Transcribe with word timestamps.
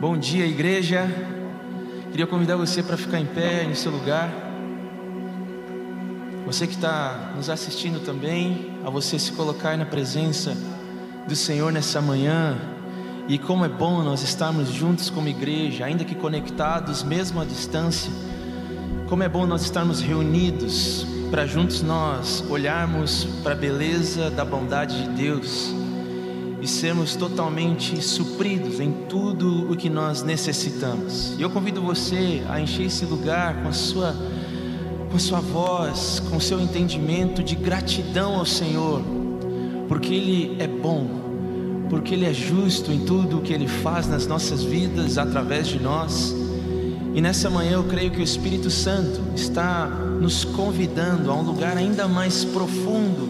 Bom 0.00 0.16
dia, 0.16 0.46
igreja. 0.46 1.06
Queria 2.10 2.26
convidar 2.26 2.56
você 2.56 2.82
para 2.82 2.96
ficar 2.96 3.20
em 3.20 3.26
pé 3.26 3.66
no 3.66 3.76
seu 3.76 3.92
lugar. 3.92 4.32
Você 6.46 6.66
que 6.66 6.72
está 6.72 7.34
nos 7.36 7.50
assistindo 7.50 8.02
também, 8.02 8.78
a 8.82 8.88
você 8.88 9.18
se 9.18 9.30
colocar 9.32 9.76
na 9.76 9.84
presença 9.84 10.56
do 11.28 11.36
Senhor 11.36 11.70
nessa 11.70 12.00
manhã. 12.00 12.56
E 13.28 13.36
como 13.36 13.62
é 13.62 13.68
bom 13.68 14.02
nós 14.02 14.22
estarmos 14.22 14.70
juntos 14.70 15.10
como 15.10 15.28
igreja, 15.28 15.84
ainda 15.84 16.02
que 16.02 16.14
conectados, 16.14 17.02
mesmo 17.02 17.38
à 17.38 17.44
distância. 17.44 18.10
Como 19.06 19.22
é 19.22 19.28
bom 19.28 19.44
nós 19.44 19.60
estarmos 19.60 20.00
reunidos 20.00 21.06
para 21.30 21.44
juntos 21.44 21.82
nós 21.82 22.42
olharmos 22.48 23.24
para 23.42 23.52
a 23.52 23.54
beleza 23.54 24.30
da 24.30 24.46
bondade 24.46 25.02
de 25.02 25.08
Deus 25.10 25.78
e 26.62 26.66
sermos 26.66 27.16
totalmente 27.16 28.02
supridos 28.02 28.80
em 28.80 28.92
tudo 29.08 29.70
o 29.70 29.76
que 29.76 29.88
nós 29.88 30.22
necessitamos. 30.22 31.34
E 31.38 31.42
eu 31.42 31.50
convido 31.50 31.80
você 31.80 32.42
a 32.48 32.60
encher 32.60 32.86
esse 32.86 33.04
lugar 33.04 33.62
com 33.62 33.68
a 33.68 33.72
sua 33.72 34.14
com 35.10 35.16
a 35.16 35.18
sua 35.18 35.40
voz, 35.40 36.22
com 36.30 36.36
o 36.36 36.40
seu 36.40 36.60
entendimento 36.60 37.42
de 37.42 37.56
gratidão 37.56 38.36
ao 38.36 38.46
Senhor, 38.46 39.02
porque 39.88 40.14
ele 40.14 40.56
é 40.60 40.68
bom, 40.68 41.04
porque 41.90 42.14
ele 42.14 42.24
é 42.24 42.32
justo 42.32 42.92
em 42.92 43.00
tudo 43.00 43.38
o 43.38 43.40
que 43.40 43.52
ele 43.52 43.66
faz 43.66 44.06
nas 44.06 44.28
nossas 44.28 44.62
vidas 44.62 45.18
através 45.18 45.66
de 45.66 45.80
nós. 45.80 46.32
E 47.12 47.20
nessa 47.20 47.50
manhã 47.50 47.72
eu 47.72 47.84
creio 47.84 48.12
que 48.12 48.20
o 48.20 48.22
Espírito 48.22 48.70
Santo 48.70 49.20
está 49.34 49.88
nos 49.88 50.44
convidando 50.44 51.28
a 51.28 51.34
um 51.34 51.42
lugar 51.42 51.76
ainda 51.76 52.06
mais 52.06 52.44
profundo 52.44 53.28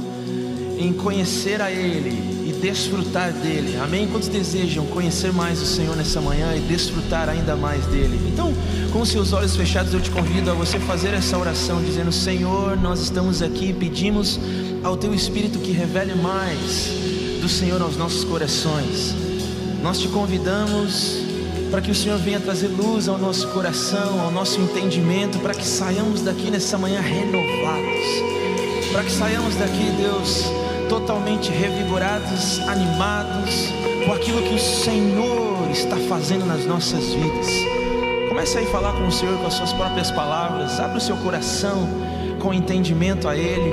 em 0.79 0.93
conhecer 0.93 1.63
a 1.63 1.71
Ele 1.71 2.30
desfrutar 2.61 3.33
dele. 3.33 3.77
Amém? 3.83 4.07
Quantos 4.07 4.29
desejam 4.29 4.87
conhecer 4.87 5.33
mais 5.33 5.61
o 5.61 5.67
Senhor 5.67 5.97
nessa 5.97 6.21
manhã 6.21 6.55
e 6.55 6.61
desfrutar 6.61 7.29
ainda 7.29 7.57
mais 7.57 7.85
dele? 7.87 8.21
Então, 8.33 8.53
com 8.93 9.05
seus 9.05 9.33
olhos 9.33 9.57
fechados, 9.57 9.93
eu 9.93 10.01
te 10.01 10.11
convido 10.11 10.51
a 10.51 10.55
você 10.55 10.79
fazer 10.79 11.15
essa 11.15 11.37
oração, 11.39 11.83
dizendo: 11.83 12.13
Senhor, 12.13 12.77
nós 12.77 13.01
estamos 13.01 13.43
aqui 13.43 13.71
e 13.71 13.73
pedimos 13.73 14.39
ao 14.85 14.97
Teu 14.97 15.15
Espírito 15.15 15.59
que 15.59 15.73
revele 15.73 16.15
mais 16.15 16.91
do 17.41 17.49
Senhor 17.49 17.81
aos 17.81 17.97
nossos 17.97 18.25
corações. 18.25 19.15
Nós 19.83 19.99
te 19.99 20.09
convidamos 20.09 21.19
para 21.71 21.81
que 21.81 21.91
o 21.91 21.95
Senhor 21.95 22.19
venha 22.19 22.41
trazer 22.41 22.69
luz 22.69 23.09
ao 23.09 23.17
nosso 23.17 23.49
coração, 23.49 24.21
ao 24.21 24.31
nosso 24.31 24.61
entendimento, 24.61 25.39
para 25.39 25.55
que 25.55 25.65
saiamos 25.65 26.21
daqui 26.21 26.51
nessa 26.51 26.77
manhã 26.77 27.01
renovados, 27.01 28.91
para 28.93 29.05
que 29.05 29.13
saiamos 29.13 29.55
daqui, 29.55 29.91
Deus 29.97 30.60
totalmente 30.91 31.53
revigorados, 31.53 32.59
animados 32.69 33.73
com 34.05 34.13
aquilo 34.13 34.43
que 34.43 34.55
o 34.55 34.59
Senhor 34.59 35.71
está 35.71 35.97
fazendo 35.97 36.45
nas 36.45 36.67
nossas 36.67 37.15
vidas. 37.15 37.47
Comece 38.29 38.59
aí 38.59 38.67
a 38.67 38.71
falar 38.71 38.93
com 38.95 39.07
o 39.07 39.13
Senhor 39.13 39.39
com 39.39 39.47
as 39.47 39.55
suas 39.55 39.73
próprias 39.73 40.11
palavras, 40.11 40.81
abra 40.81 40.99
o 40.99 41.01
seu 41.01 41.17
coração 41.19 41.89
com 42.41 42.53
entendimento 42.53 43.29
a 43.29 43.37
Ele. 43.37 43.73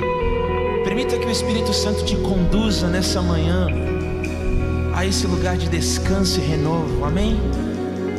Permita 0.84 1.18
que 1.18 1.26
o 1.26 1.30
Espírito 1.30 1.72
Santo 1.72 2.04
te 2.04 2.16
conduza 2.18 2.86
nessa 2.86 3.20
manhã 3.20 3.66
a 4.94 5.04
esse 5.04 5.26
lugar 5.26 5.56
de 5.56 5.68
descanso 5.68 6.38
e 6.38 6.44
renovo. 6.44 7.04
Amém? 7.04 7.36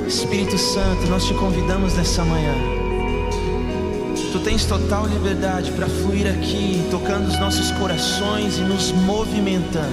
Espírito 0.06 0.58
Santo, 0.58 1.08
nós 1.08 1.26
te 1.26 1.34
convidamos 1.36 1.94
nessa 1.94 2.26
manhã 2.26 2.79
Tu 4.32 4.40
tens 4.42 4.64
total 4.64 5.08
liberdade 5.08 5.72
para 5.72 5.88
fluir 5.88 6.28
aqui, 6.28 6.88
tocando 6.92 7.28
os 7.28 7.40
nossos 7.40 7.72
corações 7.72 8.60
e 8.60 8.62
nos 8.62 8.92
movimentando, 8.92 9.90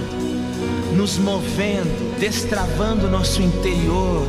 nos 0.94 1.16
movendo, 1.16 2.18
destravando 2.20 3.06
o 3.06 3.10
nosso 3.10 3.40
interior, 3.40 4.26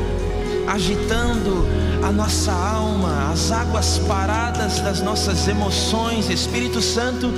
agitando 0.65 1.67
a 2.01 2.09
nossa 2.09 2.53
alma, 2.53 3.29
as 3.33 3.51
águas 3.51 3.99
paradas 4.07 4.79
das 4.79 5.01
nossas 5.01 5.45
emoções. 5.45 6.29
Espírito 6.29 6.81
Santo, 6.81 7.29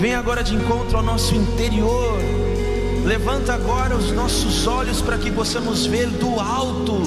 vem 0.00 0.16
agora 0.16 0.42
de 0.42 0.56
encontro 0.56 0.96
ao 0.96 1.04
nosso 1.04 1.36
interior. 1.36 2.18
Levanta 3.04 3.54
agora 3.54 3.94
os 3.94 4.10
nossos 4.10 4.66
olhos 4.66 5.00
para 5.00 5.18
que 5.18 5.30
possamos 5.30 5.86
ver 5.86 6.08
do 6.08 6.40
alto 6.40 7.00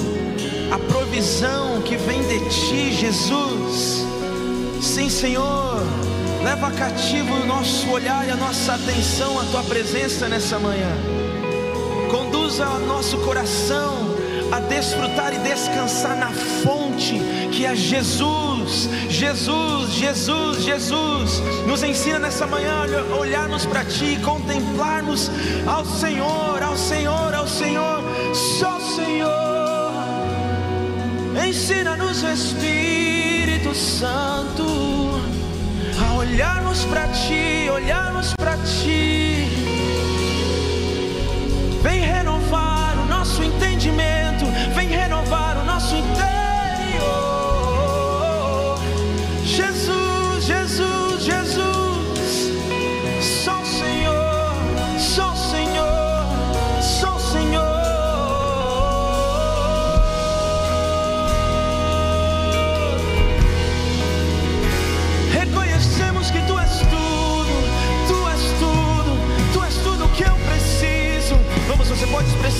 a 0.72 0.80
provisão 0.80 1.82
que 1.82 1.98
vem 1.98 2.22
de 2.26 2.40
ti, 2.50 2.94
Jesus 2.94 4.01
Sim, 4.92 5.10
Senhor, 5.10 5.82
leva 6.44 6.70
cativo 6.70 7.34
o 7.34 7.46
nosso 7.46 7.90
olhar 7.92 8.28
e 8.28 8.30
a 8.30 8.36
nossa 8.36 8.74
atenção 8.74 9.40
à 9.40 9.46
tua 9.46 9.64
presença 9.64 10.28
nessa 10.28 10.60
manhã. 10.60 10.92
Conduza 12.12 12.68
o 12.68 12.86
nosso 12.86 13.18
coração 13.20 14.18
a 14.52 14.60
desfrutar 14.60 15.34
e 15.34 15.38
descansar 15.38 16.18
na 16.18 16.30
fonte 16.62 17.22
que 17.54 17.66
é 17.66 17.74
Jesus. 17.74 18.90
Jesus, 19.08 19.94
Jesus, 19.94 20.62
Jesus. 20.62 21.40
Nos 21.66 21.84
ensina 21.84 22.20
nessa 22.20 22.46
manhã 22.46 22.84
a 22.84 23.16
olharmos 23.16 23.66
para 23.66 23.86
Ti, 23.86 24.20
contemplarmos 24.22 25.32
ao 25.66 25.86
Senhor, 25.86 26.62
ao 26.62 26.76
Senhor, 26.76 27.34
ao 27.34 27.48
Senhor, 27.48 28.04
só 28.60 28.78
Senhor. 28.78 29.94
Ensina-nos, 31.48 32.24
Espírito 32.24 33.74
Santo, 33.74 34.81
olharmos 36.32 36.86
para 36.86 37.08
Ti, 37.10 37.70
olharmos 37.70 38.34
para 38.36 38.56
Ti. 38.58 39.50
Vem 41.84 42.02
renovar 42.02 42.98
o 43.00 43.06
nosso 43.06 43.44
entendimento, 43.44 44.11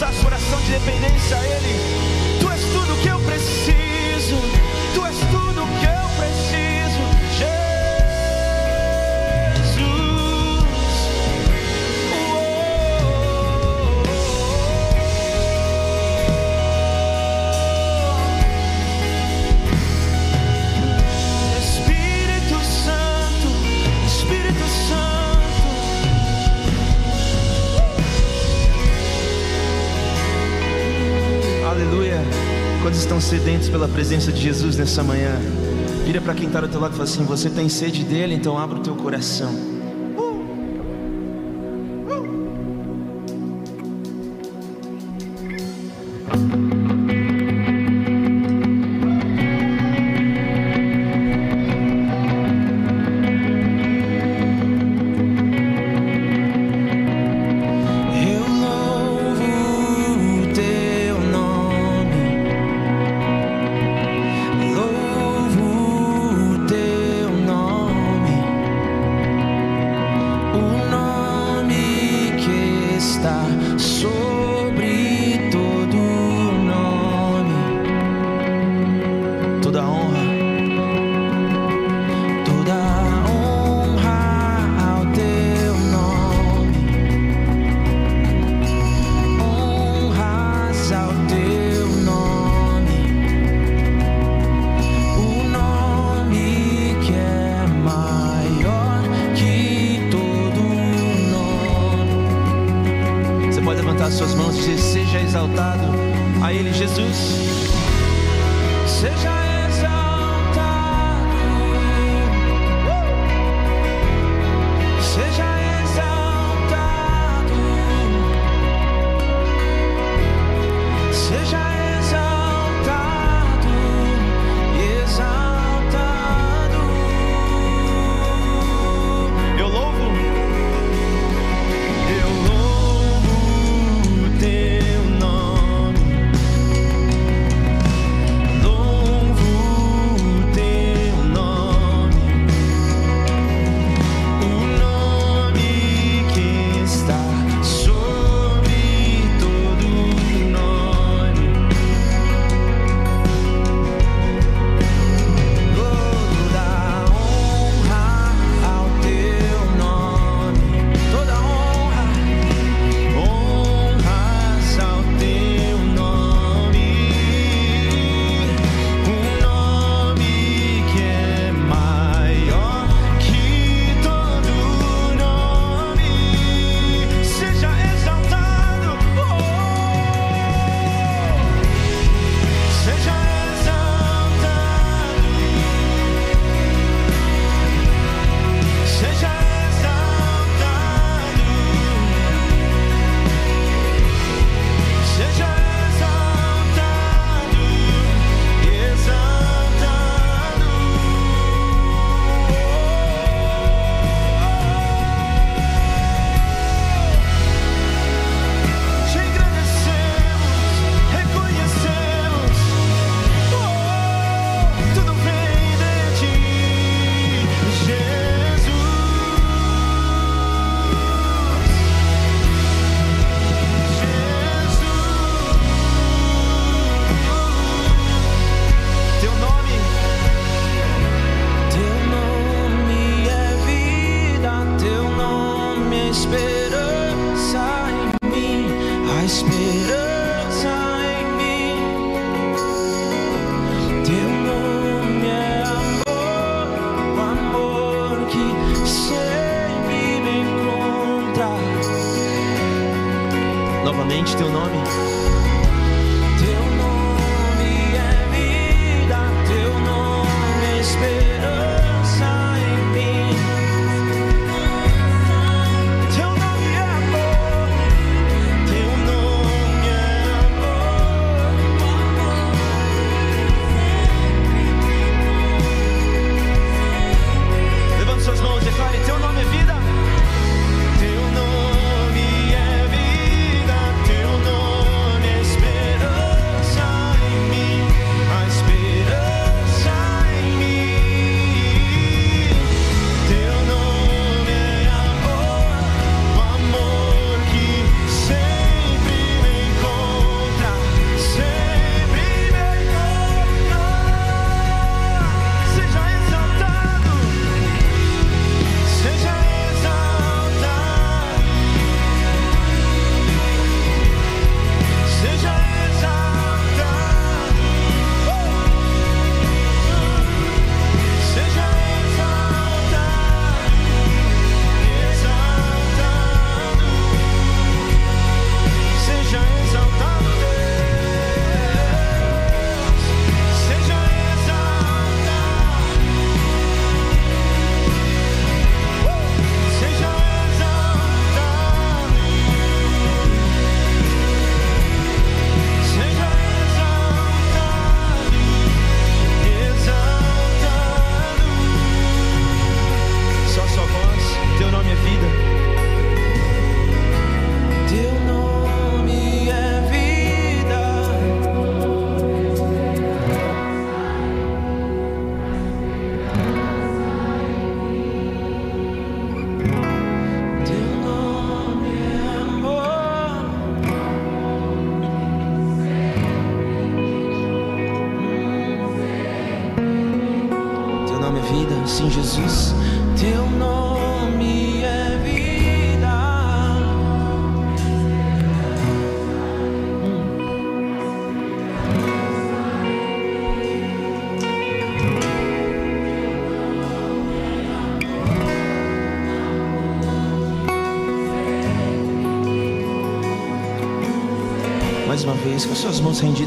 expressar 0.02 0.14
sua 0.14 0.28
oração 0.28 0.60
de 0.62 0.72
dependência 0.72 1.38
a 1.38 1.46
Ele. 1.46 2.21
Quantos 32.92 33.04
estão 33.04 33.22
sedentos 33.22 33.70
pela 33.70 33.88
presença 33.88 34.34
de 34.34 34.42
Jesus 34.42 34.76
nessa 34.76 35.02
manhã? 35.02 35.40
Vira 36.06 36.20
para 36.20 36.34
quem 36.34 36.48
está 36.48 36.60
do 36.60 36.68
teu 36.68 36.82
lado 36.82 36.92
e 36.92 36.98
fala 36.98 37.06
assim: 37.06 37.24
Você 37.24 37.50
tem 37.50 37.70
sede 37.70 38.04
dele, 38.04 38.36
então 38.36 38.58
abra 38.58 38.80
o 38.80 38.82
teu 38.82 38.94
coração. 38.98 39.71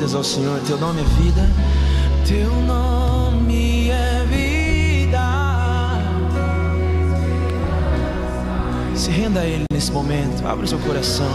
vidas 0.04 0.14
ao 0.14 0.22
Senhor. 0.24 0.60
Teu 0.66 0.78
nome 0.78 1.00
é 1.00 1.04
vida. 1.22 1.50
Teu 2.26 2.50
nome 2.62 3.88
é 3.88 4.24
vida. 4.28 5.20
Se 8.94 9.10
renda 9.10 9.40
a 9.40 9.46
Ele 9.46 9.64
nesse 9.72 9.90
momento. 9.90 10.46
Abra 10.46 10.64
o 10.64 10.68
seu 10.68 10.78
coração. 10.80 11.30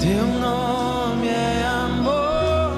Teu 0.00 0.26
nome 0.40 1.28
é 1.28 1.64
amor. 1.66 2.76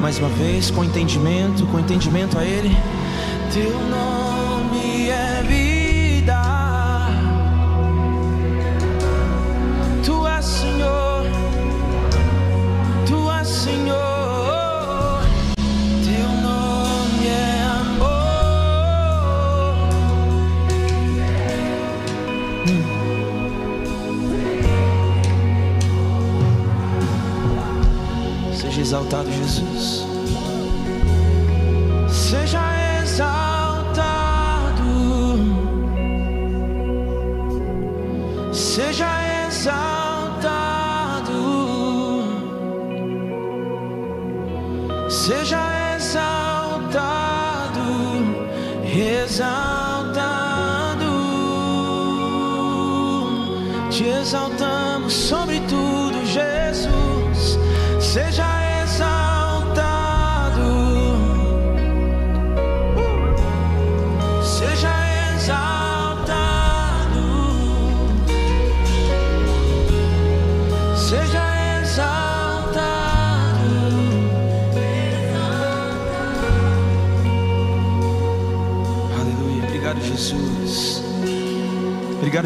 Mais 0.00 0.18
uma 0.18 0.28
vez, 0.30 0.70
com 0.70 0.84
entendimento, 0.84 1.66
com 1.66 1.80
entendimento 1.80 2.38
a 2.38 2.44
Ele. 2.44 2.76
Teu 3.52 3.72
nome. 3.88 4.21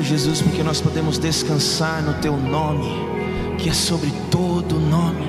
Jesus, 0.06 0.40
porque 0.40 0.62
nós 0.62 0.80
podemos 0.80 1.18
descansar 1.18 2.02
no 2.02 2.14
Teu 2.14 2.36
nome, 2.36 2.88
que 3.58 3.68
é 3.68 3.72
sobre 3.72 4.12
todo 4.30 4.78
nome. 4.78 5.26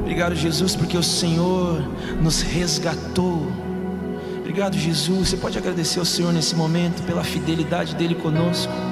Obrigado, 0.00 0.34
Jesus, 0.34 0.76
porque 0.76 0.96
o 0.96 1.02
Senhor 1.02 1.82
nos 2.20 2.42
resgatou. 2.42 3.50
Obrigado, 4.40 4.76
Jesus. 4.76 5.30
Você 5.30 5.36
pode 5.38 5.56
agradecer 5.56 5.98
ao 6.00 6.04
Senhor 6.04 6.32
nesse 6.32 6.54
momento 6.54 7.02
pela 7.04 7.24
fidelidade 7.24 7.94
dele 7.94 8.14
conosco. 8.14 8.91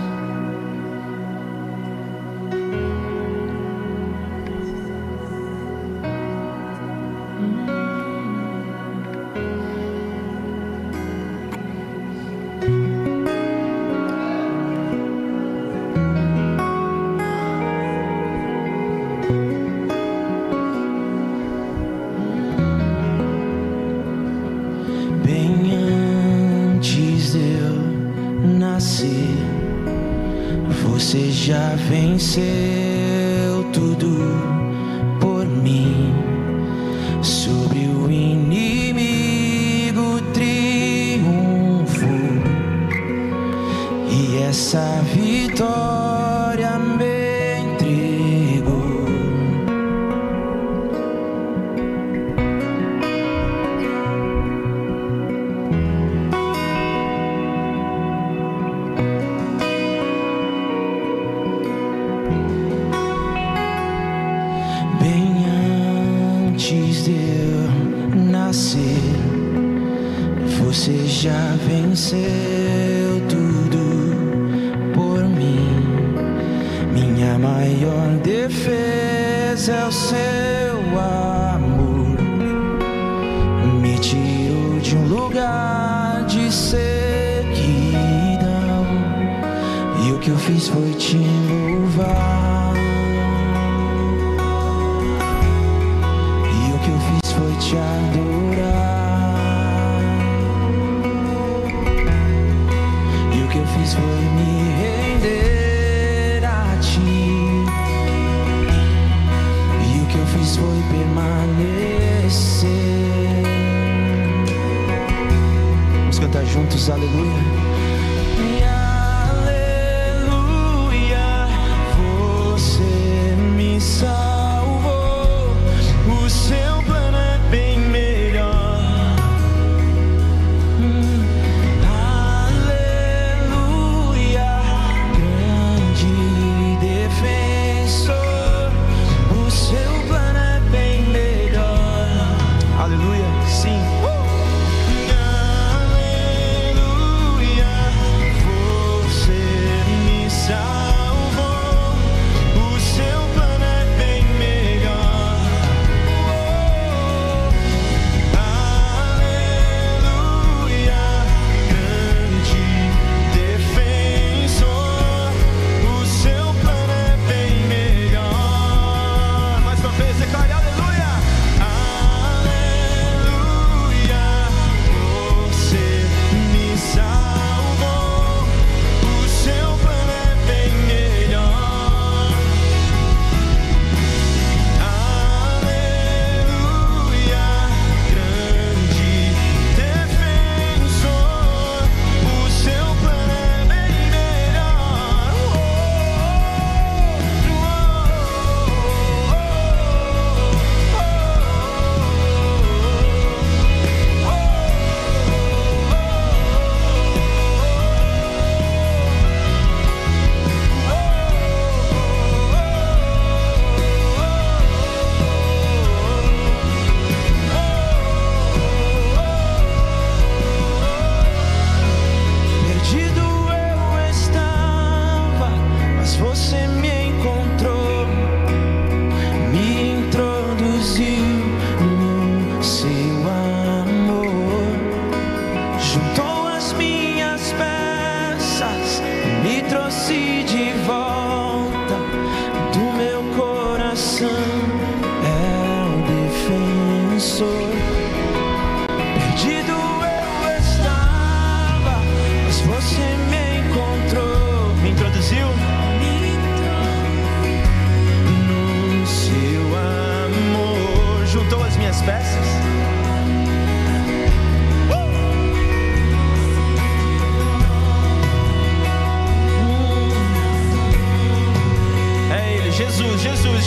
trouxe 239.70 240.08
de 240.08 240.72
volta. 240.84 240.99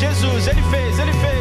Jesus, 0.04 0.48
ele 0.48 0.62
fez, 0.64 1.00
ele 1.00 1.14
fez. 1.14 1.33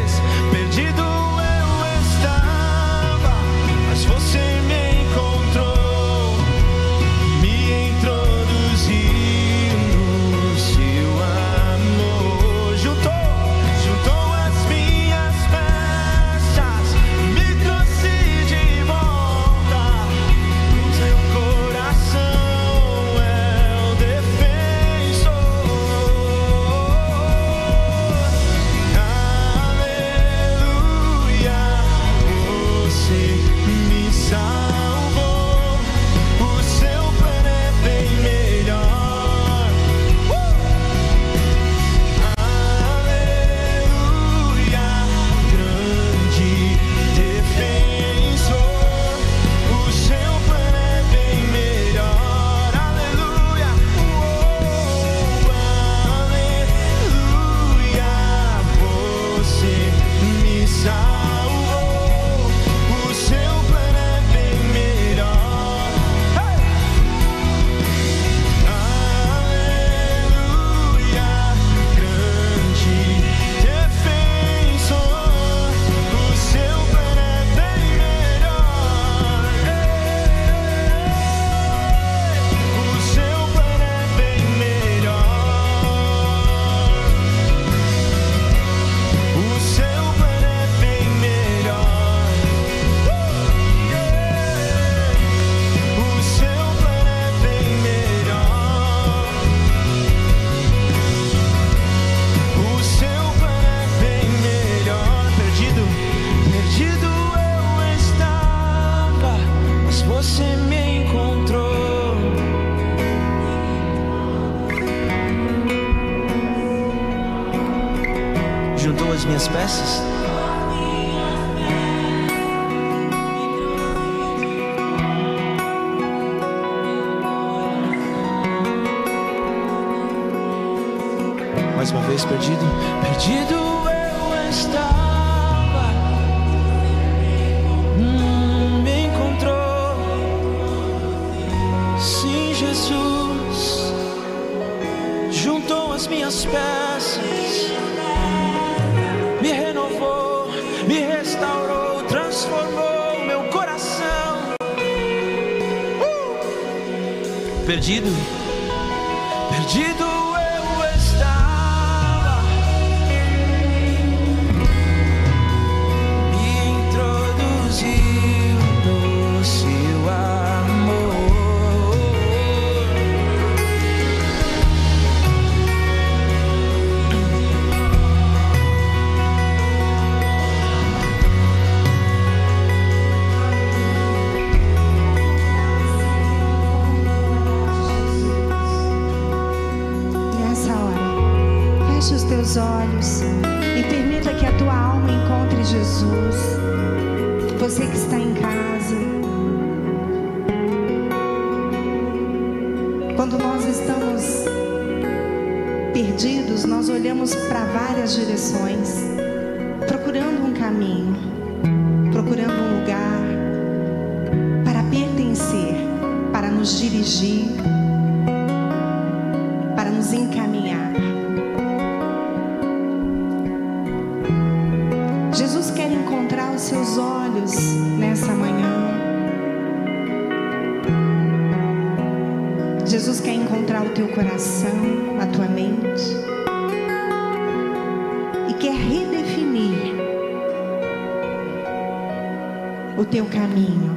o 242.97 243.05
teu 243.05 243.25
caminho. 243.27 243.97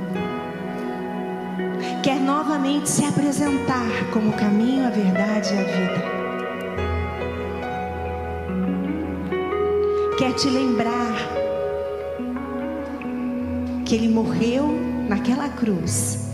Quer 2.04 2.20
novamente 2.20 2.90
se 2.90 3.04
apresentar 3.04 4.10
como 4.12 4.30
o 4.30 4.34
caminho, 4.34 4.86
a 4.86 4.90
verdade 4.90 5.54
e 5.54 5.58
a 5.58 5.64
vida. 5.64 6.16
Quer 10.18 10.34
te 10.34 10.50
lembrar 10.50 11.14
que 13.86 13.96
ele 13.96 14.08
morreu 14.08 14.68
naquela 15.10 15.50
cruz 15.50 16.30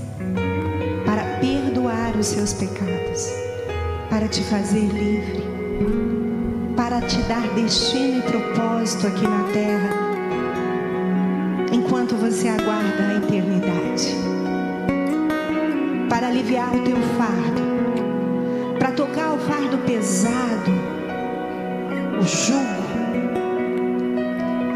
para 1.05 1.23
perdoar 1.39 2.15
os 2.17 2.27
seus 2.27 2.53
pecados, 2.53 3.27
para 4.09 4.27
te 4.27 4.41
fazer 4.43 4.87
livre, 4.87 5.43
para 6.75 7.01
te 7.01 7.17
dar 7.23 7.47
destino 7.55 8.19
e 8.19 8.21
propósito 8.21 9.07
aqui 9.07 9.23
na 9.23 9.43
terra 9.51 10.00
enquanto 11.91 12.15
você 12.15 12.47
aguarda 12.47 13.05
a 13.05 13.17
eternidade, 13.17 14.15
para 16.07 16.29
aliviar 16.29 16.73
o 16.73 16.83
teu 16.85 16.95
fardo, 17.17 18.79
para 18.79 18.93
tocar 18.93 19.33
o 19.33 19.37
fardo 19.39 19.77
pesado, 19.79 20.71
o 22.17 22.23
jugo, 22.23 22.81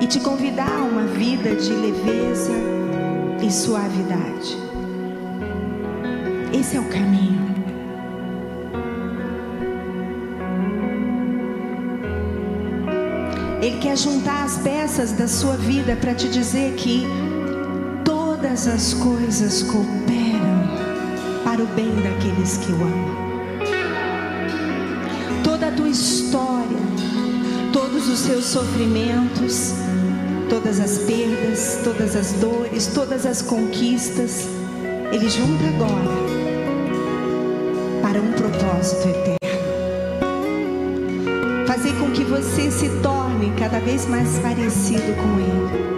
e 0.02 0.08
te 0.08 0.20
convidar 0.20 0.70
a 0.70 0.84
uma 0.84 1.04
vida 1.04 1.56
de 1.56 1.72
leveza 1.72 2.52
e 3.42 3.50
suavidade. 3.50 4.58
Esse 6.52 6.76
é 6.76 6.82
o 6.82 6.90
caminho. 6.90 7.55
Ele 13.66 13.80
quer 13.80 13.98
juntar 13.98 14.44
as 14.44 14.60
peças 14.60 15.12
da 15.12 15.28
sua 15.28 15.58
vida 15.58 15.96
para 15.96 16.14
te 16.14 16.30
dizer 16.30 16.76
que 16.76 17.04
todas 18.04 18.68
as 18.68 18.94
coisas 18.94 19.64
cooperam 19.64 20.70
para 21.44 21.64
o 21.64 21.66
bem 21.66 21.90
daqueles 21.96 22.58
que 22.58 22.72
o 22.72 22.76
amam. 22.76 23.16
Toda 25.44 25.70
a 25.70 25.72
tua 25.72 25.90
história, 25.90 26.78
todos 27.74 28.08
os 28.08 28.20
seus 28.20 28.46
sofrimentos, 28.46 29.74
todas 30.48 30.80
as 30.80 31.00
perdas, 31.00 31.80
todas 31.84 32.16
as 32.16 32.34
dores, 32.34 32.86
todas 32.86 33.26
as 33.26 33.42
conquistas, 33.42 34.48
Ele 35.12 35.28
junta 35.28 35.64
agora 35.70 36.14
para 38.04 38.22
um 38.22 38.32
propósito 38.34 39.08
eterno. 39.08 39.40
Fazer 41.66 41.94
com 41.94 42.12
que 42.12 42.24
você 42.24 42.70
se 42.70 42.90
torne 43.02 43.25
cada 43.58 43.80
vez 43.80 44.06
mais 44.08 44.40
parecido 44.40 45.14
com 45.16 45.40
Ele. 45.40 45.96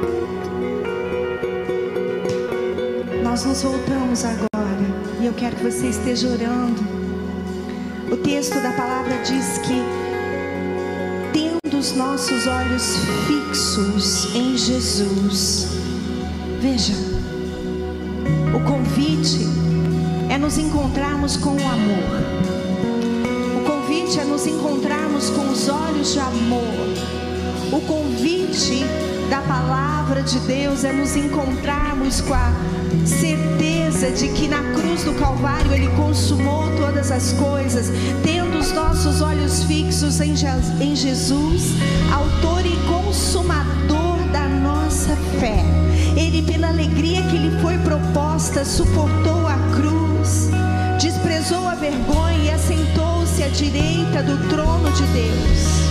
Nós 3.23 3.45
nos 3.45 3.61
voltamos 3.61 4.25
agora 4.25 4.47
e 5.19 5.25
eu 5.25 5.33
quero 5.33 5.55
que 5.55 5.63
você 5.63 5.87
esteja 5.87 6.27
orando. 6.27 6.81
O 8.11 8.17
texto 8.17 8.61
da 8.61 8.71
palavra 8.71 9.17
diz 9.23 9.57
que 9.59 9.81
tendo 11.33 11.77
os 11.77 11.93
nossos 11.93 12.47
olhos 12.47 12.97
fixos 13.27 14.33
em 14.33 14.57
Jesus, 14.57 15.67
veja, 16.59 16.93
o 18.55 18.59
convite 18.65 19.47
é 20.29 20.37
nos 20.37 20.57
encontrarmos 20.57 21.37
com 21.37 21.51
o 21.51 21.67
amor. 21.67 22.21
O 23.57 23.65
convite 23.65 24.19
é 24.19 24.23
nos 24.23 24.47
encontrarmos 24.47 25.29
com 25.29 25.49
os 25.49 25.69
olhos 25.69 26.13
de 26.13 26.19
amor. 26.19 26.86
O 27.71 27.81
convite 27.81 28.85
da 29.29 29.41
palavra 29.41 30.23
de 30.23 30.39
Deus 30.39 30.85
é 30.85 30.93
nos 30.93 31.17
encontrarmos 31.17 32.21
com 32.21 32.33
a 32.33 32.51
certeza 33.05 34.09
de 34.11 34.29
que 34.29 34.47
na 34.47 34.61
cruz 34.73 35.03
do 35.03 35.13
Calvário 35.13 35.73
Ele 35.73 35.89
consumou 35.89 36.63
todas 36.77 37.11
as 37.11 37.33
coisas, 37.33 37.91
tendo 38.23 38.57
os 38.57 38.71
nossos 38.71 39.21
olhos 39.21 39.63
fixos 39.63 40.21
em, 40.21 40.35
Jesus, 40.95 41.73
Autor 42.13 42.65
e 42.65 42.75
Consumador 42.87 44.17
da 44.31 44.47
nossa 44.47 45.15
fé. 45.39 45.63
Ele, 46.15 46.41
pela 46.43 46.69
alegria 46.69 47.21
que 47.23 47.37
lhe 47.37 47.59
foi 47.61 47.77
proposta, 47.79 48.63
suportou 48.63 49.45
a 49.45 49.57
cruz, 49.75 50.49
desprezou 51.01 51.67
a 51.67 51.75
vergonha 51.75 52.45
e 52.45 52.49
assentou-se 52.49 53.43
à 53.43 53.49
direita 53.49 54.23
do 54.23 54.37
trono 54.49 54.89
de 54.91 55.03
Deus. 55.07 55.86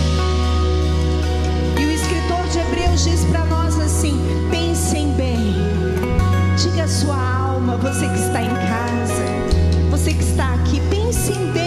Hebreus 2.67 3.03
diz 3.05 3.23
para 3.25 3.45
nós 3.45 3.79
assim: 3.79 4.19
pensem 4.51 5.11
bem, 5.13 5.55
diga 6.57 6.83
a 6.83 6.87
sua 6.87 7.15
alma, 7.15 7.77
você 7.77 8.07
que 8.09 8.19
está 8.19 8.41
em 8.41 8.49
casa, 8.49 9.23
você 9.89 10.13
que 10.13 10.23
está 10.23 10.53
aqui, 10.55 10.81
pensem 10.89 11.51
bem, 11.53 11.66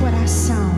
coração. 0.00 0.75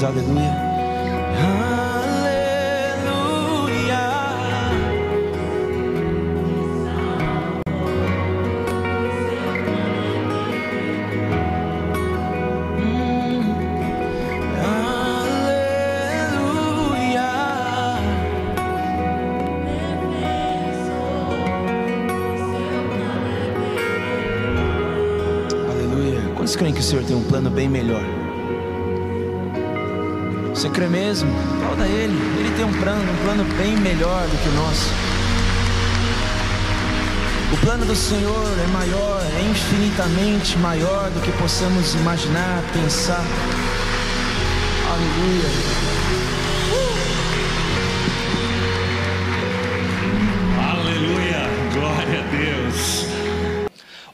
Vez, 0.00 0.04
aleluia. 0.04 0.50
Aleluia. 3.00 4.00
Hum, 12.78 13.54
Aleluia. 16.30 17.28
Aleluia. 25.70 26.20
Quantos 26.36 26.56
creem 26.56 26.72
que 26.72 26.80
o 26.80 26.82
Senhor 26.82 27.04
tem 27.04 27.16
um 27.16 27.22
plano 27.24 27.50
bem 27.50 27.68
melhor? 27.68 28.02
Você 30.60 30.68
crê 30.68 30.88
mesmo? 30.88 31.30
Aplauda 31.54 31.86
Ele. 31.86 32.12
Ele 32.38 32.54
tem 32.54 32.66
um 32.66 32.72
plano, 32.74 33.10
um 33.10 33.16
plano 33.24 33.44
bem 33.56 33.78
melhor 33.78 34.28
do 34.28 34.36
que 34.42 34.48
o 34.50 34.52
nosso. 34.52 34.90
O 37.50 37.56
plano 37.64 37.86
do 37.86 37.96
Senhor 37.96 38.46
é 38.62 38.66
maior, 38.66 39.22
é 39.22 39.50
infinitamente 39.50 40.58
maior 40.58 41.10
do 41.12 41.20
que 41.22 41.32
possamos 41.38 41.94
imaginar, 41.94 42.62
pensar. 42.74 43.24
Aleluia. 44.90 45.48
Aleluia, 50.74 51.48
glória 51.72 52.20
a 52.20 52.26
Deus. 52.36 53.06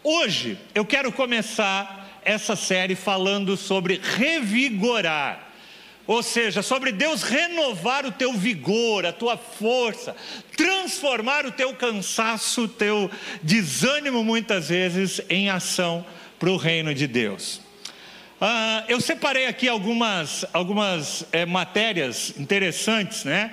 Hoje 0.04 0.56
eu 0.72 0.84
quero 0.84 1.10
começar 1.10 2.20
essa 2.24 2.54
série 2.54 2.94
falando 2.94 3.56
sobre 3.56 4.00
revigorar. 4.16 5.45
Ou 6.06 6.22
seja, 6.22 6.62
sobre 6.62 6.92
Deus 6.92 7.22
renovar 7.22 8.06
o 8.06 8.12
teu 8.12 8.32
vigor, 8.32 9.04
a 9.04 9.12
tua 9.12 9.36
força, 9.36 10.14
transformar 10.56 11.44
o 11.44 11.50
teu 11.50 11.74
cansaço, 11.74 12.62
o 12.62 12.68
teu 12.68 13.10
desânimo, 13.42 14.22
muitas 14.22 14.68
vezes, 14.68 15.20
em 15.28 15.50
ação 15.50 16.06
para 16.38 16.50
o 16.50 16.56
reino 16.56 16.94
de 16.94 17.06
Deus. 17.06 17.60
Ah, 18.40 18.84
eu 18.86 19.00
separei 19.00 19.46
aqui 19.46 19.66
algumas, 19.66 20.44
algumas 20.52 21.26
eh, 21.32 21.46
matérias 21.46 22.34
interessantes, 22.38 23.24
né? 23.24 23.50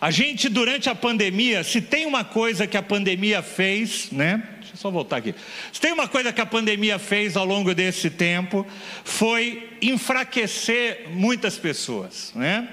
A 0.00 0.10
gente, 0.10 0.48
durante 0.48 0.88
a 0.88 0.94
pandemia, 0.96 1.62
se 1.62 1.80
tem 1.80 2.06
uma 2.06 2.24
coisa 2.24 2.66
que 2.66 2.76
a 2.76 2.82
pandemia 2.82 3.42
fez, 3.42 4.10
né? 4.10 4.42
Deixa 4.72 4.86
eu 4.86 4.90
só 4.90 4.90
voltar 4.90 5.18
aqui. 5.18 5.34
Se 5.70 5.78
tem 5.78 5.92
uma 5.92 6.08
coisa 6.08 6.32
que 6.32 6.40
a 6.40 6.46
pandemia 6.46 6.98
fez 6.98 7.36
ao 7.36 7.44
longo 7.44 7.74
desse 7.74 8.08
tempo, 8.08 8.66
foi 9.04 9.76
enfraquecer 9.82 11.10
muitas 11.10 11.58
pessoas, 11.58 12.32
né? 12.34 12.68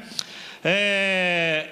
É, 0.63 1.67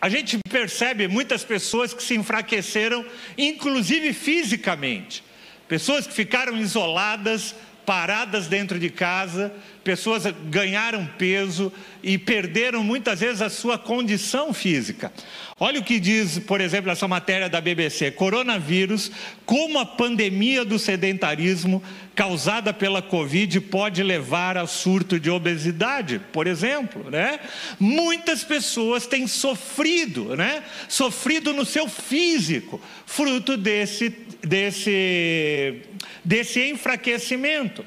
a 0.00 0.08
gente 0.08 0.38
percebe 0.50 1.06
muitas 1.06 1.44
pessoas 1.44 1.94
que 1.94 2.02
se 2.02 2.16
enfraqueceram, 2.16 3.04
inclusive 3.38 4.12
fisicamente. 4.12 5.22
Pessoas 5.68 6.04
que 6.04 6.14
ficaram 6.14 6.56
isoladas, 6.56 7.54
paradas 7.84 8.46
dentro 8.46 8.78
de 8.78 8.90
casa, 8.90 9.52
pessoas 9.82 10.24
ganharam 10.48 11.06
peso 11.18 11.72
e 12.02 12.16
perderam 12.16 12.84
muitas 12.84 13.20
vezes 13.20 13.42
a 13.42 13.50
sua 13.50 13.78
condição 13.78 14.52
física. 14.52 15.12
Olha 15.58 15.80
o 15.80 15.84
que 15.84 16.00
diz, 16.00 16.38
por 16.38 16.60
exemplo, 16.60 16.90
essa 16.90 17.06
matéria 17.06 17.48
da 17.48 17.60
BBC: 17.60 18.10
coronavírus, 18.12 19.10
como 19.44 19.78
a 19.78 19.84
pandemia 19.84 20.64
do 20.64 20.78
sedentarismo 20.78 21.82
causada 22.14 22.72
pela 22.72 23.02
Covid 23.02 23.60
pode 23.62 24.02
levar 24.02 24.56
a 24.56 24.66
surto 24.66 25.18
de 25.18 25.30
obesidade, 25.30 26.20
por 26.32 26.46
exemplo, 26.46 27.10
né? 27.10 27.40
Muitas 27.78 28.44
pessoas 28.44 29.06
têm 29.06 29.26
sofrido, 29.26 30.36
né? 30.36 30.62
Sofrido 30.88 31.52
no 31.52 31.64
seu 31.64 31.88
físico, 31.88 32.80
fruto 33.06 33.56
desse 33.56 34.10
desse 34.42 35.82
desse 36.24 36.60
enfraquecimento. 36.68 37.84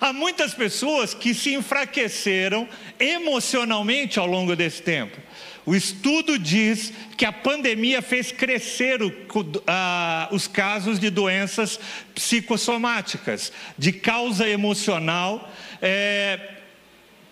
Há 0.00 0.12
muitas 0.12 0.54
pessoas 0.54 1.14
que 1.14 1.34
se 1.34 1.54
enfraqueceram 1.54 2.68
emocionalmente 2.98 4.18
ao 4.18 4.26
longo 4.26 4.54
desse 4.54 4.82
tempo. 4.82 5.18
O 5.64 5.76
estudo 5.76 6.38
diz 6.38 6.92
que 7.16 7.24
a 7.24 7.32
pandemia 7.32 8.02
fez 8.02 8.32
crescer 8.32 9.00
o, 9.00 9.12
os 10.32 10.48
casos 10.48 10.98
de 10.98 11.08
doenças 11.08 11.78
psicossomáticas, 12.14 13.52
de 13.78 13.92
causa 13.92 14.48
emocional. 14.48 15.52
É, 15.80 16.51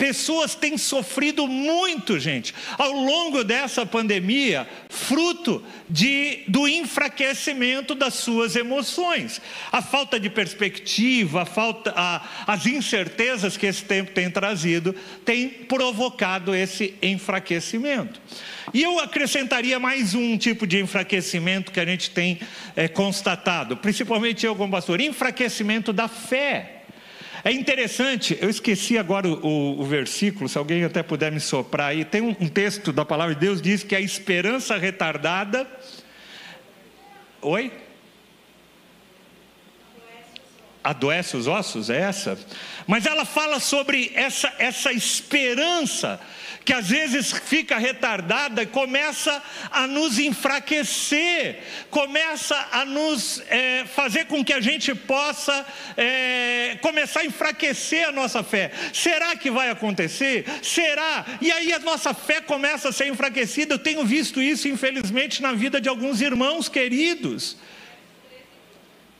Pessoas 0.00 0.54
têm 0.54 0.78
sofrido 0.78 1.46
muito, 1.46 2.18
gente, 2.18 2.54
ao 2.78 2.90
longo 2.90 3.44
dessa 3.44 3.84
pandemia, 3.84 4.66
fruto 4.88 5.62
de, 5.90 6.38
do 6.48 6.66
enfraquecimento 6.66 7.94
das 7.94 8.14
suas 8.14 8.56
emoções. 8.56 9.42
A 9.70 9.82
falta 9.82 10.18
de 10.18 10.30
perspectiva, 10.30 11.42
a 11.42 11.44
falta, 11.44 11.92
a, 11.94 12.26
as 12.46 12.64
incertezas 12.64 13.58
que 13.58 13.66
esse 13.66 13.84
tempo 13.84 14.12
tem 14.12 14.30
trazido, 14.30 14.94
tem 15.22 15.50
provocado 15.50 16.54
esse 16.54 16.94
enfraquecimento. 17.02 18.22
E 18.72 18.82
eu 18.82 18.98
acrescentaria 19.00 19.78
mais 19.78 20.14
um 20.14 20.38
tipo 20.38 20.66
de 20.66 20.80
enfraquecimento 20.80 21.70
que 21.70 21.78
a 21.78 21.84
gente 21.84 22.08
tem 22.08 22.40
é, 22.74 22.88
constatado, 22.88 23.76
principalmente 23.76 24.46
eu 24.46 24.56
como 24.56 24.72
pastor: 24.72 24.98
enfraquecimento 24.98 25.92
da 25.92 26.08
fé. 26.08 26.79
É 27.42 27.50
interessante, 27.50 28.36
eu 28.40 28.50
esqueci 28.50 28.98
agora 28.98 29.26
o, 29.26 29.46
o, 29.46 29.80
o, 29.80 29.84
versículo, 29.84 30.48
se 30.48 30.58
alguém 30.58 30.84
até 30.84 31.02
puder 31.02 31.32
me 31.32 31.40
soprar 31.40 31.90
aí. 31.90 32.04
Tem 32.04 32.20
um, 32.20 32.36
um 32.38 32.48
texto 32.48 32.92
da 32.92 33.04
palavra 33.04 33.34
de 33.34 33.40
Deus 33.40 33.62
diz 33.62 33.82
que 33.82 33.94
a 33.96 34.00
esperança 34.00 34.76
retardada. 34.76 35.66
Oi? 37.40 37.72
Adoece 40.84 41.36
os 41.36 41.46
ossos, 41.46 41.88
é 41.88 42.00
essa? 42.00 42.38
Mas 42.86 43.06
ela 43.06 43.24
fala 43.24 43.60
sobre 43.60 44.12
essa, 44.14 44.52
essa 44.58 44.92
esperança 44.92 46.20
que 46.64 46.72
às 46.72 46.88
vezes 46.88 47.32
fica 47.32 47.78
retardada 47.78 48.62
e 48.62 48.66
começa 48.66 49.42
a 49.70 49.86
nos 49.86 50.18
enfraquecer, 50.18 51.58
começa 51.90 52.54
a 52.70 52.84
nos 52.84 53.42
é, 53.48 53.84
fazer 53.86 54.26
com 54.26 54.44
que 54.44 54.52
a 54.52 54.60
gente 54.60 54.94
possa 54.94 55.66
é, 55.96 56.78
começar 56.82 57.20
a 57.20 57.24
enfraquecer 57.24 58.08
a 58.08 58.12
nossa 58.12 58.42
fé. 58.42 58.70
Será 58.92 59.36
que 59.36 59.50
vai 59.50 59.70
acontecer? 59.70 60.44
Será? 60.62 61.24
E 61.40 61.50
aí 61.50 61.72
a 61.72 61.78
nossa 61.78 62.12
fé 62.12 62.40
começa 62.40 62.90
a 62.90 62.92
ser 62.92 63.08
enfraquecida. 63.08 63.74
Eu 63.74 63.78
tenho 63.78 64.04
visto 64.04 64.40
isso, 64.40 64.68
infelizmente, 64.68 65.42
na 65.42 65.52
vida 65.52 65.80
de 65.80 65.88
alguns 65.88 66.20
irmãos 66.20 66.68
queridos. 66.68 67.56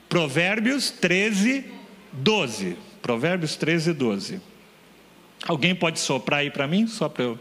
Provérbios 0.08 0.90
13, 0.90 1.64
12. 2.12 2.76
Provérbios 3.00 3.56
13, 3.56 3.92
12. 3.92 4.49
Alguém 5.46 5.74
pode 5.74 5.98
soprar 5.98 6.40
aí 6.40 6.50
para 6.50 6.66
mim? 6.66 6.86
Só 6.86 7.08
para 7.08 7.24
eu. 7.24 7.38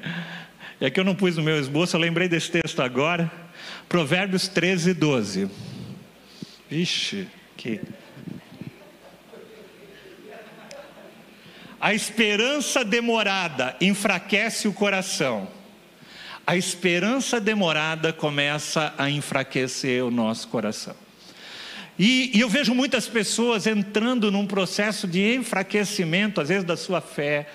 é 0.80 0.90
que 0.90 1.00
eu 1.00 1.04
não 1.04 1.14
pus 1.14 1.36
no 1.36 1.42
meu 1.42 1.58
esboço, 1.58 1.96
eu 1.96 2.00
lembrei 2.00 2.28
desse 2.28 2.50
texto 2.50 2.80
agora. 2.80 3.30
Provérbios 3.88 4.48
13, 4.48 4.94
12. 4.94 5.50
Vixe, 6.68 7.28
que. 7.56 7.80
A 11.80 11.94
esperança 11.94 12.84
demorada 12.84 13.76
enfraquece 13.80 14.66
o 14.66 14.72
coração. 14.72 15.48
A 16.46 16.56
esperança 16.56 17.40
demorada 17.40 18.12
começa 18.12 18.94
a 18.96 19.10
enfraquecer 19.10 20.04
o 20.04 20.10
nosso 20.10 20.48
coração. 20.48 20.94
E, 21.98 22.30
e, 22.34 22.40
eu 22.40 22.48
vejo 22.48 22.74
muitas 22.74 23.08
pessoas 23.08 23.66
entrando 23.66 24.30
num 24.30 24.46
processo 24.46 25.06
de 25.06 25.34
enfraquecimento, 25.34 26.40
às 26.40 26.48
vezes, 26.48 26.64
da 26.64 26.76
sua 26.76 27.00
fé. 27.00 27.46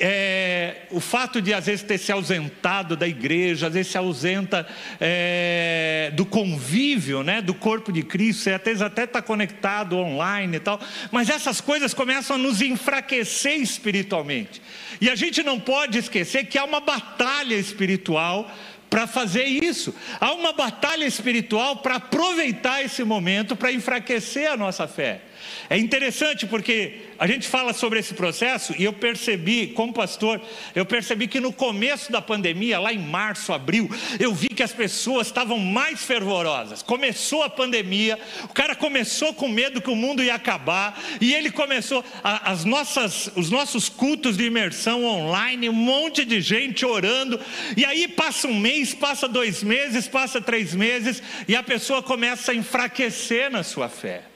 É, 0.00 0.86
o 0.90 0.98
fato 0.98 1.40
de, 1.40 1.54
às 1.54 1.66
vezes, 1.66 1.82
ter 1.82 1.98
se 1.98 2.10
ausentado 2.10 2.96
da 2.96 3.06
igreja, 3.06 3.68
às 3.68 3.74
vezes 3.74 3.92
se 3.92 3.98
ausenta 3.98 4.66
é, 4.98 6.10
do 6.14 6.26
convívio, 6.26 7.22
né, 7.22 7.40
do 7.40 7.54
corpo 7.54 7.92
de 7.92 8.02
Cristo, 8.02 8.42
você 8.42 8.52
até 8.52 9.04
está 9.04 9.22
conectado 9.22 9.96
online 9.96 10.56
e 10.56 10.60
tal, 10.60 10.80
mas 11.12 11.30
essas 11.30 11.60
coisas 11.60 11.94
começam 11.94 12.34
a 12.34 12.38
nos 12.38 12.60
enfraquecer 12.60 13.60
espiritualmente. 13.60 14.60
E 15.00 15.08
a 15.08 15.14
gente 15.14 15.42
não 15.44 15.60
pode 15.60 15.98
esquecer 15.98 16.46
que 16.46 16.58
há 16.58 16.64
uma 16.64 16.80
batalha 16.80 17.54
espiritual 17.54 18.50
para 18.88 19.06
fazer 19.06 19.44
isso. 19.44 19.94
Há 20.20 20.32
uma 20.32 20.52
batalha 20.52 21.04
espiritual 21.04 21.76
para 21.76 21.96
aproveitar 21.96 22.82
esse 22.82 23.02
momento 23.04 23.56
para 23.56 23.72
enfraquecer 23.72 24.50
a 24.50 24.56
nossa 24.56 24.86
fé. 24.86 25.22
É 25.68 25.76
interessante 25.76 26.46
porque 26.46 27.06
a 27.18 27.26
gente 27.26 27.48
fala 27.48 27.72
sobre 27.72 27.98
esse 27.98 28.14
processo 28.14 28.74
e 28.78 28.84
eu 28.84 28.92
percebi, 28.92 29.68
como 29.68 29.92
pastor, 29.92 30.40
eu 30.74 30.84
percebi 30.84 31.26
que 31.26 31.40
no 31.40 31.52
começo 31.52 32.12
da 32.12 32.20
pandemia, 32.20 32.78
lá 32.78 32.92
em 32.92 32.98
março, 32.98 33.52
abril, 33.52 33.90
eu 34.20 34.34
vi 34.34 34.48
que 34.48 34.62
as 34.62 34.72
pessoas 34.72 35.26
estavam 35.26 35.58
mais 35.58 36.04
fervorosas. 36.04 36.82
Começou 36.82 37.42
a 37.42 37.50
pandemia, 37.50 38.18
o 38.44 38.48
cara 38.48 38.74
começou 38.74 39.32
com 39.34 39.48
medo 39.48 39.80
que 39.80 39.90
o 39.90 39.96
mundo 39.96 40.22
ia 40.22 40.34
acabar 40.34 41.00
e 41.20 41.34
ele 41.34 41.50
começou 41.50 42.04
a, 42.22 42.50
as 42.50 42.64
nossas, 42.64 43.30
os 43.34 43.50
nossos 43.50 43.88
cultos 43.88 44.36
de 44.36 44.44
imersão 44.44 45.04
online, 45.04 45.68
um 45.68 45.72
monte 45.72 46.24
de 46.24 46.40
gente 46.40 46.84
orando. 46.84 47.40
E 47.76 47.84
aí 47.84 48.08
passa 48.08 48.46
um 48.46 48.58
mês, 48.58 48.94
passa 48.94 49.26
dois 49.26 49.62
meses, 49.62 50.06
passa 50.06 50.40
três 50.40 50.74
meses 50.74 51.22
e 51.48 51.56
a 51.56 51.62
pessoa 51.62 52.02
começa 52.02 52.52
a 52.52 52.54
enfraquecer 52.54 53.50
na 53.50 53.62
sua 53.62 53.88
fé. 53.88 54.35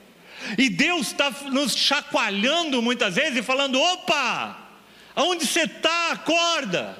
E 0.56 0.68
Deus 0.68 1.08
está 1.08 1.30
nos 1.50 1.76
chacoalhando 1.76 2.80
muitas 2.82 3.14
vezes 3.14 3.38
e 3.38 3.42
falando: 3.42 3.80
opa, 3.80 4.58
aonde 5.14 5.46
você 5.46 5.62
está? 5.62 6.12
Acorda. 6.12 6.96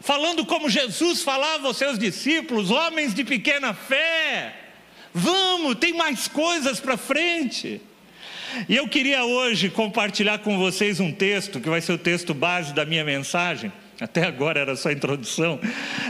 Falando 0.00 0.44
como 0.44 0.68
Jesus 0.68 1.22
falava 1.22 1.66
aos 1.66 1.78
seus 1.78 1.98
discípulos, 1.98 2.70
homens 2.70 3.14
de 3.14 3.24
pequena 3.24 3.72
fé. 3.72 4.54
Vamos, 5.14 5.76
tem 5.76 5.94
mais 5.94 6.28
coisas 6.28 6.78
para 6.78 6.96
frente. 6.96 7.80
E 8.68 8.76
eu 8.76 8.86
queria 8.86 9.24
hoje 9.24 9.70
compartilhar 9.70 10.38
com 10.38 10.58
vocês 10.58 11.00
um 11.00 11.10
texto, 11.10 11.60
que 11.60 11.70
vai 11.70 11.80
ser 11.80 11.92
o 11.92 11.98
texto 11.98 12.34
base 12.34 12.74
da 12.74 12.84
minha 12.84 13.04
mensagem 13.04 13.72
até 14.04 14.26
agora 14.26 14.60
era 14.60 14.76
só 14.76 14.92
introdução, 14.92 15.58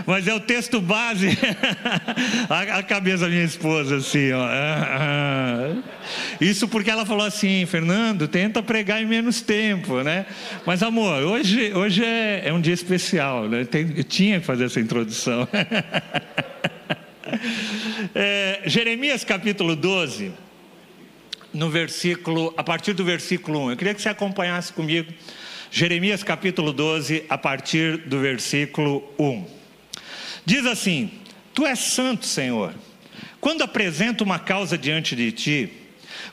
mas 0.05 0.27
é 0.27 0.35
o 0.35 0.41
texto 0.41 0.81
base. 0.81 1.29
a, 2.51 2.83
cabeça 2.83 3.25
da 3.25 3.29
minha 3.29 3.45
esposa, 3.45 3.97
assim, 3.97 4.33
ó. 4.33 4.49
Isso 6.41 6.67
porque 6.67 6.91
ela 6.91 7.07
falou 7.07 7.25
assim, 7.25 7.65
Fernando, 7.67 8.27
tenta 8.27 8.63
pregar 8.63 9.01
em 9.01 9.07
menos 9.07 9.41
tempo, 9.41 10.03
né? 10.03 10.27
Mas 10.67 10.83
amor, 10.83 11.23
hoje, 11.23 11.73
hoje 11.73 12.05
é, 12.05 12.43
é 12.47 12.53
um 12.53 12.61
dia 12.61 12.75
especial, 12.75 13.49
né? 13.49 13.65
Tem, 13.65 13.93
eu 13.97 14.05
tinha 14.05 14.41
que 14.41 14.47
fazer 14.47 14.65
essa 14.65 14.81
introdução. 14.81 15.47
é, 18.15 18.63
Jeremias 18.67 19.23
capítulo 19.23 19.77
12, 19.77 20.33
no 21.53 21.71
versículo, 21.71 22.53
a 22.57 22.65
partir 22.65 22.93
do 22.93 23.05
versículo 23.05 23.67
1. 23.67 23.71
Eu 23.71 23.77
queria 23.77 23.95
que 23.95 24.03
você 24.03 24.09
acompanhasse 24.09 24.73
comigo 24.73 25.13
Jeremias 25.77 26.23
capítulo 26.23 26.73
12, 26.73 27.25
a 27.29 27.37
partir 27.37 27.97
do 28.07 28.21
versículo 28.21 29.03
1. 29.19 29.45
Diz 30.47 30.65
assim: 30.67 31.11
Tu 31.53 31.67
és 31.67 31.77
santo, 31.81 32.27
Senhor, 32.27 32.73
quando 33.41 33.65
apresento 33.65 34.23
uma 34.23 34.39
causa 34.39 34.79
diante 34.79 35.17
de 35.17 35.33
ti, 35.33 35.73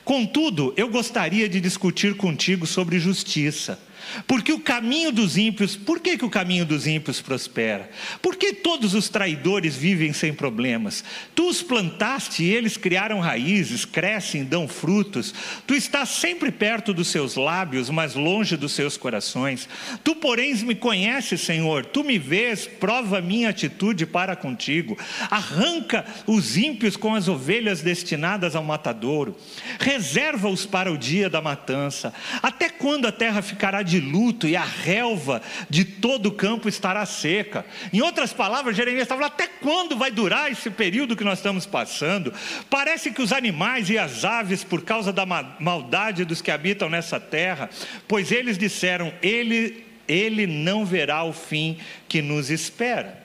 contudo, 0.04 0.72
eu 0.76 0.88
gostaria 0.88 1.48
de 1.48 1.60
discutir 1.60 2.16
contigo 2.16 2.68
sobre 2.68 3.00
justiça 3.00 3.80
porque 4.26 4.52
o 4.52 4.60
caminho 4.60 5.10
dos 5.10 5.36
ímpios, 5.36 5.76
por 5.76 6.00
que, 6.00 6.16
que 6.16 6.24
o 6.24 6.30
caminho 6.30 6.64
dos 6.64 6.86
ímpios 6.86 7.20
prospera? 7.20 7.90
Por 8.20 8.36
que 8.36 8.52
todos 8.52 8.94
os 8.94 9.08
traidores 9.08 9.76
vivem 9.76 10.12
sem 10.12 10.32
problemas? 10.32 11.04
Tu 11.34 11.48
os 11.48 11.62
plantaste 11.62 12.44
e 12.44 12.50
eles 12.50 12.76
criaram 12.76 13.20
raízes, 13.20 13.84
crescem, 13.84 14.44
dão 14.44 14.68
frutos. 14.68 15.34
Tu 15.66 15.74
estás 15.74 16.10
sempre 16.10 16.50
perto 16.50 16.94
dos 16.94 17.08
seus 17.08 17.36
lábios, 17.36 17.90
mas 17.90 18.14
longe 18.14 18.56
dos 18.56 18.72
seus 18.72 18.96
corações. 18.96 19.68
Tu, 20.04 20.14
porém, 20.14 20.52
me 20.62 20.74
conheces, 20.74 21.40
Senhor. 21.40 21.86
Tu 21.86 22.04
me 22.04 22.18
vês, 22.18 22.66
prova 22.66 23.20
minha 23.20 23.48
atitude 23.48 24.04
para 24.04 24.36
contigo. 24.36 24.98
Arranca 25.30 26.04
os 26.26 26.56
ímpios 26.56 26.96
com 26.96 27.14
as 27.14 27.28
ovelhas 27.28 27.80
destinadas 27.80 28.54
ao 28.54 28.62
matadouro. 28.62 29.36
Reserva-os 29.80 30.66
para 30.66 30.92
o 30.92 30.98
dia 30.98 31.30
da 31.30 31.40
matança. 31.40 32.12
Até 32.42 32.68
quando 32.68 33.06
a 33.06 33.12
terra 33.12 33.40
ficará 33.40 33.82
de 33.82 34.01
luto 34.10 34.46
e 34.46 34.56
a 34.56 34.64
relva 34.64 35.40
de 35.70 35.84
todo 35.84 36.26
o 36.26 36.32
campo 36.32 36.68
estará 36.68 37.06
seca. 37.06 37.64
Em 37.92 38.00
outras 38.00 38.32
palavras, 38.32 38.76
Jeremias 38.76 39.02
estava 39.02 39.22
falando: 39.22 39.34
até 39.34 39.46
quando 39.46 39.96
vai 39.96 40.10
durar 40.10 40.50
esse 40.50 40.70
período 40.70 41.16
que 41.16 41.24
nós 41.24 41.38
estamos 41.38 41.64
passando? 41.64 42.32
Parece 42.68 43.10
que 43.10 43.22
os 43.22 43.32
animais 43.32 43.88
e 43.88 43.98
as 43.98 44.24
aves, 44.24 44.64
por 44.64 44.82
causa 44.82 45.12
da 45.12 45.24
maldade 45.24 46.24
dos 46.24 46.42
que 46.42 46.50
habitam 46.50 46.90
nessa 46.90 47.18
terra, 47.18 47.70
pois 48.06 48.30
eles 48.30 48.58
disseram: 48.58 49.12
ele, 49.22 49.86
ele 50.06 50.46
não 50.46 50.84
verá 50.84 51.24
o 51.24 51.32
fim 51.32 51.78
que 52.08 52.20
nos 52.20 52.50
espera. 52.50 53.22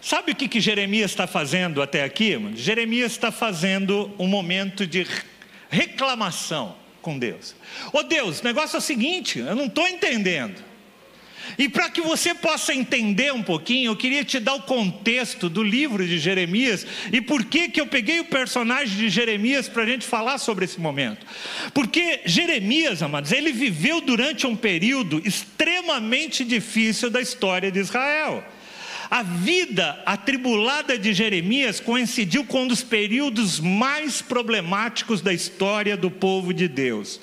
Sabe 0.00 0.32
o 0.32 0.34
que, 0.34 0.48
que 0.48 0.60
Jeremias 0.60 1.10
está 1.10 1.26
fazendo 1.26 1.82
até 1.82 2.02
aqui? 2.02 2.38
Jeremias 2.54 3.12
está 3.12 3.30
fazendo 3.30 4.10
um 4.18 4.26
momento 4.26 4.86
de 4.86 5.06
reclamação 5.68 6.79
com 7.00 7.18
Deus. 7.18 7.54
Ô 7.92 7.98
oh 7.98 8.02
Deus, 8.02 8.40
o 8.40 8.44
negócio 8.44 8.76
é 8.76 8.78
o 8.78 8.82
seguinte, 8.82 9.38
eu 9.38 9.54
não 9.54 9.66
estou 9.66 9.86
entendendo. 9.88 10.70
E 11.58 11.68
para 11.68 11.90
que 11.90 12.00
você 12.00 12.34
possa 12.34 12.74
entender 12.74 13.32
um 13.32 13.42
pouquinho, 13.42 13.90
eu 13.90 13.96
queria 13.96 14.24
te 14.24 14.38
dar 14.38 14.54
o 14.54 14.62
contexto 14.62 15.48
do 15.48 15.62
livro 15.62 16.06
de 16.06 16.18
Jeremias 16.18 16.86
e 17.12 17.20
por 17.20 17.44
que, 17.44 17.68
que 17.68 17.80
eu 17.80 17.86
peguei 17.86 18.20
o 18.20 18.24
personagem 18.24 18.96
de 18.96 19.08
Jeremias 19.08 19.68
para 19.68 19.82
a 19.82 19.86
gente 19.86 20.06
falar 20.06 20.38
sobre 20.38 20.64
esse 20.64 20.80
momento. 20.80 21.26
Porque 21.74 22.20
Jeremias, 22.24 23.02
amados, 23.02 23.32
ele 23.32 23.52
viveu 23.52 24.00
durante 24.00 24.46
um 24.46 24.56
período 24.56 25.20
extremamente 25.24 26.44
difícil 26.44 27.10
da 27.10 27.20
história 27.20 27.70
de 27.70 27.78
Israel. 27.78 28.44
A 29.10 29.24
vida 29.24 30.00
atribulada 30.06 30.96
de 30.96 31.12
Jeremias 31.12 31.80
coincidiu 31.80 32.44
com 32.44 32.62
um 32.62 32.68
dos 32.68 32.84
períodos 32.84 33.58
mais 33.58 34.22
problemáticos 34.22 35.20
da 35.20 35.32
história 35.32 35.96
do 35.96 36.12
povo 36.12 36.54
de 36.54 36.68
Deus. 36.68 37.20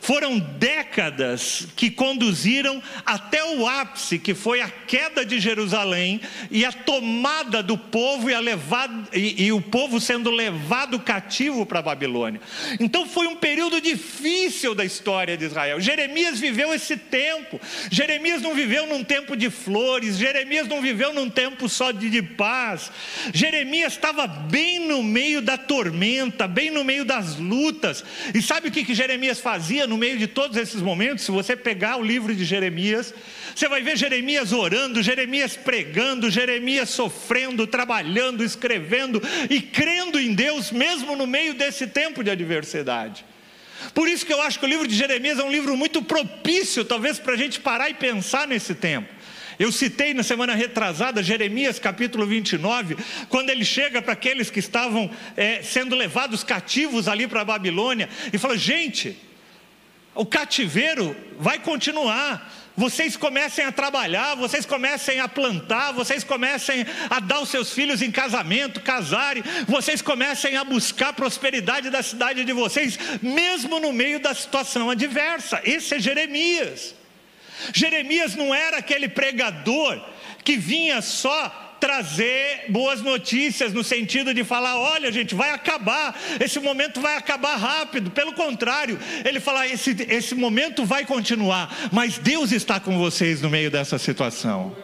Foram 0.00 0.38
décadas 0.38 1.68
que 1.76 1.90
conduziram 1.90 2.82
até 3.04 3.44
o 3.44 3.66
ápice, 3.66 4.18
que 4.18 4.34
foi 4.34 4.60
a 4.60 4.68
queda 4.68 5.24
de 5.24 5.38
Jerusalém 5.38 6.20
e 6.50 6.64
a 6.64 6.72
tomada 6.72 7.62
do 7.62 7.76
povo 7.76 8.30
e, 8.30 8.34
e, 9.12 9.44
e 9.44 9.52
o 9.52 9.60
povo 9.60 10.00
sendo 10.00 10.30
levado 10.30 10.98
cativo 10.98 11.66
para 11.66 11.80
a 11.80 11.82
Babilônia. 11.82 12.40
Então 12.80 13.06
foi 13.06 13.26
um 13.26 13.36
período 13.36 13.80
difícil 13.80 14.74
da 14.74 14.84
história 14.84 15.36
de 15.36 15.44
Israel. 15.44 15.80
Jeremias 15.80 16.40
viveu 16.40 16.72
esse 16.72 16.96
tempo. 16.96 17.60
Jeremias 17.90 18.40
não 18.40 18.54
viveu 18.54 18.86
num 18.86 19.04
tempo 19.04 19.36
de 19.36 19.50
flores, 19.50 20.16
Jeremias 20.16 20.66
não 20.66 20.80
viveu 20.80 21.12
num 21.12 21.28
tempo 21.28 21.68
só 21.68 21.92
de, 21.92 22.08
de 22.08 22.22
paz. 22.22 22.90
Jeremias 23.34 23.92
estava 23.92 24.26
bem 24.26 24.88
no 24.88 25.02
meio 25.02 25.42
da 25.42 25.58
tormenta, 25.58 26.48
bem 26.48 26.70
no 26.70 26.84
meio 26.84 27.04
das 27.04 27.36
lutas. 27.36 28.02
E 28.34 28.40
sabe 28.40 28.68
o 28.68 28.70
que, 28.70 28.84
que 28.84 28.94
Jeremias 28.94 29.40
fazia? 29.40 29.89
No 29.90 29.98
meio 29.98 30.16
de 30.16 30.28
todos 30.28 30.56
esses 30.56 30.80
momentos, 30.80 31.24
se 31.24 31.32
você 31.32 31.56
pegar 31.56 31.96
o 31.96 32.04
livro 32.04 32.32
de 32.32 32.44
Jeremias, 32.44 33.12
você 33.54 33.68
vai 33.68 33.82
ver 33.82 33.96
Jeremias 33.96 34.52
orando, 34.52 35.02
Jeremias 35.02 35.56
pregando, 35.56 36.30
Jeremias 36.30 36.90
sofrendo, 36.90 37.66
trabalhando, 37.66 38.44
escrevendo 38.44 39.20
e 39.50 39.60
crendo 39.60 40.20
em 40.20 40.32
Deus, 40.32 40.70
mesmo 40.70 41.16
no 41.16 41.26
meio 41.26 41.54
desse 41.54 41.88
tempo 41.88 42.22
de 42.22 42.30
adversidade. 42.30 43.24
Por 43.92 44.08
isso 44.08 44.24
que 44.24 44.32
eu 44.32 44.40
acho 44.40 44.60
que 44.60 44.64
o 44.64 44.68
livro 44.68 44.86
de 44.86 44.94
Jeremias 44.94 45.40
é 45.40 45.42
um 45.42 45.50
livro 45.50 45.76
muito 45.76 46.00
propício, 46.02 46.84
talvez, 46.84 47.18
para 47.18 47.34
a 47.34 47.36
gente 47.36 47.58
parar 47.58 47.90
e 47.90 47.94
pensar 47.94 48.46
nesse 48.46 48.76
tempo. 48.76 49.08
Eu 49.58 49.72
citei 49.72 50.14
na 50.14 50.22
semana 50.22 50.54
retrasada 50.54 51.22
Jeremias 51.22 51.80
capítulo 51.80 52.24
29, 52.26 52.96
quando 53.28 53.50
ele 53.50 53.64
chega 53.64 54.00
para 54.00 54.12
aqueles 54.12 54.50
que 54.50 54.60
estavam 54.60 55.10
é, 55.36 55.62
sendo 55.62 55.96
levados 55.96 56.44
cativos 56.44 57.08
ali 57.08 57.26
para 57.26 57.40
a 57.40 57.44
Babilônia 57.44 58.08
e 58.32 58.38
fala: 58.38 58.56
gente, 58.56 59.18
o 60.14 60.26
cativeiro 60.26 61.16
vai 61.38 61.58
continuar. 61.58 62.52
Vocês 62.76 63.16
comecem 63.16 63.64
a 63.64 63.72
trabalhar, 63.72 64.36
vocês 64.36 64.64
comecem 64.64 65.20
a 65.20 65.28
plantar, 65.28 65.92
vocês 65.92 66.24
comecem 66.24 66.86
a 67.10 67.20
dar 67.20 67.40
os 67.40 67.50
seus 67.50 67.72
filhos 67.72 68.00
em 68.00 68.10
casamento, 68.10 68.80
casarem, 68.80 69.42
vocês 69.66 70.00
comecem 70.00 70.56
a 70.56 70.64
buscar 70.64 71.08
a 71.08 71.12
prosperidade 71.12 71.90
da 71.90 72.02
cidade 72.02 72.44
de 72.44 72.52
vocês, 72.52 72.98
mesmo 73.20 73.78
no 73.78 73.92
meio 73.92 74.18
da 74.20 74.32
situação 74.34 74.88
adversa. 74.88 75.60
Esse 75.64 75.96
é 75.96 75.98
Jeremias. 75.98 76.94
Jeremias 77.74 78.34
não 78.34 78.54
era 78.54 78.78
aquele 78.78 79.08
pregador 79.08 80.02
que 80.42 80.56
vinha 80.56 81.02
só 81.02 81.69
trazer 81.80 82.66
boas 82.68 83.00
notícias, 83.00 83.72
no 83.72 83.82
sentido 83.82 84.32
de 84.34 84.44
falar: 84.44 84.78
olha, 84.78 85.10
gente, 85.10 85.34
vai 85.34 85.50
acabar, 85.50 86.16
esse 86.38 86.60
momento 86.60 87.00
vai 87.00 87.16
acabar 87.16 87.56
rápido. 87.56 88.10
Pelo 88.10 88.34
contrário, 88.34 88.98
ele 89.24 89.40
fala: 89.40 89.66
esse, 89.66 89.96
esse 90.08 90.34
momento 90.34 90.84
vai 90.84 91.04
continuar, 91.06 91.90
mas 91.90 92.18
Deus 92.18 92.52
está 92.52 92.78
com 92.78 92.98
vocês 92.98 93.40
no 93.40 93.48
meio 93.48 93.70
dessa 93.70 93.98
situação. 93.98 94.76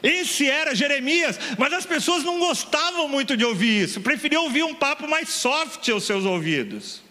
Esse 0.00 0.48
era 0.48 0.76
Jeremias, 0.76 1.40
mas 1.58 1.72
as 1.72 1.84
pessoas 1.84 2.22
não 2.22 2.38
gostavam 2.38 3.08
muito 3.08 3.36
de 3.36 3.44
ouvir 3.44 3.82
isso, 3.82 4.00
preferiam 4.00 4.44
ouvir 4.44 4.62
um 4.62 4.74
papo 4.74 5.08
mais 5.08 5.28
soft 5.28 5.88
aos 5.88 6.04
seus 6.04 6.24
ouvidos. 6.24 7.07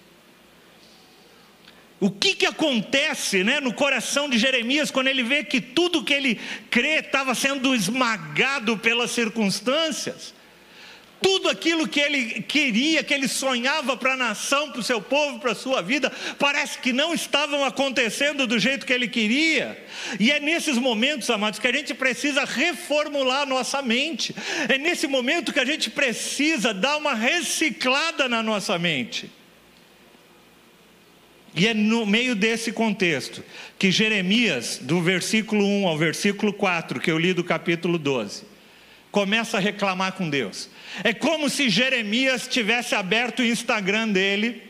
O 2.00 2.12
que, 2.12 2.36
que 2.36 2.46
acontece 2.46 3.44
né, 3.44 3.60
no 3.60 3.74
coração 3.74 4.30
de 4.30 4.38
Jeremias 4.38 4.92
quando 4.92 5.08
ele 5.08 5.24
vê 5.24 5.44
que 5.44 5.60
tudo 5.60 6.04
que 6.04 6.14
ele 6.14 6.40
crê 6.70 7.00
estava 7.00 7.34
sendo 7.34 7.74
esmagado 7.74 8.78
pelas 8.78 9.10
circunstâncias? 9.12 10.36
Tudo 11.20 11.50
aquilo 11.50 11.88
que 11.88 12.00
ele 12.00 12.44
queria, 12.44 13.04
que 13.04 13.12
ele 13.12 13.28
sonhava 13.28 13.98
para 13.98 14.14
a 14.14 14.18
nação, 14.18 14.70
para 14.70 14.82
o 14.82 14.84
seu 14.84 15.02
povo, 15.02 15.40
para 15.40 15.54
a 15.54 15.56
sua 15.56 15.82
vida, 15.82 16.12
parece 16.38 16.78
que 16.78 16.94
não 16.94 17.16
estavam 17.16 17.66
acontecendo 17.66 18.46
do 18.46 18.60
jeito 18.60 18.86
que 18.86 18.94
ele 18.94 19.08
queria. 19.08 19.84
E 20.20 20.32
é 20.32 20.40
nesses 20.40 20.78
momentos, 20.78 21.28
amados, 21.32 21.60
que 21.60 21.68
a 21.68 21.74
gente 21.74 21.96
precisa 21.96 22.46
reformular 22.46 23.42
a 23.42 23.46
nossa 23.48 23.82
mente. 23.82 24.36
É 24.70 24.78
nesse 24.78 25.08
momento 25.08 25.52
que 25.52 25.60
a 25.60 25.66
gente 25.66 25.90
precisa 25.90 26.72
dar 26.72 26.98
uma 26.98 27.16
reciclada 27.16 28.30
na 28.30 28.44
nossa 28.44 28.78
mente. 28.78 29.32
E 31.58 31.68
é 31.68 31.74
no 31.74 32.06
meio 32.06 32.36
desse 32.36 32.72
contexto 32.72 33.44
que 33.80 33.90
Jeremias, 33.90 34.78
do 34.80 35.02
versículo 35.02 35.66
1 35.66 35.88
ao 35.88 35.98
versículo 35.98 36.54
4, 36.54 37.00
que 37.00 37.10
eu 37.10 37.18
li 37.18 37.34
do 37.34 37.44
capítulo 37.44 37.98
12, 37.98 38.44
começa 39.12 39.58
a 39.58 39.60
reclamar 39.60 40.12
com 40.12 40.30
Deus. 40.30 40.70
É 41.04 41.14
como 41.14 41.50
se 41.50 41.68
Jeremias 41.68 42.48
tivesse 42.48 42.94
aberto 42.94 43.40
o 43.40 43.46
Instagram 43.46 44.10
dele 44.10 44.62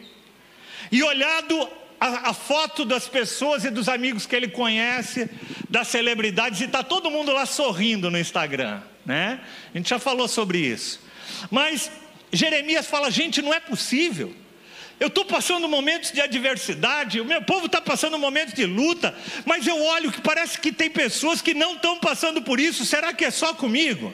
e 0.90 1.04
olhado 1.04 1.68
a, 2.00 2.30
a, 2.30 2.34
foto 2.34 2.86
das 2.86 3.06
pessoas 3.06 3.66
e 3.66 3.70
dos 3.70 3.90
amigos 3.90 4.26
que 4.26 4.34
ele 4.34 4.48
conhece, 4.48 5.30
das 5.70 5.90
celebridades, 5.90 6.62
e 6.62 6.66
está 6.66 6.84
todo 6.84 7.12
mundo 7.12 7.34
lá 7.34 7.46
sorrindo 7.46 8.10
no 8.10 8.18
Instagram, 8.18 8.80
né? 9.06 9.42
A 9.74 9.78
gente 9.78 9.90
já 9.90 10.00
falou 10.00 10.30
sobre 10.30 10.60
isso. 10.60 11.02
Mas 11.52 11.92
Jeremias 12.32 12.88
fala: 12.88 13.12
gente, 13.12 13.42
não 13.42 13.54
é 13.54 13.60
possível. 13.60 14.34
Eu 15.00 15.08
estou 15.08 15.26
passando 15.26 15.68
momentos 15.68 16.12
de 16.12 16.20
adversidade, 16.20 17.22
o 17.22 17.26
meu 17.26 17.42
povo 17.44 17.68
está 17.68 17.80
passando 17.80 18.18
momentos 18.18 18.54
de 18.54 18.66
luta, 18.66 19.14
mas 19.46 19.68
eu 19.68 19.80
olho 19.80 20.12
que 20.12 20.22
parece 20.22 20.60
que 20.60 20.72
tem 20.72 20.90
pessoas 20.90 21.42
que 21.42 21.54
não 21.54 21.76
estão 21.76 22.00
passando 22.00 22.42
por 22.42 22.60
isso. 22.60 22.84
Será 22.84 23.14
que 23.14 23.24
é 23.24 23.30
só 23.30 23.54
comigo? 23.54 24.14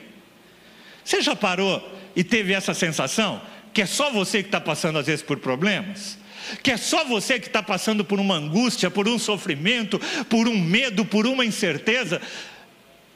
Você 1.03 1.21
já 1.21 1.35
parou 1.35 1.81
e 2.15 2.23
teve 2.23 2.53
essa 2.53 2.73
sensação? 2.73 3.41
Que 3.73 3.83
é 3.83 3.85
só 3.85 4.11
você 4.11 4.41
que 4.43 4.49
está 4.49 4.59
passando 4.59 4.99
às 4.99 5.07
vezes 5.07 5.23
por 5.23 5.37
problemas? 5.37 6.17
Que 6.61 6.71
é 6.71 6.77
só 6.77 7.05
você 7.05 7.39
que 7.39 7.47
está 7.47 7.63
passando 7.63 8.03
por 8.03 8.19
uma 8.19 8.35
angústia, 8.35 8.91
por 8.91 9.07
um 9.07 9.17
sofrimento, 9.17 9.99
por 10.29 10.49
um 10.49 10.57
medo, 10.59 11.05
por 11.05 11.25
uma 11.25 11.45
incerteza? 11.45 12.21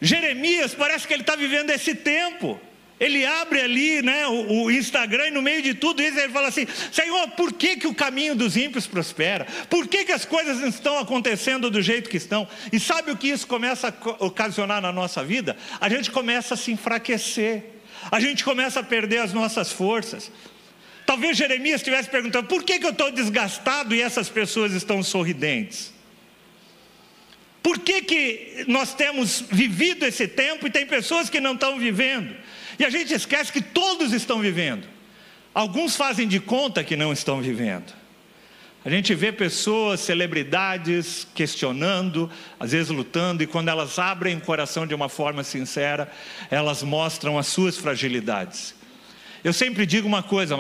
Jeremias 0.02 0.74
parece 0.74 1.06
que 1.06 1.14
ele 1.14 1.24
está 1.24 1.36
vivendo 1.36 1.70
esse 1.72 1.94
tempo. 1.94 2.60
Ele 3.00 3.26
abre 3.26 3.62
ali 3.62 4.02
né, 4.02 4.26
o, 4.28 4.64
o, 4.64 4.72
Instagram 4.72 5.28
e 5.28 5.32
no 5.32 5.42
meio 5.42 5.62
de 5.62 5.76
tudo 5.76 6.02
isso 6.02 6.20
ele 6.20 6.34
fala 6.34 6.48
assim: 6.48 6.66
Senhor, 6.92 7.28
por 7.32 7.54
que, 7.54 7.78
que 7.78 7.88
o 7.88 7.94
caminho 7.94 8.36
dos 8.36 8.58
ímpios 8.58 8.88
prospera? 8.88 9.46
Por 9.70 9.88
que, 9.88 10.06
que 10.06 10.12
as 10.12 10.26
coisas 10.26 10.60
não 10.60 10.68
estão 10.68 10.98
acontecendo 10.98 11.70
do 11.70 11.82
jeito 11.82 12.10
que 12.10 12.18
estão? 12.18 12.48
E 12.72 12.80
sabe 12.80 13.12
o 13.12 13.18
que 13.18 13.28
isso 13.28 13.46
começa 13.46 13.90
a 13.90 14.26
ocasionar 14.26 14.82
na 14.82 14.92
nossa 14.92 15.24
vida? 15.24 15.56
A 15.80 15.88
gente 15.90 16.10
começa 16.10 16.56
a 16.56 16.58
se 16.58 16.72
enfraquecer 16.72 17.78
a 18.12 18.20
gente 18.20 18.44
começa 18.44 18.80
a 18.80 18.84
perder 18.84 19.20
as 19.20 19.34
nossas 19.34 19.72
forças. 19.72 20.32
Talvez 21.06 21.38
Jeremias 21.38 21.82
estivesse 21.82 22.10
perguntando: 22.10 22.48
por 22.48 22.64
que, 22.64 22.80
que 22.80 22.86
eu 22.86 22.92
estou 22.92 23.12
desgastado 23.12 23.96
e 23.96 24.02
essas 24.02 24.30
pessoas 24.30 24.74
estão 24.74 25.02
sorridentes? 25.04 25.94
Por 27.62 27.80
que, 27.80 28.02
que 28.02 28.66
nós 28.68 28.94
temos 28.94 29.42
vivido 29.42 30.06
esse 30.06 30.28
tempo 30.28 30.68
e 30.68 30.70
tem 30.70 30.86
pessoas 30.86 31.30
que 31.30 31.42
não 31.42 31.54
estão 31.54 31.78
vivendo? 31.78 32.34
E 32.80 32.86
a 32.86 32.90
gente 32.90 33.14
esquece 33.14 33.52
que 33.52 33.62
todos 33.62 34.14
estão 34.14 34.40
vivendo. 34.40 34.88
Alguns 35.54 35.96
fazem 35.96 36.28
de 36.28 36.40
conta 36.40 36.84
que 36.84 36.96
não 36.96 37.12
estão 37.12 37.42
vivendo. 37.42 37.94
A 38.86 38.90
gente 38.90 39.14
vê 39.16 39.32
pessoas, 39.32 40.00
celebridades, 40.00 41.28
questionando, 41.36 42.30
às 42.60 42.72
vezes 42.72 42.90
lutando, 42.90 43.44
e 43.44 43.48
quando 43.48 43.68
elas 43.68 44.00
abrem 44.00 44.38
o 44.38 44.42
coração 44.42 44.88
de 44.88 44.96
uma 44.96 45.10
forma 45.10 45.44
sincera, 45.44 46.10
elas 46.50 46.84
mostram 46.84 47.38
as 47.38 47.48
suas 47.48 47.76
fragilidades. 47.76 48.76
Eu 49.44 49.52
sempre 49.52 49.86
digo 49.86 50.08
uma 50.08 50.24
coisa, 50.24 50.56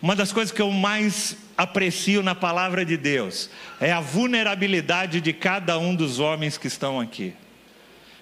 uma 0.00 0.16
das 0.16 0.32
coisas 0.32 0.52
que 0.52 0.62
eu 0.62 0.70
mais 0.70 1.36
aprecio 1.56 2.22
na 2.22 2.34
palavra 2.34 2.84
de 2.84 2.96
Deus 2.96 3.50
é 3.80 3.92
a 3.92 4.00
vulnerabilidade 4.00 5.20
de 5.20 5.32
cada 5.32 5.78
um 5.78 5.94
dos 5.94 6.20
homens 6.20 6.56
que 6.56 6.68
estão 6.68 7.00
aqui. 7.00 7.34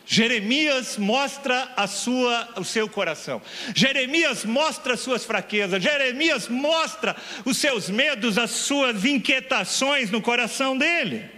Jeremias 0.07 0.97
mostra 0.97 1.73
a 1.77 1.89
sua, 1.89 2.49
o 2.57 2.65
seu 2.65 2.89
coração. 2.89 3.43
Jeremias 3.75 4.45
mostra 4.45 4.95
as 4.95 5.01
suas 5.01 5.25
fraquezas. 5.25 5.83
Jeremias 5.83 6.49
mostra 6.49 7.17
os 7.45 7.57
seus 7.57 7.91
medos, 7.91 8.39
as 8.39 8.53
suas 8.53 9.05
inquietações 9.05 10.09
no 10.09 10.23
coração 10.23 10.79
dele. 10.79 11.29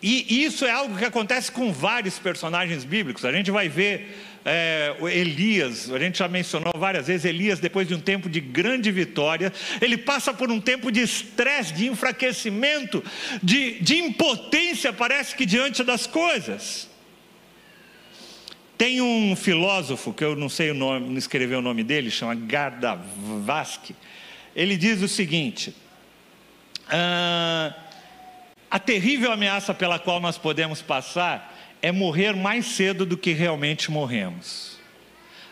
E 0.00 0.44
isso 0.44 0.64
é 0.64 0.70
algo 0.70 0.96
que 0.96 1.04
acontece 1.04 1.50
com 1.50 1.72
vários 1.72 2.16
personagens 2.16 2.84
bíblicos. 2.84 3.24
A 3.24 3.32
gente 3.32 3.50
vai 3.50 3.68
ver 3.68 4.35
é, 4.48 4.94
Elias, 5.10 5.90
a 5.90 5.98
gente 5.98 6.18
já 6.18 6.28
mencionou 6.28 6.72
várias 6.76 7.08
vezes, 7.08 7.24
Elias, 7.24 7.58
depois 7.58 7.88
de 7.88 7.96
um 7.96 8.00
tempo 8.00 8.30
de 8.30 8.40
grande 8.40 8.92
vitória, 8.92 9.52
ele 9.80 9.98
passa 9.98 10.32
por 10.32 10.52
um 10.52 10.60
tempo 10.60 10.92
de 10.92 11.00
estresse, 11.00 11.74
de 11.74 11.88
enfraquecimento, 11.88 13.02
de, 13.42 13.80
de 13.80 13.96
impotência, 13.98 14.92
parece 14.92 15.34
que 15.34 15.44
diante 15.44 15.82
das 15.82 16.06
coisas. 16.06 16.88
Tem 18.78 19.00
um 19.00 19.34
filósofo, 19.34 20.12
que 20.12 20.22
eu 20.22 20.36
não 20.36 20.48
sei 20.48 20.70
o 20.70 20.74
nome, 20.74 21.08
não 21.08 21.18
escrevi 21.18 21.56
o 21.56 21.62
nome 21.62 21.82
dele, 21.82 22.08
chama 22.08 22.36
Gardavasky. 22.36 23.96
Ele 24.54 24.76
diz 24.76 25.02
o 25.02 25.08
seguinte: 25.08 25.74
ah, 26.88 27.74
a 28.70 28.78
terrível 28.78 29.32
ameaça 29.32 29.74
pela 29.74 29.98
qual 29.98 30.20
nós 30.20 30.38
podemos 30.38 30.82
passar 30.82 31.55
é 31.86 31.92
morrer 31.92 32.34
mais 32.34 32.66
cedo 32.66 33.06
do 33.06 33.16
que 33.16 33.30
realmente 33.30 33.92
morremos. 33.92 34.76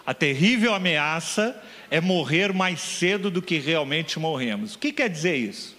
A 0.05 0.13
terrível 0.13 0.75
ameaça 0.75 1.63
é 1.89 2.01
morrer 2.01 2.53
mais 2.53 2.81
cedo 2.81 3.31
do 3.31 3.41
que 3.41 3.59
realmente 3.59 4.19
morremos. 4.19 4.75
O 4.75 4.79
que 4.81 4.91
quer 4.91 5.09
dizer 5.09 5.37
isso? 5.37 5.77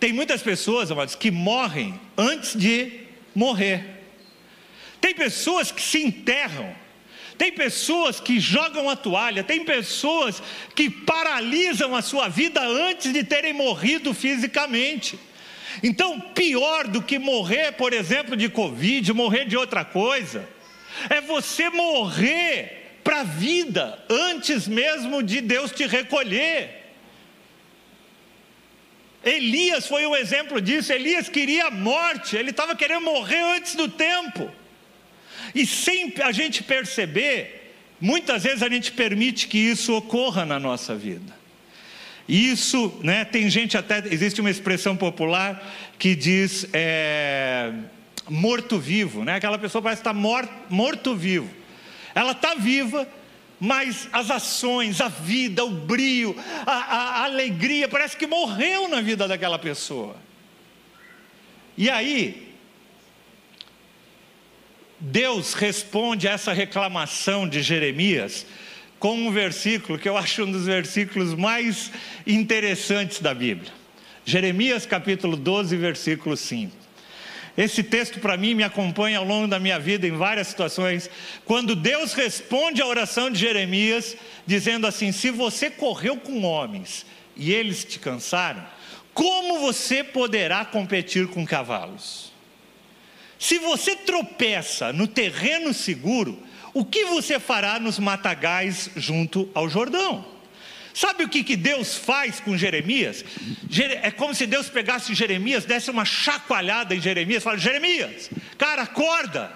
Tem 0.00 0.10
muitas 0.10 0.40
pessoas, 0.40 0.90
amados, 0.90 1.14
que 1.14 1.30
morrem 1.30 2.00
antes 2.16 2.58
de 2.58 3.00
morrer. 3.34 3.84
Tem 5.02 5.14
pessoas 5.14 5.70
que 5.70 5.82
se 5.82 6.02
enterram. 6.02 6.74
Tem 7.36 7.52
pessoas 7.52 8.18
que 8.18 8.40
jogam 8.40 8.88
a 8.88 8.96
toalha, 8.96 9.44
tem 9.44 9.66
pessoas 9.66 10.42
que 10.74 10.88
paralisam 10.88 11.94
a 11.94 12.00
sua 12.00 12.26
vida 12.26 12.62
antes 12.62 13.12
de 13.12 13.22
terem 13.22 13.52
morrido 13.52 14.14
fisicamente. 14.14 15.18
Então, 15.82 16.18
pior 16.20 16.88
do 16.88 17.02
que 17.02 17.18
morrer, 17.18 17.72
por 17.72 17.92
exemplo, 17.92 18.36
de 18.36 18.48
Covid, 18.48 19.12
morrer 19.12 19.44
de 19.44 19.56
outra 19.56 19.84
coisa, 19.84 20.48
é 21.08 21.20
você 21.20 21.70
morrer 21.70 22.98
para 23.04 23.20
a 23.20 23.24
vida 23.24 24.02
antes 24.08 24.66
mesmo 24.66 25.22
de 25.22 25.40
Deus 25.40 25.72
te 25.72 25.86
recolher. 25.86 26.82
Elias 29.24 29.86
foi 29.86 30.04
um 30.06 30.16
exemplo 30.16 30.60
disso. 30.60 30.92
Elias 30.92 31.28
queria 31.28 31.66
a 31.66 31.70
morte, 31.70 32.36
ele 32.36 32.50
estava 32.50 32.74
querendo 32.74 33.02
morrer 33.02 33.42
antes 33.56 33.74
do 33.74 33.88
tempo. 33.88 34.50
E 35.54 35.64
sem 35.66 36.12
a 36.22 36.32
gente 36.32 36.62
perceber, 36.62 37.74
muitas 38.00 38.42
vezes 38.42 38.62
a 38.62 38.68
gente 38.68 38.92
permite 38.92 39.46
que 39.46 39.58
isso 39.58 39.94
ocorra 39.94 40.44
na 40.44 40.58
nossa 40.58 40.94
vida. 40.94 41.41
Isso, 42.28 42.98
né, 43.02 43.24
tem 43.24 43.50
gente 43.50 43.76
até, 43.76 43.98
existe 44.06 44.40
uma 44.40 44.50
expressão 44.50 44.96
popular 44.96 45.62
que 45.98 46.14
diz 46.14 46.66
é, 46.72 47.72
morto-vivo, 48.28 49.24
né? 49.24 49.34
aquela 49.34 49.58
pessoa 49.58 49.82
parece 49.82 50.00
estar 50.00 50.14
morto-vivo. 50.14 51.50
Ela 52.14 52.32
está 52.32 52.54
viva, 52.54 53.08
mas 53.58 54.08
as 54.12 54.30
ações, 54.30 55.00
a 55.00 55.08
vida, 55.08 55.64
o 55.64 55.70
brio, 55.70 56.36
a, 56.66 56.72
a, 56.72 56.96
a 57.20 57.24
alegria, 57.24 57.88
parece 57.88 58.16
que 58.16 58.26
morreu 58.26 58.88
na 58.88 59.00
vida 59.00 59.26
daquela 59.26 59.58
pessoa. 59.58 60.16
E 61.76 61.88
aí, 61.88 62.52
Deus 65.00 65.54
responde 65.54 66.28
a 66.28 66.32
essa 66.32 66.52
reclamação 66.52 67.48
de 67.48 67.62
Jeremias 67.62 68.46
com 69.02 69.14
um 69.16 69.32
versículo 69.32 69.98
que 69.98 70.08
eu 70.08 70.16
acho 70.16 70.44
um 70.44 70.52
dos 70.52 70.66
versículos 70.66 71.34
mais 71.34 71.90
interessantes 72.24 73.18
da 73.18 73.34
Bíblia. 73.34 73.72
Jeremias 74.24 74.86
capítulo 74.86 75.36
12, 75.36 75.76
versículo 75.76 76.36
5. 76.36 76.72
Esse 77.58 77.82
texto 77.82 78.20
para 78.20 78.36
mim 78.36 78.54
me 78.54 78.62
acompanha 78.62 79.18
ao 79.18 79.24
longo 79.24 79.48
da 79.48 79.58
minha 79.58 79.76
vida 79.76 80.06
em 80.06 80.12
várias 80.12 80.46
situações, 80.46 81.10
quando 81.44 81.74
Deus 81.74 82.12
responde 82.12 82.80
à 82.80 82.86
oração 82.86 83.28
de 83.28 83.40
Jeremias, 83.40 84.16
dizendo 84.46 84.86
assim: 84.86 85.10
Se 85.10 85.32
você 85.32 85.68
correu 85.68 86.18
com 86.18 86.44
homens 86.44 87.04
e 87.36 87.52
eles 87.52 87.82
te 87.82 87.98
cansaram, 87.98 88.64
como 89.12 89.58
você 89.58 90.04
poderá 90.04 90.64
competir 90.64 91.26
com 91.26 91.44
cavalos? 91.44 92.32
Se 93.36 93.58
você 93.58 93.96
tropeça 93.96 94.92
no 94.92 95.08
terreno 95.08 95.74
seguro, 95.74 96.40
o 96.74 96.84
que 96.84 97.04
você 97.06 97.38
fará 97.38 97.78
nos 97.78 97.98
matagais 97.98 98.90
junto 98.96 99.48
ao 99.54 99.68
Jordão? 99.68 100.32
Sabe 100.94 101.24
o 101.24 101.28
que, 101.28 101.42
que 101.42 101.56
Deus 101.56 101.96
faz 101.96 102.38
com 102.40 102.56
Jeremias? 102.56 103.24
É 104.02 104.10
como 104.10 104.34
se 104.34 104.46
Deus 104.46 104.68
pegasse 104.68 105.14
Jeremias, 105.14 105.64
desse 105.64 105.90
uma 105.90 106.04
chacoalhada 106.04 106.94
em 106.94 107.00
Jeremias, 107.00 107.42
fala: 107.42 107.56
Jeremias, 107.56 108.30
cara, 108.58 108.82
acorda, 108.82 109.52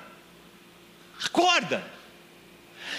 acorda. 1.22 1.84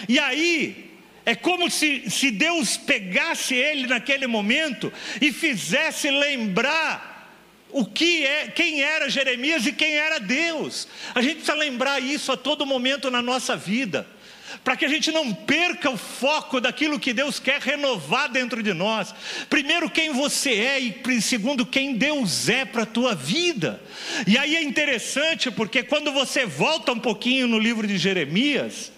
E 0.07 0.19
aí, 0.19 0.87
é 1.25 1.35
como 1.35 1.69
se, 1.69 2.09
se 2.09 2.29
Deus 2.29 2.77
pegasse 2.77 3.55
ele 3.55 3.87
naquele 3.87 4.27
momento 4.27 4.93
e 5.19 5.31
fizesse 5.31 6.09
lembrar 6.11 7.16
o 7.71 7.85
que 7.85 8.25
é, 8.25 8.47
quem 8.47 8.81
era 8.81 9.09
Jeremias 9.09 9.65
e 9.65 9.73
quem 9.73 9.95
era 9.95 10.19
Deus. 10.19 10.87
A 11.13 11.21
gente 11.21 11.35
precisa 11.35 11.55
lembrar 11.55 12.01
isso 12.01 12.31
a 12.31 12.37
todo 12.37 12.65
momento 12.65 13.11
na 13.11 13.21
nossa 13.21 13.55
vida 13.55 14.07
para 14.63 14.75
que 14.75 14.85
a 14.85 14.89
gente 14.89 15.11
não 15.11 15.33
perca 15.33 15.89
o 15.89 15.97
foco 15.97 16.59
daquilo 16.59 16.99
que 16.99 17.13
Deus 17.13 17.39
quer 17.39 17.59
renovar 17.61 18.29
dentro 18.29 18.63
de 18.63 18.73
nós. 18.73 19.13
Primeiro, 19.49 19.89
quem 19.89 20.11
você 20.11 20.51
é, 20.51 20.79
e 20.79 21.21
segundo, 21.21 21.65
quem 21.65 21.95
Deus 21.95 22.49
é 22.49 22.65
para 22.65 22.83
a 22.83 22.85
tua 22.85 23.13
vida. 23.15 23.81
E 24.25 24.37
aí 24.37 24.55
é 24.55 24.63
interessante, 24.63 25.51
porque 25.51 25.83
quando 25.83 26.11
você 26.11 26.45
volta 26.45 26.91
um 26.91 26.99
pouquinho 26.99 27.47
no 27.47 27.59
livro 27.59 27.87
de 27.87 27.97
Jeremias, 27.97 28.91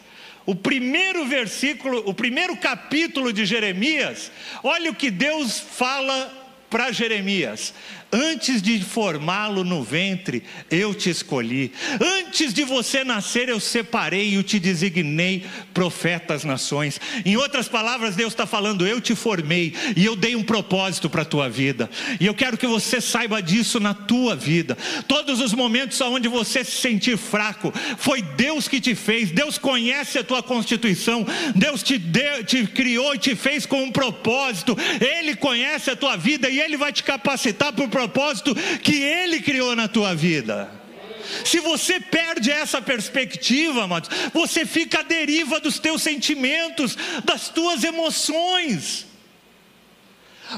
o 0.46 0.56
primeiro 0.56 1.26
versículo, 1.26 2.04
o 2.06 2.14
primeiro 2.14 2.58
capítulo 2.58 3.32
de 3.32 3.46
Jeremias, 3.46 4.32
olha 4.64 4.90
o 4.90 4.96
que 4.96 5.12
Deus 5.12 5.60
fala 5.60 6.36
para 6.70 6.92
Jeremias: 6.92 7.74
Antes 8.12 8.60
de 8.60 8.84
formá-lo 8.84 9.64
no 9.64 9.84
ventre, 9.84 10.42
eu 10.72 10.96
te 10.96 11.12
escolhi. 11.12 11.72
Antes 12.02 12.52
de 12.54 12.64
você 12.64 13.04
nascer, 13.04 13.50
eu 13.50 13.60
separei 13.60 14.36
e 14.36 14.44
te 14.44 14.60
designei 14.60 15.46
profeta 15.76 16.34
às 16.34 16.44
nações. 16.44 17.00
Em 17.24 17.38
outras 17.38 17.68
palavras, 17.68 18.16
Deus 18.16 18.34
está 18.34 18.48
falando: 18.48 18.88
eu 18.88 19.00
te 19.00 19.14
formei 19.14 19.76
e 19.96 20.04
eu 20.04 20.16
dei 20.16 20.36
um 20.36 20.42
propósito 20.42 21.08
para 21.08 21.22
a 21.22 21.26
tua 21.26 21.50
vida. 21.50 21.88
E 22.20 22.26
eu 22.26 22.34
quero 22.34 22.58
que 22.58 22.66
você 22.66 23.00
saiba 23.00 23.44
disso 23.44 23.80
na 23.80 23.94
tua 23.94 24.36
vida. 24.36 24.76
Todos 25.08 25.40
os 25.40 25.54
momentos 25.54 26.02
onde 26.02 26.28
você 26.28 26.64
se 26.64 26.78
sentir 26.78 27.16
fraco, 27.16 27.72
foi 27.98 28.24
Deus 28.24 28.68
que 28.68 28.82
te 28.82 28.96
fez. 28.96 29.30
Deus 29.30 29.60
conhece 29.60 30.18
a 30.18 30.24
tua 30.24 30.42
constituição. 30.42 31.26
Deus 31.54 31.84
te, 31.84 32.00
deu, 32.00 32.44
te 32.44 32.66
criou 32.66 33.14
e 33.14 33.20
te 33.20 33.36
fez 33.36 33.68
com 33.68 33.84
um 33.84 33.92
propósito. 33.92 34.76
Ele 35.00 35.36
conhece 35.36 35.92
a 35.92 35.96
tua 35.96 36.18
vida 36.18 36.50
e 36.50 36.60
Ele 36.60 36.76
vai 36.76 36.92
te 36.92 37.04
capacitar 37.04 37.72
para 37.72 37.86
o 37.86 37.90
propósito 38.00 38.56
que 38.82 38.96
Ele 38.96 39.42
criou 39.42 39.76
na 39.76 39.88
tua 39.88 40.16
vida. 40.16 40.70
Se 41.44 41.60
você 41.60 42.00
perde 42.00 42.50
essa 42.50 42.82
perspectiva, 42.82 43.84
amados, 43.84 44.10
você 44.34 44.66
fica 44.66 45.00
à 45.00 45.04
deriva 45.04 45.60
dos 45.60 45.78
teus 45.78 46.02
sentimentos, 46.02 46.98
das 47.24 47.50
tuas 47.50 47.84
emoções. 47.84 49.09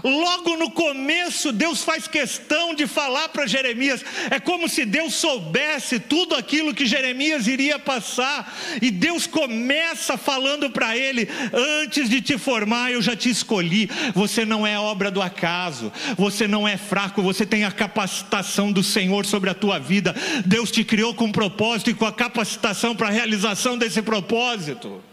Logo 0.04 0.56
no 0.58 0.72
começo, 0.72 1.52
Deus 1.52 1.84
faz 1.84 2.08
questão 2.08 2.74
de 2.74 2.88
falar 2.88 3.30
para 3.30 3.46
Jeremias. 3.46 4.04
É 4.30 4.40
como 4.40 4.70
se 4.70 4.86
Deus 4.86 5.16
soubesse 5.16 6.00
tudo 6.00 6.36
aquilo 6.36 6.74
que 6.74 6.86
Jeremias 6.86 7.48
iria 7.48 7.78
passar. 7.78 8.56
E 8.82 8.90
Deus 8.90 9.28
começa 9.28 10.18
falando 10.18 10.70
para 10.70 10.98
ele: 10.98 11.28
Antes 11.54 12.10
de 12.10 12.22
te 12.22 12.38
formar, 12.38 12.92
eu 12.92 13.02
já 13.02 13.16
te 13.16 13.30
escolhi. 13.30 13.90
Você 14.16 14.46
não 14.46 14.66
é 14.66 14.80
obra 14.80 15.12
do 15.12 15.22
acaso. 15.22 15.92
Você 16.18 16.48
não 16.48 16.68
é 16.68 16.78
fraco. 16.78 17.22
Você 17.22 17.46
tem 17.46 17.66
a 17.66 17.72
capacitação 17.72 18.72
do 18.72 18.84
Senhor 18.84 19.26
sobre 19.26 19.50
a 19.50 19.54
tua 19.54 19.80
vida. 19.80 20.16
Deus 20.46 20.72
te 20.72 20.84
criou 20.84 21.14
com 21.14 21.26
um 21.26 21.32
propósito 21.32 21.90
e 21.90 21.94
com 21.94 22.06
a 22.06 22.14
capacitação 22.14 22.96
para 22.96 23.08
a 23.08 23.12
realização 23.12 23.78
desse 23.78 24.02
propósito. 24.02 25.11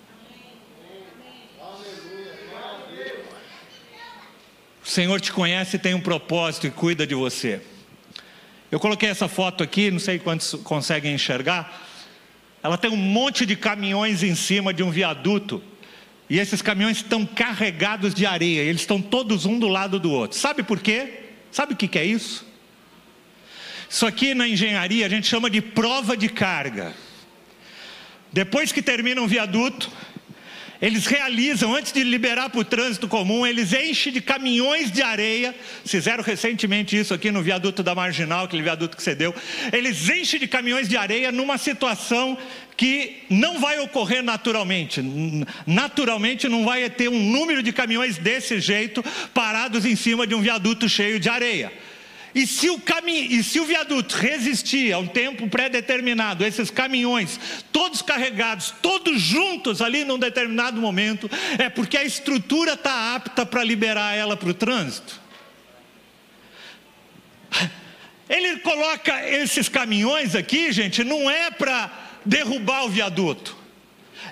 O 4.88 4.90
Senhor 4.90 5.20
te 5.20 5.30
conhece 5.30 5.76
e 5.76 5.78
tem 5.78 5.92
um 5.92 6.00
propósito 6.00 6.66
e 6.66 6.70
cuida 6.70 7.06
de 7.06 7.14
você. 7.14 7.60
Eu 8.72 8.80
coloquei 8.80 9.10
essa 9.10 9.28
foto 9.28 9.62
aqui, 9.62 9.90
não 9.90 9.98
sei 9.98 10.18
quantos 10.18 10.54
conseguem 10.64 11.12
enxergar. 11.12 11.86
Ela 12.62 12.78
tem 12.78 12.90
um 12.90 12.96
monte 12.96 13.44
de 13.44 13.54
caminhões 13.54 14.22
em 14.22 14.34
cima 14.34 14.72
de 14.72 14.82
um 14.82 14.90
viaduto. 14.90 15.62
E 16.30 16.38
esses 16.38 16.62
caminhões 16.62 16.96
estão 16.96 17.26
carregados 17.26 18.14
de 18.14 18.24
areia, 18.24 18.62
eles 18.62 18.80
estão 18.80 18.98
todos 19.02 19.44
um 19.44 19.58
do 19.58 19.68
lado 19.68 20.00
do 20.00 20.10
outro. 20.10 20.38
Sabe 20.38 20.62
por 20.62 20.80
quê? 20.80 21.20
Sabe 21.52 21.74
o 21.74 21.76
que 21.76 21.98
é 21.98 22.06
isso? 22.06 22.46
Isso 23.90 24.06
aqui 24.06 24.32
na 24.32 24.48
engenharia 24.48 25.04
a 25.04 25.10
gente 25.10 25.26
chama 25.26 25.50
de 25.50 25.60
prova 25.60 26.16
de 26.16 26.30
carga. 26.30 26.94
Depois 28.32 28.72
que 28.72 28.80
termina 28.80 29.20
um 29.20 29.26
viaduto, 29.26 29.90
eles 30.80 31.06
realizam, 31.06 31.74
antes 31.74 31.92
de 31.92 32.04
liberar 32.04 32.50
para 32.50 32.60
o 32.60 32.64
trânsito 32.64 33.08
comum, 33.08 33.44
eles 33.44 33.72
enchem 33.72 34.12
de 34.12 34.20
caminhões 34.20 34.92
de 34.92 35.02
areia. 35.02 35.54
Fizeram 35.84 36.22
recentemente 36.22 36.96
isso 36.96 37.12
aqui 37.12 37.32
no 37.32 37.42
viaduto 37.42 37.82
da 37.82 37.94
Marginal, 37.94 38.44
aquele 38.44 38.62
viaduto 38.62 38.96
que 38.96 39.02
cedeu. 39.02 39.34
Eles 39.72 40.08
enchem 40.08 40.38
de 40.38 40.46
caminhões 40.46 40.88
de 40.88 40.96
areia 40.96 41.32
numa 41.32 41.58
situação 41.58 42.38
que 42.76 43.24
não 43.28 43.58
vai 43.58 43.80
ocorrer 43.80 44.22
naturalmente. 44.22 45.02
Naturalmente 45.66 46.48
não 46.48 46.64
vai 46.64 46.88
ter 46.88 47.08
um 47.08 47.18
número 47.18 47.60
de 47.60 47.72
caminhões 47.72 48.16
desse 48.16 48.60
jeito 48.60 49.04
parados 49.34 49.84
em 49.84 49.96
cima 49.96 50.28
de 50.28 50.34
um 50.36 50.40
viaduto 50.40 50.88
cheio 50.88 51.18
de 51.18 51.28
areia. 51.28 51.72
E 52.38 52.46
se 52.46 52.70
o 52.70 52.78
caminho, 52.78 53.32
e 53.32 53.42
se 53.42 53.58
o 53.58 53.64
viaduto 53.64 54.14
resistir 54.16 54.92
a 54.92 54.98
um 55.00 55.08
tempo 55.08 55.48
pré-determinado, 55.48 56.44
esses 56.44 56.70
caminhões, 56.70 57.40
todos 57.72 58.00
carregados, 58.00 58.72
todos 58.80 59.20
juntos 59.20 59.82
ali 59.82 60.04
num 60.04 60.20
determinado 60.20 60.80
momento, 60.80 61.28
é 61.58 61.68
porque 61.68 61.96
a 61.96 62.04
estrutura 62.04 62.74
está 62.74 63.16
apta 63.16 63.44
para 63.44 63.64
liberar 63.64 64.14
ela 64.14 64.36
para 64.36 64.50
o 64.50 64.54
trânsito. 64.54 65.20
Ele 68.30 68.58
coloca 68.60 69.28
esses 69.28 69.68
caminhões 69.68 70.36
aqui, 70.36 70.70
gente, 70.70 71.02
não 71.02 71.28
é 71.28 71.50
para 71.50 71.90
derrubar 72.24 72.84
o 72.84 72.88
viaduto 72.88 73.57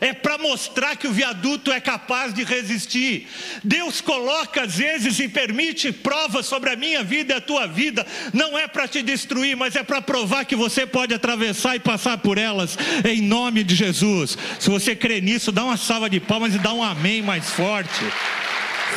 é 0.01 0.13
para 0.13 0.39
mostrar 0.39 0.97
que 0.97 1.07
o 1.07 1.13
viaduto 1.13 1.73
é 1.73 1.81
capaz 1.81 2.33
de 2.33 2.45
resistir. 2.45 3.27
Deus 3.63 4.01
coloca 4.01 4.63
às 4.63 4.77
vezes 4.77 5.19
e 5.19 5.29
permite 5.29 5.93
provas 5.93 6.47
sobre 6.47 6.71
a 6.71 6.77
minha 6.77 7.03
vida 7.03 7.35
e 7.35 7.37
a 7.37 7.41
tua 7.41 7.67
vida, 7.67 8.07
não 8.33 8.59
é 8.59 8.67
para 8.67 8.89
te 8.89 9.03
destruir, 9.03 9.57
mas 9.57 9.77
é 9.77 9.83
para 9.83 10.03
provar 10.03 10.45
que 10.45 10.57
você 10.57 10.87
pode 10.87 11.15
atravessar 11.15 11.77
e 11.77 11.81
passar 11.81 12.19
por 12.19 12.39
elas, 12.39 12.77
em 13.05 13.21
nome 13.21 13.63
de 13.63 13.75
Jesus. 13.75 14.37
Se 14.59 14.71
você 14.71 14.95
crê 14.95 15.21
nisso, 15.21 15.53
dá 15.53 15.65
uma 15.65 15.77
salva 15.77 16.09
de 16.09 16.21
palmas 16.21 16.55
e 16.55 16.59
dá 16.59 16.73
um 16.73 16.83
amém 16.83 17.23
mais 17.23 17.51
forte. 17.51 18.05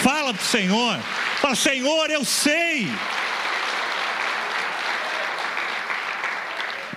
Fala 0.02 0.34
para 0.34 0.44
o 0.44 0.46
Senhor, 0.46 1.00
fala, 1.42 1.56
Senhor, 1.56 2.10
eu 2.10 2.24
sei. 2.24 2.88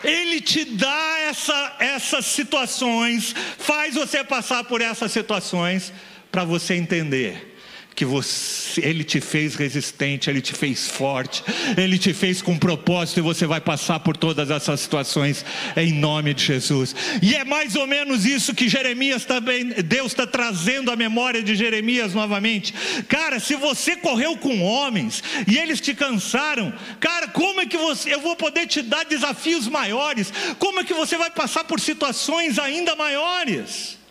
Ele 0.03 0.41
te 0.41 0.65
dá 0.65 1.19
essa, 1.29 1.77
essas 1.79 2.27
situações, 2.27 3.35
faz 3.59 3.95
você 3.95 4.25
passar 4.25 4.65
por 4.65 4.81
essas 4.81 5.13
situações, 5.13 5.93
para 6.31 6.45
você 6.45 6.75
entender 6.75 7.52
que 7.95 8.05
você, 8.05 8.81
Ele 8.81 9.05
te 9.05 9.21
fez 9.21 9.55
resistente, 9.55 10.31
Ele 10.31 10.41
te 10.41 10.53
fez 10.53 10.89
forte, 10.89 11.43
Ele 11.77 11.99
te 11.99 12.13
fez 12.13 12.41
com 12.41 12.59
propósito 12.59 13.19
e 13.19 13.23
você 13.23 13.47
vai 13.47 13.61
passar 13.61 14.01
por 14.01 14.17
todas 14.17 14.51
essas 14.51 14.81
situações 14.81 15.45
em 15.77 15.93
nome 15.93 16.35
de 16.35 16.45
Jesus. 16.45 16.95
E 17.23 17.35
é 17.35 17.45
mais 17.45 17.77
ou 17.77 17.87
menos 17.87 18.25
isso 18.25 18.55
que 18.55 18.69
Jeremias 18.69 19.25
também, 19.25 19.69
Deus 19.69 20.13
está 20.13 20.27
trazendo 20.27 20.91
à 20.91 20.97
memória 20.97 21.43
de 21.43 21.55
Jeremias 21.55 22.15
novamente. 22.15 22.75
Cara, 23.09 23.39
se 23.39 23.55
você 23.57 23.97
correu 23.97 24.37
com 24.37 24.63
homens 24.63 25.23
e 25.47 25.59
eles 25.59 25.81
te 25.81 25.95
cansaram, 25.95 26.73
cara, 27.01 27.29
como 27.29 27.61
é 27.61 27.67
que 27.67 27.77
você, 27.77 28.15
eu 28.15 28.21
vou 28.21 28.37
poder 28.37 28.67
te 28.67 28.83
dar 28.83 29.05
desafios 29.05 29.69
maiores? 29.69 30.33
Como 30.59 30.81
é 30.81 30.85
que 30.85 30.95
você 30.95 31.17
vai 31.17 31.31
passar 31.31 31.65
por 31.65 31.81
situações 31.81 32.59
ainda 32.59 32.97
maiores? 32.97 34.02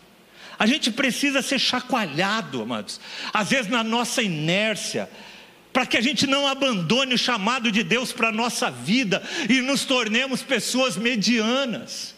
A 0.61 0.67
gente 0.67 0.91
precisa 0.91 1.41
ser 1.41 1.57
chacoalhado, 1.57 2.61
amados, 2.61 3.01
às 3.33 3.49
vezes 3.49 3.65
na 3.65 3.83
nossa 3.83 4.21
inércia, 4.21 5.09
para 5.73 5.87
que 5.87 5.97
a 5.97 6.01
gente 6.01 6.27
não 6.27 6.45
abandone 6.45 7.15
o 7.15 7.17
chamado 7.17 7.71
de 7.71 7.81
Deus 7.81 8.11
para 8.11 8.27
a 8.27 8.31
nossa 8.31 8.69
vida 8.69 9.23
e 9.49 9.59
nos 9.59 9.85
tornemos 9.85 10.43
pessoas 10.43 10.95
medianas. 10.95 12.13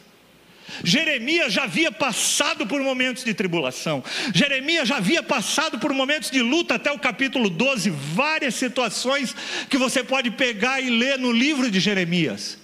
Jeremias 0.83 1.53
já 1.53 1.63
havia 1.63 1.89
passado 1.89 2.67
por 2.67 2.81
momentos 2.81 3.23
de 3.23 3.33
tribulação, 3.33 4.03
Jeremias 4.35 4.89
já 4.89 4.97
havia 4.97 5.23
passado 5.23 5.79
por 5.79 5.93
momentos 5.93 6.29
de 6.29 6.41
luta, 6.41 6.75
até 6.75 6.91
o 6.91 6.99
capítulo 6.99 7.49
12, 7.49 7.91
várias 7.91 8.55
situações 8.55 9.33
que 9.69 9.77
você 9.77 10.03
pode 10.03 10.31
pegar 10.31 10.81
e 10.81 10.89
ler 10.89 11.17
no 11.17 11.31
livro 11.31 11.71
de 11.71 11.79
Jeremias. 11.79 12.57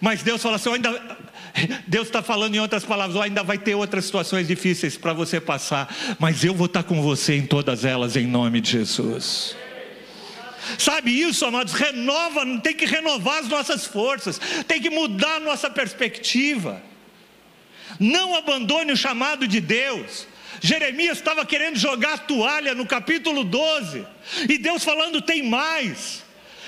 Mas 0.00 0.22
Deus 0.22 0.40
fala 0.40 0.54
assim: 0.54 0.72
ainda, 0.72 1.18
Deus 1.86 2.06
está 2.06 2.22
falando 2.22 2.54
em 2.54 2.60
outras 2.60 2.84
palavras, 2.84 3.20
ainda 3.20 3.42
vai 3.42 3.58
ter 3.58 3.74
outras 3.74 4.04
situações 4.04 4.46
difíceis 4.46 4.96
para 4.96 5.12
você 5.12 5.40
passar, 5.40 5.94
mas 6.18 6.44
eu 6.44 6.54
vou 6.54 6.66
estar 6.66 6.82
tá 6.82 6.88
com 6.88 7.02
você 7.02 7.36
em 7.36 7.46
todas 7.46 7.84
elas, 7.84 8.16
em 8.16 8.26
nome 8.26 8.60
de 8.60 8.72
Jesus. 8.72 9.56
Sabe 10.78 11.10
isso, 11.10 11.44
amados? 11.46 11.72
Renova, 11.72 12.44
tem 12.60 12.74
que 12.74 12.86
renovar 12.86 13.38
as 13.38 13.48
nossas 13.48 13.86
forças, 13.86 14.40
tem 14.66 14.80
que 14.80 14.90
mudar 14.90 15.36
a 15.36 15.40
nossa 15.40 15.70
perspectiva. 15.70 16.82
Não 18.00 18.34
abandone 18.34 18.92
o 18.92 18.96
chamado 18.96 19.46
de 19.46 19.60
Deus. 19.60 20.26
Jeremias 20.60 21.18
estava 21.18 21.46
querendo 21.46 21.76
jogar 21.78 22.14
a 22.14 22.18
toalha 22.18 22.74
no 22.74 22.84
capítulo 22.84 23.44
12, 23.44 24.04
e 24.48 24.58
Deus 24.58 24.82
falando: 24.82 25.22
tem 25.22 25.48
mais. 25.48 26.25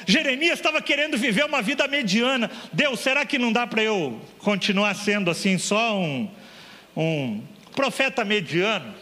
Jeremias 0.09 0.55
estava 0.55 0.81
querendo 0.81 1.19
viver 1.19 1.45
uma 1.45 1.61
vida 1.61 1.87
mediana. 1.87 2.51
Deus, 2.73 3.01
será 3.01 3.27
que 3.27 3.39
não 3.39 3.53
dá 3.53 3.67
para 3.67 3.83
eu 3.83 4.19
continuar 4.39 4.95
sendo 4.95 5.31
assim, 5.31 5.59
só 5.59 5.99
um, 5.99 6.31
um 6.97 7.43
profeta 7.77 8.25
mediano? 8.25 8.95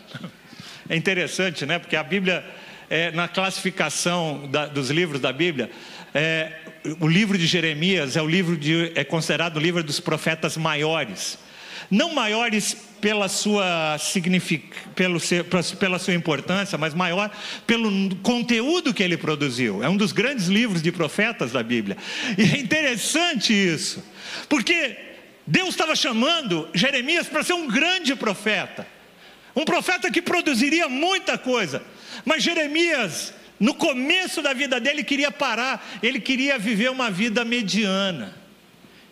É 0.89 0.95
interessante, 0.95 1.67
né? 1.67 1.81
Porque 1.81 1.97
a 1.97 2.03
Bíblia, 2.05 2.45
é, 2.89 3.11
na 3.11 3.27
classificação 3.27 4.47
da, 4.49 4.67
dos 4.67 4.89
livros 4.89 5.21
da 5.21 5.33
Bíblia, 5.33 5.69
é, 6.15 6.53
o 7.01 7.09
livro 7.09 7.37
de 7.37 7.45
Jeremias 7.45 8.17
é 8.17 8.23
o 8.23 8.29
livro 8.29 8.57
de, 8.57 8.93
é 8.95 9.03
considerado 9.03 9.57
o 9.57 9.61
livro 9.61 9.83
dos 9.83 9.99
profetas 9.99 10.57
maiores 10.57 11.39
não 11.91 12.15
maiores 12.15 12.77
pela 13.07 13.29
sua, 13.29 13.97
pelo 14.97 15.21
seu, 15.21 15.45
pela 15.79 15.97
sua 15.97 16.13
importância, 16.13 16.77
mas 16.77 16.93
maior 16.93 17.31
pelo 17.65 18.17
conteúdo 18.17 18.93
que 18.93 19.01
ele 19.01 19.17
produziu. 19.17 19.81
É 19.81 19.89
um 19.89 19.97
dos 19.97 20.11
grandes 20.11 20.49
livros 20.49 20.83
de 20.83 20.91
profetas 20.91 21.53
da 21.53 21.63
Bíblia. 21.63 21.97
E 22.37 22.43
é 22.43 22.59
interessante 22.59 23.53
isso, 23.53 24.03
porque 24.49 24.97
Deus 25.47 25.69
estava 25.69 25.95
chamando 25.95 26.69
Jeremias 26.75 27.29
para 27.29 27.45
ser 27.45 27.53
um 27.53 27.69
grande 27.69 28.17
profeta, 28.17 28.85
um 29.55 29.65
profeta 29.65 30.11
que 30.11 30.21
produziria 30.21 30.89
muita 30.89 31.39
coisa, 31.39 31.85
mas 32.25 32.43
Jeremias. 32.43 33.33
No 33.59 33.73
começo 33.73 34.43
da 34.43 34.53
vida 34.53 34.79
dele, 34.79 35.03
queria 35.03 35.31
parar, 35.31 35.99
ele 36.03 36.21
queria 36.21 36.59
viver 36.59 36.91
uma 36.91 37.11
vida 37.11 37.43
mediana. 37.43 38.46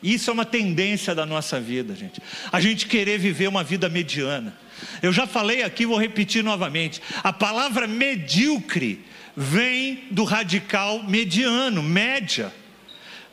Isso 0.04 0.28
é 0.28 0.34
uma 0.34 0.44
tendência 0.44 1.14
da 1.14 1.24
nossa 1.24 1.58
vida, 1.58 1.94
gente. 1.94 2.20
A 2.52 2.60
gente 2.60 2.86
querer 2.86 3.18
viver 3.18 3.48
uma 3.48 3.64
vida 3.64 3.88
mediana. 3.88 4.54
Eu 5.00 5.14
já 5.14 5.26
falei 5.26 5.62
aqui, 5.62 5.86
vou 5.86 5.98
repetir 5.98 6.44
novamente. 6.44 7.00
A 7.22 7.32
palavra 7.32 7.86
medíocre 7.86 9.02
vem 9.34 10.04
do 10.10 10.22
radical 10.22 11.02
mediano, 11.04 11.82
média. 11.82 12.52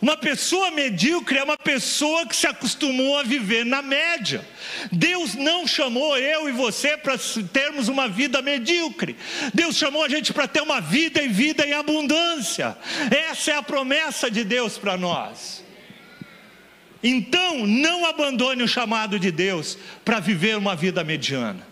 Uma 0.01 0.15
pessoa 0.15 0.72
medíocre 0.72 1.39
é 1.39 1.43
uma 1.43 1.57
pessoa 1.57 2.26
que 2.26 2.36
se 2.36 2.47
acostumou 2.47 3.19
a 3.19 3.24
viver 3.24 3.65
na 3.65 3.82
média. 3.82 4.47
Deus 4.93 5.36
não 5.36 5.67
chamou 5.67 6.17
eu 6.17 6.47
e 6.47 6.53
você 6.53 6.95
para 6.95 7.17
termos 7.51 7.89
uma 7.89 8.07
vida 8.07 8.41
medíocre. 8.41 9.17
Deus 9.53 9.76
chamou 9.76 10.05
a 10.05 10.09
gente 10.09 10.32
para 10.32 10.47
ter 10.47 10.61
uma 10.61 10.80
vida 10.80 11.22
e 11.22 11.28
vida 11.28 11.67
em 11.67 11.74
abundância. 11.74 12.78
Essa 13.30 13.51
é 13.51 13.55
a 13.57 13.61
promessa 13.61 14.32
de 14.32 14.45
Deus 14.45 14.78
para 14.78 14.95
nós. 14.95 15.61
Então, 17.04 17.66
não 17.66 18.06
abandone 18.06 18.64
o 18.64 18.68
chamado 18.68 19.20
de 19.20 19.32
Deus 19.32 19.78
para 20.06 20.20
viver 20.20 20.58
uma 20.58 20.76
vida 20.76 21.04
mediana. 21.04 21.72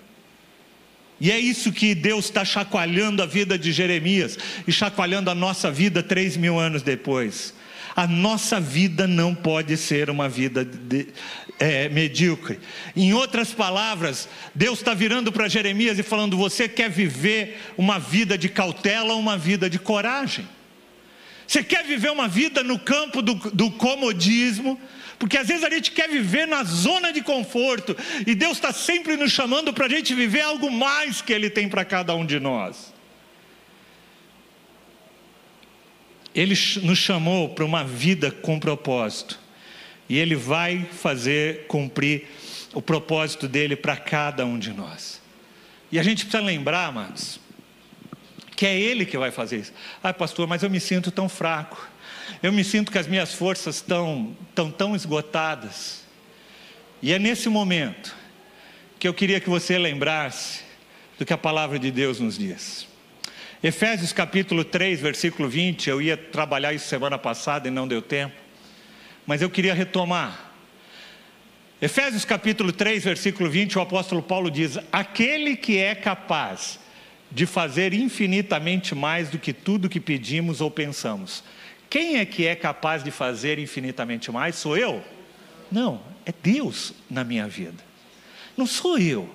E 1.21 1.31
é 1.31 1.37
isso 1.37 1.71
que 1.71 1.93
Deus 1.93 2.25
está 2.25 2.45
chacoalhando 2.45 3.21
a 3.21 3.25
vida 3.25 3.59
de 3.59 3.71
Jeremias 3.71 4.37
e 4.65 4.71
chacoalhando 4.71 5.29
a 5.29 5.35
nossa 5.35 5.69
vida 5.69 6.01
três 6.01 6.37
mil 6.37 6.57
anos 6.57 6.81
depois. 6.81 7.53
A 7.95 8.07
nossa 8.07 8.59
vida 8.59 9.05
não 9.05 9.35
pode 9.35 9.75
ser 9.75 10.09
uma 10.09 10.29
vida 10.29 10.63
de, 10.63 11.07
é, 11.59 11.89
medíocre. 11.89 12.59
Em 12.95 13.13
outras 13.13 13.51
palavras, 13.51 14.29
Deus 14.55 14.79
está 14.79 14.93
virando 14.93 15.31
para 15.31 15.49
Jeremias 15.49 15.99
e 15.99 16.03
falando: 16.03 16.37
Você 16.37 16.69
quer 16.69 16.89
viver 16.89 17.59
uma 17.77 17.99
vida 17.99 18.37
de 18.37 18.47
cautela 18.47 19.13
ou 19.13 19.19
uma 19.19 19.37
vida 19.37 19.69
de 19.69 19.77
coragem? 19.77 20.47
Você 21.45 21.63
quer 21.63 21.83
viver 21.83 22.11
uma 22.11 22.27
vida 22.27 22.63
no 22.63 22.79
campo 22.79 23.21
do, 23.21 23.33
do 23.33 23.71
comodismo? 23.71 24.79
Porque 25.19 25.37
às 25.37 25.47
vezes 25.49 25.65
a 25.65 25.69
gente 25.69 25.91
quer 25.91 26.09
viver 26.09 26.47
na 26.47 26.63
zona 26.63 27.11
de 27.11 27.21
conforto, 27.21 27.95
e 28.25 28.33
Deus 28.33 28.53
está 28.53 28.71
sempre 28.71 29.17
nos 29.17 29.33
chamando 29.33 29.73
para 29.73 29.85
a 29.85 29.89
gente 29.89 30.15
viver 30.15 30.41
algo 30.41 30.71
mais 30.71 31.21
que 31.21 31.33
Ele 31.33 31.49
tem 31.49 31.67
para 31.67 31.83
cada 31.83 32.15
um 32.15 32.25
de 32.25 32.39
nós. 32.39 32.93
Ele 36.33 36.55
nos 36.83 36.97
chamou 36.97 37.49
para 37.49 37.65
uma 37.65 37.83
vida 37.83 38.31
com 38.31 38.57
propósito, 38.57 39.37
e 40.07 40.17
Ele 40.17 40.35
vai 40.35 40.85
fazer 40.85 41.67
cumprir 41.67 42.25
o 42.73 42.81
propósito 42.81 43.45
dele 43.45 43.75
para 43.75 43.97
cada 43.97 44.45
um 44.45 44.57
de 44.57 44.71
nós. 44.71 45.21
E 45.91 45.99
a 45.99 46.03
gente 46.03 46.25
precisa 46.25 46.41
lembrar, 46.41 46.85
amados, 46.85 47.41
que 48.55 48.65
é 48.65 48.79
Ele 48.79 49.05
que 49.05 49.17
vai 49.17 49.31
fazer 49.31 49.57
isso. 49.57 49.73
Ah, 50.01 50.13
pastor, 50.13 50.47
mas 50.47 50.63
eu 50.63 50.69
me 50.69 50.79
sinto 50.79 51.11
tão 51.11 51.27
fraco. 51.27 51.88
Eu 52.41 52.51
me 52.51 52.63
sinto 52.63 52.91
que 52.91 52.97
as 52.97 53.07
minhas 53.07 53.33
forças 53.33 53.77
estão 53.77 54.35
tão, 54.55 54.71
tão 54.71 54.95
esgotadas. 54.95 56.03
E 57.01 57.13
é 57.13 57.19
nesse 57.19 57.49
momento 57.49 58.15
que 58.97 59.07
eu 59.07 59.13
queria 59.13 59.39
que 59.39 59.49
você 59.49 59.77
lembrasse 59.77 60.61
do 61.17 61.25
que 61.25 61.33
a 61.33 61.37
palavra 61.37 61.79
de 61.79 61.91
Deus 61.91 62.19
nos 62.19 62.37
diz. 62.37 62.87
Efésios 63.61 64.13
capítulo 64.13 64.63
3, 64.63 65.01
versículo 65.01 65.49
20, 65.49 65.89
eu 65.89 66.01
ia 66.01 66.15
trabalhar 66.15 66.73
isso 66.73 66.87
semana 66.87 67.17
passada 67.17 67.67
e 67.67 67.71
não 67.71 67.87
deu 67.87 68.01
tempo, 68.01 68.35
mas 69.25 69.41
eu 69.41 69.49
queria 69.49 69.73
retomar. 69.73 70.51
Efésios 71.81 72.23
capítulo 72.23 72.71
3, 72.71 73.03
versículo 73.03 73.49
20, 73.49 73.77
o 73.77 73.81
apóstolo 73.81 74.21
Paulo 74.21 74.49
diz: 74.49 74.77
Aquele 74.91 75.57
que 75.57 75.77
é 75.77 75.93
capaz 75.93 76.79
de 77.31 77.45
fazer 77.45 77.93
infinitamente 77.93 78.95
mais 78.95 79.29
do 79.29 79.37
que 79.37 79.53
tudo 79.53 79.89
que 79.89 79.99
pedimos 79.99 80.61
ou 80.61 80.71
pensamos 80.71 81.43
quem 81.89 82.17
é 82.17 82.25
que 82.25 82.45
é 82.45 82.55
capaz 82.55 83.03
de 83.03 83.11
fazer 83.11 83.57
infinitamente 83.57 84.31
mais? 84.31 84.55
Sou 84.55 84.77
eu? 84.77 85.03
Não, 85.71 86.01
é 86.25 86.31
Deus 86.31 86.93
na 87.09 87.23
minha 87.23 87.47
vida. 87.47 87.83
Não 88.55 88.67
sou 88.67 88.97
eu. 88.97 89.29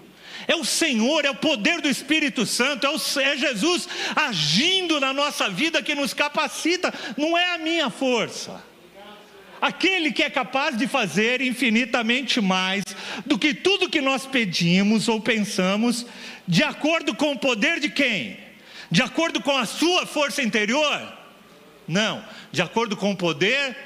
É 0.47 0.55
o 0.55 0.65
Senhor, 0.65 1.25
é 1.25 1.31
o 1.31 1.35
poder 1.35 1.81
do 1.81 1.89
Espírito 1.89 2.45
Santo, 2.45 2.87
é, 2.87 2.91
o, 2.91 2.97
é 3.21 3.37
Jesus 3.37 3.89
agindo 4.15 5.01
na 5.01 5.13
nossa 5.13 5.49
vida 5.49 5.83
que 5.83 5.95
nos 5.95 6.13
capacita, 6.13 6.93
não 7.17 7.37
é 7.39 7.55
a 7.55 7.59
minha 7.59 7.89
força. 7.89 8.63
Aquele 9.61 10.13
que 10.13 10.23
é 10.23 10.29
capaz 10.29 10.77
de 10.77 10.87
fazer 10.87 11.41
infinitamente 11.41 12.41
mais 12.41 12.85
do 13.25 13.39
que 13.39 13.55
tudo 13.55 13.89
que 13.89 14.01
nós 14.01 14.27
pedimos 14.27 15.09
ou 15.09 15.21
pensamos, 15.21 16.05
de 16.47 16.63
acordo 16.63 17.15
com 17.15 17.33
o 17.33 17.39
poder 17.39 17.81
de 17.81 17.89
quem? 17.89 18.37
De 18.91 19.01
acordo 19.01 19.41
com 19.41 19.57
a 19.57 19.65
sua 19.65 20.05
força 20.05 20.43
interior? 20.43 21.24
Não, 21.87 22.25
de 22.51 22.63
acordo 22.63 22.97
com 22.97 23.13
o 23.13 23.17
poder 23.17 23.77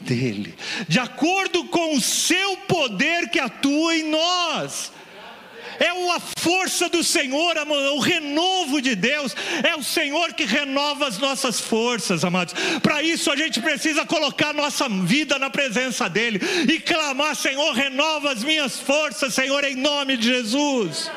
dele, 0.00 0.54
de 0.88 0.98
acordo 0.98 1.64
com 1.64 1.94
o 1.94 2.00
seu 2.00 2.56
poder 2.58 3.28
que 3.30 3.38
atua 3.38 3.96
em 3.96 4.10
nós. 4.10 4.92
É 5.78 5.88
a 5.88 6.20
força 6.38 6.88
do 6.88 7.02
Senhor, 7.02 7.56
o 7.56 7.98
renovo 7.98 8.80
de 8.80 8.94
Deus, 8.94 9.34
é 9.64 9.74
o 9.74 9.82
Senhor 9.82 10.32
que 10.32 10.44
renova 10.44 11.08
as 11.08 11.18
nossas 11.18 11.60
forças, 11.60 12.24
amados. 12.24 12.54
Para 12.80 13.02
isso 13.02 13.30
a 13.30 13.36
gente 13.36 13.60
precisa 13.60 14.06
colocar 14.06 14.52
nossa 14.52 14.88
vida 14.88 15.36
na 15.38 15.50
presença 15.50 16.08
dEle 16.08 16.40
e 16.72 16.78
clamar: 16.78 17.34
Senhor, 17.34 17.72
renova 17.72 18.30
as 18.30 18.44
minhas 18.44 18.78
forças, 18.78 19.34
Senhor, 19.34 19.64
em 19.64 19.74
nome 19.74 20.16
de 20.16 20.28
Jesus. 20.28 21.10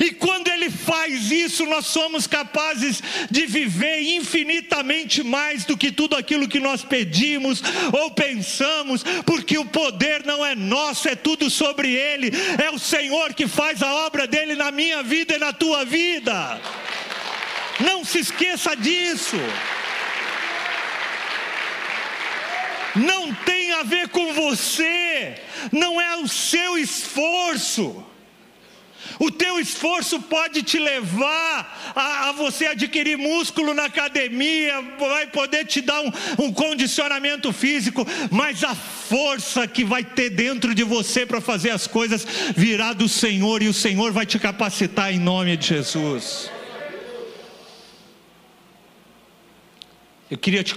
E 0.00 0.12
quando 0.12 0.48
Ele 0.48 0.70
faz 0.70 1.30
isso, 1.30 1.66
nós 1.66 1.86
somos 1.86 2.26
capazes 2.26 3.02
de 3.30 3.46
viver 3.46 4.00
infinitamente 4.00 5.22
mais 5.22 5.64
do 5.64 5.76
que 5.76 5.90
tudo 5.90 6.16
aquilo 6.16 6.48
que 6.48 6.60
nós 6.60 6.82
pedimos 6.82 7.62
ou 7.92 8.10
pensamos, 8.10 9.02
porque 9.24 9.58
o 9.58 9.64
poder 9.64 10.24
não 10.24 10.44
é 10.44 10.54
nosso, 10.54 11.08
é 11.08 11.14
tudo 11.14 11.50
sobre 11.50 11.92
Ele. 11.92 12.30
É 12.62 12.70
o 12.70 12.78
Senhor 12.78 13.34
que 13.34 13.46
faz 13.46 13.82
a 13.82 13.92
obra 14.06 14.26
dele 14.26 14.54
na 14.54 14.70
minha 14.70 15.02
vida 15.02 15.34
e 15.34 15.38
na 15.38 15.52
tua 15.52 15.84
vida. 15.84 16.60
Não 17.80 18.04
se 18.04 18.18
esqueça 18.18 18.76
disso. 18.76 19.36
Não 22.94 23.32
tem 23.32 23.72
a 23.72 23.82
ver 23.82 24.08
com 24.08 24.32
você, 24.32 25.40
não 25.70 26.00
é 26.00 26.16
o 26.16 26.26
seu 26.28 26.76
esforço. 26.76 28.04
O 29.20 29.30
teu 29.30 29.60
esforço 29.60 30.18
pode 30.18 30.62
te 30.62 30.78
levar 30.78 31.92
a, 31.94 32.30
a, 32.30 32.32
você 32.32 32.64
adquirir 32.64 33.18
músculo 33.18 33.74
na 33.74 33.84
academia, 33.84 34.82
vai 34.98 35.26
poder 35.26 35.66
te 35.66 35.82
dar 35.82 36.00
um, 36.00 36.10
um 36.38 36.50
condicionamento 36.50 37.52
físico, 37.52 38.06
mas 38.30 38.64
a 38.64 38.74
força 38.74 39.68
que 39.68 39.84
vai 39.84 40.02
ter 40.02 40.30
dentro 40.30 40.74
de 40.74 40.82
você 40.82 41.26
para 41.26 41.38
fazer 41.38 41.68
as 41.68 41.86
coisas 41.86 42.26
virá 42.56 42.94
do 42.94 43.10
Senhor 43.10 43.62
e 43.62 43.68
o 43.68 43.74
Senhor 43.74 44.10
vai 44.10 44.24
te 44.24 44.38
capacitar 44.38 45.12
em 45.12 45.18
nome 45.18 45.54
de 45.54 45.66
Jesus. 45.66 46.50
Eu 50.30 50.38
queria 50.38 50.62
te 50.62 50.76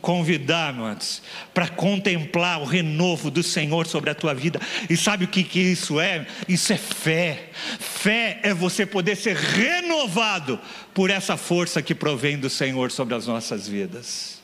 convidar, 0.00 0.72
irmãos, 0.72 1.22
para 1.52 1.66
contemplar 1.66 2.60
o 2.60 2.64
renovo 2.64 3.32
do 3.32 3.42
Senhor 3.42 3.84
sobre 3.84 4.10
a 4.10 4.14
tua 4.14 4.32
vida. 4.32 4.60
E 4.88 4.96
sabe 4.96 5.24
o 5.24 5.28
que, 5.28 5.42
que 5.42 5.58
isso 5.58 5.98
é? 5.98 6.24
Isso 6.48 6.72
é 6.72 6.78
fé. 6.78 7.50
Fé 7.80 8.38
é 8.44 8.54
você 8.54 8.86
poder 8.86 9.16
ser 9.16 9.34
renovado 9.34 10.60
por 10.94 11.10
essa 11.10 11.36
força 11.36 11.82
que 11.82 11.96
provém 11.96 12.38
do 12.38 12.48
Senhor 12.48 12.92
sobre 12.92 13.16
as 13.16 13.26
nossas 13.26 13.66
vidas. 13.66 14.40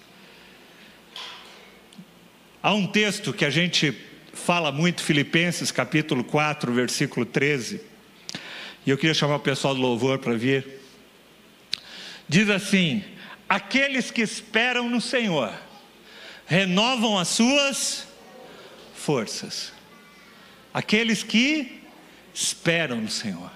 Há 2.61 2.74
um 2.74 2.88
texto 2.88 3.32
que 3.32 3.44
a 3.44 3.50
gente 3.50 3.96
fala 4.32 4.72
muito, 4.72 5.04
Filipenses 5.04 5.70
capítulo 5.70 6.24
4, 6.24 6.72
versículo 6.72 7.24
13, 7.24 7.80
e 8.84 8.90
eu 8.90 8.98
queria 8.98 9.14
chamar 9.14 9.36
o 9.36 9.40
pessoal 9.40 9.74
do 9.74 9.80
louvor 9.80 10.18
para 10.18 10.34
vir. 10.34 10.66
Diz 12.28 12.50
assim: 12.50 13.04
aqueles 13.49 14.11
que 14.11 14.20
esperam 14.20 14.88
no 14.88 15.01
Senhor 15.01 15.53
renovam 16.46 17.18
as 17.18 17.28
suas 17.28 18.07
forças. 18.94 19.72
Aqueles 20.72 21.22
que 21.22 21.80
esperam 22.34 23.01
no 23.01 23.11
Senhor, 23.11 23.51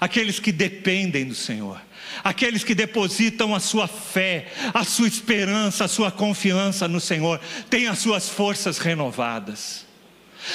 aqueles 0.00 0.38
que 0.38 0.52
dependem 0.52 1.26
do 1.26 1.34
Senhor, 1.34 1.80
aqueles 2.22 2.64
que 2.64 2.74
depositam 2.74 3.54
a 3.54 3.60
sua 3.60 3.86
fé, 3.88 4.52
a 4.72 4.84
sua 4.84 5.08
esperança, 5.08 5.84
a 5.84 5.88
sua 5.88 6.10
confiança 6.10 6.86
no 6.88 7.00
Senhor, 7.00 7.40
têm 7.68 7.86
as 7.86 7.98
suas 7.98 8.28
forças 8.28 8.78
renovadas. 8.78 9.86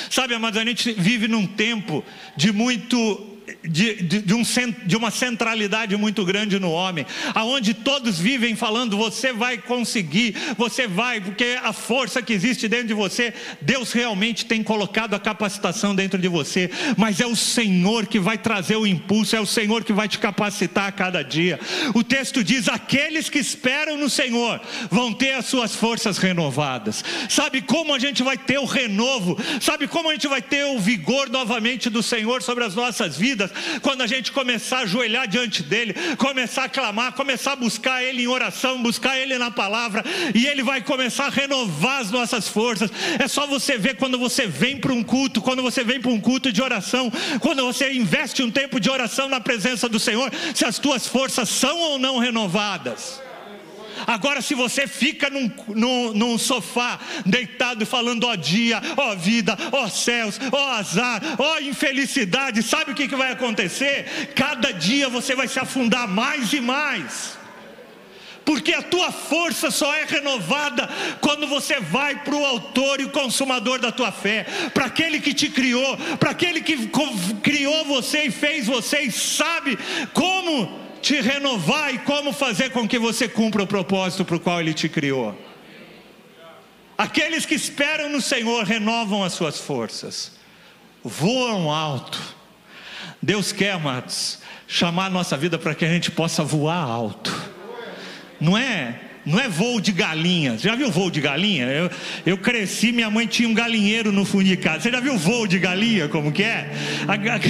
Sabe, 0.09 0.33
amados, 0.33 0.59
a 0.59 0.65
gente 0.65 0.93
vive 0.93 1.27
num 1.27 1.47
tempo 1.47 2.03
de 2.35 2.51
muito 2.51 3.36
de, 3.63 3.95
de, 3.95 4.21
de, 4.21 4.33
um, 4.33 4.43
de, 4.85 4.97
uma 4.97 5.09
centralidade 5.09 5.95
muito 5.95 6.25
grande 6.25 6.59
no 6.59 6.71
homem, 6.71 7.05
aonde 7.33 7.73
todos 7.73 8.19
vivem 8.19 8.55
falando: 8.55 8.97
você 8.97 9.31
vai 9.31 9.57
conseguir, 9.57 10.35
você 10.57 10.87
vai, 10.87 11.21
porque 11.21 11.57
a 11.63 11.71
força 11.71 12.21
que 12.21 12.33
existe 12.33 12.67
dentro 12.67 12.87
de 12.87 12.93
você, 12.93 13.33
Deus 13.61 13.91
realmente 13.91 14.45
tem 14.45 14.61
colocado 14.61 15.13
a 15.13 15.19
capacitação 15.19 15.95
dentro 15.95 16.19
de 16.19 16.27
você, 16.27 16.69
mas 16.97 17.21
é 17.21 17.25
o 17.25 17.35
Senhor 17.35 18.05
que 18.07 18.19
vai 18.19 18.37
trazer 18.37 18.75
o 18.75 18.87
impulso, 18.87 19.35
é 19.35 19.39
o 19.39 19.45
Senhor 19.45 19.83
que 19.83 19.93
vai 19.93 20.07
te 20.07 20.19
capacitar 20.19 20.87
a 20.87 20.91
cada 20.91 21.23
dia. 21.23 21.59
O 21.93 22.03
texto 22.03 22.43
diz: 22.43 22.67
aqueles 22.67 23.29
que 23.29 23.39
esperam 23.39 23.97
no 23.97 24.09
Senhor 24.09 24.59
vão 24.91 25.13
ter 25.13 25.33
as 25.33 25.45
suas 25.45 25.73
forças 25.73 26.17
renovadas. 26.17 27.03
Sabe 27.29 27.61
como 27.61 27.93
a 27.93 27.99
gente 27.99 28.23
vai 28.23 28.37
ter 28.37 28.57
o 28.57 28.65
renovo? 28.65 29.37
Sabe 29.61 29.87
como 29.87 30.09
a 30.09 30.13
gente 30.13 30.27
vai 30.27 30.41
ter 30.41 30.65
o 30.65 30.79
vigor 30.79 31.29
novamente 31.29 31.89
do 31.89 32.03
Senhor 32.03 32.41
sobre 32.41 32.65
as 32.65 32.75
nossas 32.75 33.17
vidas? 33.17 33.36
Vidas, 33.37 33.51
quando 33.81 34.01
a 34.01 34.07
gente 34.07 34.31
começar 34.31 34.79
a 34.79 34.81
ajoelhar 34.81 35.27
diante 35.27 35.61
dEle, 35.61 35.93
começar 36.17 36.63
a 36.63 36.69
clamar, 36.69 37.13
começar 37.13 37.53
a 37.53 37.55
buscar 37.55 38.03
Ele 38.03 38.23
em 38.23 38.27
oração, 38.27 38.81
buscar 38.81 39.17
Ele 39.17 39.37
na 39.37 39.51
palavra, 39.51 40.03
e 40.33 40.47
Ele 40.47 40.63
vai 40.63 40.81
começar 40.81 41.27
a 41.27 41.29
renovar 41.29 42.01
as 42.01 42.09
nossas 42.09 42.47
forças. 42.47 42.89
É 43.19 43.27
só 43.27 43.45
você 43.45 43.77
ver 43.77 43.95
quando 43.95 44.17
você 44.17 44.47
vem 44.47 44.77
para 44.77 44.91
um 44.91 45.03
culto, 45.03 45.41
quando 45.41 45.61
você 45.61 45.83
vem 45.83 46.01
para 46.01 46.11
um 46.11 46.19
culto 46.19 46.51
de 46.51 46.61
oração, 46.61 47.11
quando 47.39 47.63
você 47.63 47.93
investe 47.93 48.41
um 48.41 48.49
tempo 48.49 48.79
de 48.79 48.89
oração 48.89 49.29
na 49.29 49.39
presença 49.39 49.87
do 49.87 49.99
Senhor, 49.99 50.31
se 50.55 50.65
as 50.65 50.79
tuas 50.79 51.07
forças 51.07 51.47
são 51.49 51.77
ou 51.77 51.99
não 51.99 52.17
renovadas. 52.17 53.26
Agora, 54.07 54.41
se 54.41 54.55
você 54.55 54.87
fica 54.87 55.29
num, 55.29 55.51
num, 55.67 56.13
num 56.13 56.37
sofá, 56.37 56.97
deitado 57.25 57.85
falando 57.85 58.23
ó 58.25 58.37
dia, 58.37 58.81
ó 58.95 59.13
vida, 59.15 59.57
ó 59.73 59.89
céus, 59.89 60.39
ó 60.49 60.71
azar, 60.71 61.21
ó 61.37 61.59
infelicidade, 61.59 62.63
sabe 62.63 62.93
o 62.93 62.95
que, 62.95 63.09
que 63.09 63.17
vai 63.17 63.33
acontecer? 63.33 64.31
Cada 64.33 64.71
dia 64.71 65.09
você 65.09 65.35
vai 65.35 65.49
se 65.49 65.59
afundar 65.59 66.07
mais 66.07 66.53
e 66.53 66.61
mais 66.61 67.37
porque 68.45 68.73
a 68.73 68.81
tua 68.81 69.11
força 69.11 69.69
só 69.69 69.93
é 69.93 70.05
renovada 70.05 70.89
quando 71.19 71.45
você 71.47 71.81
vai 71.81 72.23
para 72.23 72.33
o 72.33 72.45
autor 72.45 73.01
e 73.01 73.09
consumador 73.09 73.77
da 73.77 73.91
tua 73.91 74.09
fé, 74.09 74.45
para 74.73 74.85
aquele 74.85 75.19
que 75.19 75.33
te 75.33 75.49
criou, 75.49 75.97
para 76.17 76.31
aquele 76.31 76.61
que 76.61 76.89
criou 77.43 77.83
você 77.83 78.27
e 78.27 78.31
fez 78.31 78.65
você 78.65 79.01
e 79.01 79.11
sabe 79.11 79.77
como 80.13 80.86
te 81.01 81.19
renovar 81.21 81.93
e 81.93 81.99
como 81.99 82.33
fazer 82.33 82.71
com 82.71 82.87
que 82.87 82.99
você 82.99 83.27
cumpra 83.27 83.63
o 83.63 83.67
propósito 83.67 84.25
para 84.25 84.35
o 84.35 84.39
qual 84.39 84.59
Ele 84.59 84.73
te 84.73 84.89
criou. 84.89 85.37
Aqueles 86.97 87.45
que 87.45 87.53
esperam 87.53 88.09
no 88.09 88.21
Senhor 88.21 88.63
renovam 88.63 89.23
as 89.23 89.33
suas 89.33 89.59
forças, 89.59 90.33
voam 91.03 91.71
alto. 91.71 92.19
Deus 93.21 93.51
quer, 93.51 93.71
amados, 93.71 94.39
chamar 94.67 95.05
a 95.05 95.09
nossa 95.09 95.37
vida 95.37 95.57
para 95.57 95.75
que 95.75 95.85
a 95.85 95.89
gente 95.89 96.11
possa 96.11 96.43
voar 96.43 96.83
alto. 96.83 97.33
Não 98.39 98.57
é 98.57 99.06
não 99.27 99.39
é 99.39 99.49
voo 99.49 99.81
de 99.81 99.91
galinha. 99.91 100.57
Já 100.57 100.73
viu 100.73 100.89
voo 100.89 101.11
de 101.11 101.19
galinha? 101.19 101.65
Eu, 101.65 101.91
eu 102.25 102.37
cresci, 102.37 102.93
minha 102.93 103.09
mãe 103.09 103.27
tinha 103.27 103.47
um 103.47 103.53
galinheiro 103.53 104.09
no 104.09 104.23
fundo 104.23 104.45
de 104.45 104.55
casa. 104.55 104.79
Você 104.79 104.91
já 104.91 105.01
viu 105.01 105.17
voo 105.17 105.45
de 105.45 105.59
galinha? 105.59 106.07
Como 106.07 106.31
que 106.31 106.43
é? 106.43 106.71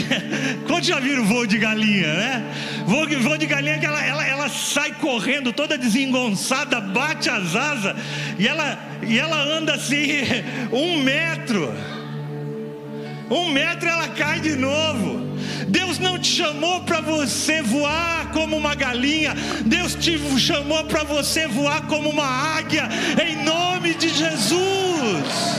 Quantos 0.65 0.87
já 0.87 0.99
viram 0.99 1.23
voo 1.23 1.45
de 1.45 1.59
galinha, 1.59 2.13
né? 2.15 2.43
Voo, 2.87 3.07
voo 3.21 3.37
de 3.37 3.45
galinha 3.45 3.77
que 3.77 3.85
ela, 3.85 4.03
ela, 4.03 4.25
ela 4.25 4.49
sai 4.49 4.91
correndo 4.93 5.53
toda 5.53 5.77
desengonçada, 5.77 6.81
bate 6.81 7.29
as 7.29 7.55
asas 7.55 7.95
e 8.39 8.47
ela, 8.47 8.79
e 9.07 9.19
ela 9.19 9.39
anda 9.39 9.75
assim 9.75 10.07
um 10.73 11.03
metro. 11.03 11.71
Um 13.29 13.51
metro 13.51 13.87
ela 13.87 14.07
cai 14.09 14.39
de 14.39 14.55
novo. 14.55 15.27
Deus 15.67 15.99
não 15.99 16.17
te 16.17 16.27
chamou 16.27 16.81
para 16.81 17.01
você 17.01 17.61
voar 17.61 18.31
como 18.31 18.55
uma 18.55 18.73
galinha, 18.73 19.33
Deus 19.65 19.95
te 19.95 20.17
chamou 20.39 20.83
para 20.85 21.03
você 21.03 21.47
voar 21.47 21.81
como 21.87 22.09
uma 22.09 22.57
águia, 22.57 22.87
em 23.21 23.43
nome 23.43 23.93
de 23.95 24.09
Jesus. 24.09 25.57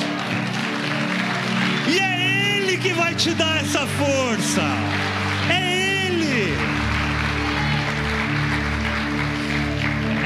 E 1.89 1.99
é 1.99 2.57
Ele 2.57 2.79
que 2.79 2.93
vai 2.95 3.15
te 3.15 3.31
dar 3.35 3.61
essa 3.61 3.87
força, 3.87 4.63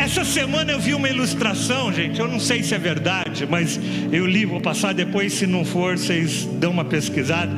Essa 0.03 0.25
semana 0.25 0.73
eu 0.73 0.81
vi 0.81 0.95
uma 0.95 1.09
ilustração, 1.09 1.93
gente. 1.93 2.19
Eu 2.19 2.27
não 2.27 2.41
sei 2.41 2.61
se 2.65 2.75
é 2.75 2.79
verdade, 2.79 3.47
mas 3.49 3.79
eu 4.11 4.27
li, 4.27 4.45
vou 4.45 4.61
passar 4.61 4.93
depois. 4.93 5.33
Se 5.33 5.47
não 5.47 5.65
for, 5.65 5.97
vocês 5.97 6.45
dão 6.45 6.73
uma 6.73 6.85
pesquisada. 6.85 7.53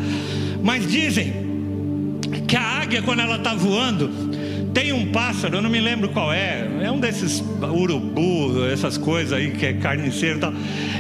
Mas 0.62 0.86
dizem 0.86 1.32
que 2.46 2.54
a 2.54 2.60
águia, 2.60 3.00
quando 3.00 3.20
ela 3.20 3.36
está 3.36 3.54
voando, 3.54 4.10
tem 4.74 4.92
um 4.92 5.10
pássaro, 5.10 5.56
eu 5.56 5.62
não 5.62 5.70
me 5.70 5.80
lembro 5.80 6.10
qual 6.10 6.30
é, 6.34 6.68
é 6.82 6.90
um 6.90 7.00
desses 7.00 7.42
urubu, 7.62 8.66
essas 8.66 8.98
coisas 8.98 9.32
aí 9.32 9.52
que 9.52 9.64
é 9.64 9.72
carniceiro 9.72 10.36
e 10.36 10.40
tal. 10.40 10.52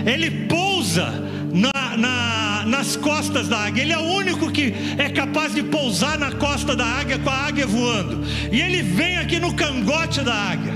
Ele 0.06 0.30
pousa 0.46 1.12
na, 1.52 1.96
na, 1.98 2.64
nas 2.66 2.96
costas 2.96 3.48
da 3.48 3.58
águia, 3.58 3.82
ele 3.82 3.92
é 3.92 3.98
o 3.98 4.14
único 4.14 4.50
que 4.50 4.74
é 4.96 5.10
capaz 5.10 5.54
de 5.54 5.62
pousar 5.62 6.18
na 6.18 6.32
costa 6.32 6.74
da 6.74 6.86
águia 6.86 7.18
com 7.18 7.28
a 7.28 7.36
águia 7.36 7.66
voando. 7.66 8.24
E 8.50 8.62
ele 8.62 8.80
vem 8.80 9.18
aqui 9.18 9.38
no 9.38 9.52
cangote 9.52 10.22
da 10.22 10.34
águia. 10.34 10.73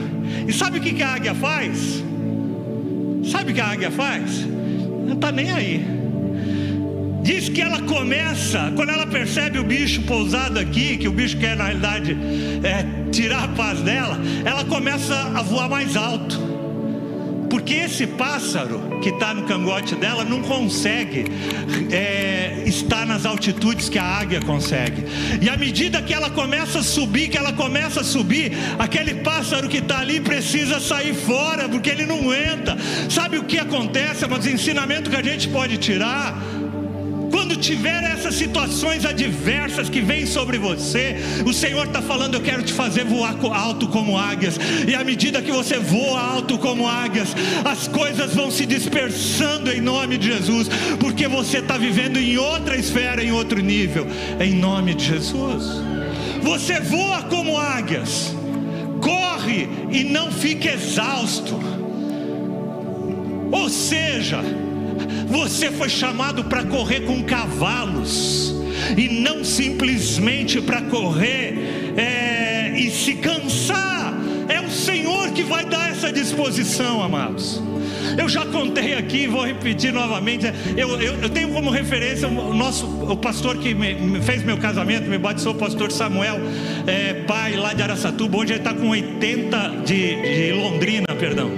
E 0.48 0.52
sabe 0.54 0.78
o 0.78 0.80
que, 0.80 1.02
a 1.02 1.08
águia 1.08 1.34
faz? 1.34 2.02
Sabe 3.30 3.52
o 3.52 3.54
que 3.54 3.60
a 3.60 3.66
águia 3.66 3.90
faz? 3.90 4.46
Não 5.06 5.12
está 5.12 5.30
nem 5.30 5.50
aí. 5.50 5.86
Diz 7.22 7.50
que 7.50 7.60
ela 7.60 7.82
começa, 7.82 8.72
quando 8.74 8.88
ela 8.88 9.06
percebe 9.06 9.58
o 9.58 9.64
bicho 9.64 10.00
pousado 10.04 10.58
aqui, 10.58 10.96
que 10.96 11.06
o 11.06 11.12
bicho 11.12 11.36
quer 11.36 11.54
na 11.54 11.64
realidade 11.64 12.16
é, 12.64 13.10
tirar 13.10 13.44
a 13.44 13.48
paz 13.48 13.82
dela, 13.82 14.18
ela 14.42 14.64
começa 14.64 15.14
a 15.14 15.42
voar 15.42 15.68
mais 15.68 15.94
alto. 15.94 16.47
Porque 17.48 17.74
esse 17.74 18.06
pássaro 18.06 18.98
que 19.02 19.10
está 19.10 19.32
no 19.32 19.44
cangote 19.44 19.94
dela 19.94 20.24
não 20.24 20.42
consegue 20.42 21.24
é, 21.90 22.62
estar 22.66 23.06
nas 23.06 23.24
altitudes 23.24 23.88
que 23.88 23.98
a 23.98 24.04
águia 24.04 24.40
consegue. 24.40 25.04
E 25.40 25.48
à 25.48 25.56
medida 25.56 26.02
que 26.02 26.12
ela 26.12 26.30
começa 26.30 26.80
a 26.80 26.82
subir, 26.82 27.28
que 27.28 27.38
ela 27.38 27.52
começa 27.52 28.00
a 28.00 28.04
subir, 28.04 28.52
aquele 28.78 29.16
pássaro 29.16 29.68
que 29.68 29.78
está 29.78 30.00
ali 30.00 30.20
precisa 30.20 30.80
sair 30.80 31.14
fora, 31.14 31.68
porque 31.68 31.90
ele 31.90 32.06
não 32.06 32.18
aguenta. 32.18 32.76
Sabe 33.08 33.38
o 33.38 33.44
que 33.44 33.58
acontece? 33.58 34.26
Mas 34.26 34.44
o 34.44 34.50
ensinamento 34.50 35.10
que 35.10 35.16
a 35.16 35.22
gente 35.22 35.48
pode 35.48 35.78
tirar 35.78 36.36
tiver 37.58 38.04
essas 38.04 38.34
situações 38.34 39.04
adversas 39.04 39.88
que 39.88 40.00
vêm 40.00 40.26
sobre 40.26 40.58
você, 40.58 41.16
o 41.46 41.52
Senhor 41.52 41.86
está 41.86 42.00
falando: 42.00 42.34
Eu 42.34 42.40
quero 42.40 42.62
te 42.62 42.72
fazer 42.72 43.04
voar 43.04 43.36
alto 43.52 43.88
como 43.88 44.16
águias. 44.16 44.58
E 44.86 44.94
à 44.94 45.04
medida 45.04 45.42
que 45.42 45.52
você 45.52 45.78
voa 45.78 46.20
alto 46.20 46.58
como 46.58 46.88
águias, 46.88 47.28
as 47.64 47.88
coisas 47.88 48.34
vão 48.34 48.50
se 48.50 48.64
dispersando 48.64 49.70
em 49.70 49.80
nome 49.80 50.18
de 50.18 50.28
Jesus, 50.28 50.68
porque 50.98 51.28
você 51.28 51.58
está 51.58 51.76
vivendo 51.76 52.18
em 52.18 52.36
outra 52.38 52.76
esfera, 52.76 53.22
em 53.22 53.32
outro 53.32 53.60
nível, 53.60 54.06
em 54.40 54.54
nome 54.54 54.94
de 54.94 55.04
Jesus. 55.04 55.64
Você 56.42 56.80
voa 56.80 57.22
como 57.24 57.58
águias, 57.58 58.34
corre 59.00 59.68
e 59.90 60.04
não 60.04 60.30
fique 60.30 60.68
exausto. 60.68 61.58
Ou 63.50 63.68
seja, 63.68 64.42
você 65.26 65.70
foi 65.70 65.88
chamado 65.88 66.44
para 66.44 66.64
correr 66.64 67.00
com 67.00 67.22
cavalos 67.22 68.54
e 68.96 69.20
não 69.20 69.44
simplesmente 69.44 70.60
para 70.60 70.82
correr 70.82 71.94
é, 71.96 72.78
e 72.78 72.90
se 72.90 73.14
cansar. 73.14 74.14
É 74.48 74.60
o 74.60 74.70
Senhor 74.70 75.30
que 75.32 75.42
vai 75.42 75.64
dar 75.64 75.90
essa 75.90 76.12
disposição, 76.12 77.02
amados. 77.02 77.60
Eu 78.16 78.28
já 78.28 78.46
contei 78.46 78.94
aqui, 78.94 79.26
vou 79.26 79.44
repetir 79.44 79.92
novamente. 79.92 80.46
Eu, 80.76 81.00
eu, 81.00 81.14
eu, 81.22 81.28
tenho 81.28 81.50
como 81.50 81.70
referência 81.70 82.26
o 82.26 82.54
nosso 82.54 82.86
o 82.86 83.16
pastor 83.16 83.58
que 83.58 83.74
me, 83.74 83.94
me 83.94 84.20
fez 84.20 84.42
meu 84.42 84.56
casamento, 84.56 85.08
me 85.08 85.18
batizou, 85.18 85.52
o 85.52 85.56
pastor 85.56 85.92
Samuel, 85.92 86.40
é, 86.86 87.14
pai 87.26 87.56
lá 87.56 87.74
de 87.74 87.82
Araçatuba. 87.82 88.38
Hoje 88.38 88.52
ele 88.52 88.60
está 88.60 88.72
com 88.72 88.88
80 88.88 89.82
de, 89.84 90.22
de 90.22 90.52
Londrina, 90.52 91.06
perdão. 91.18 91.50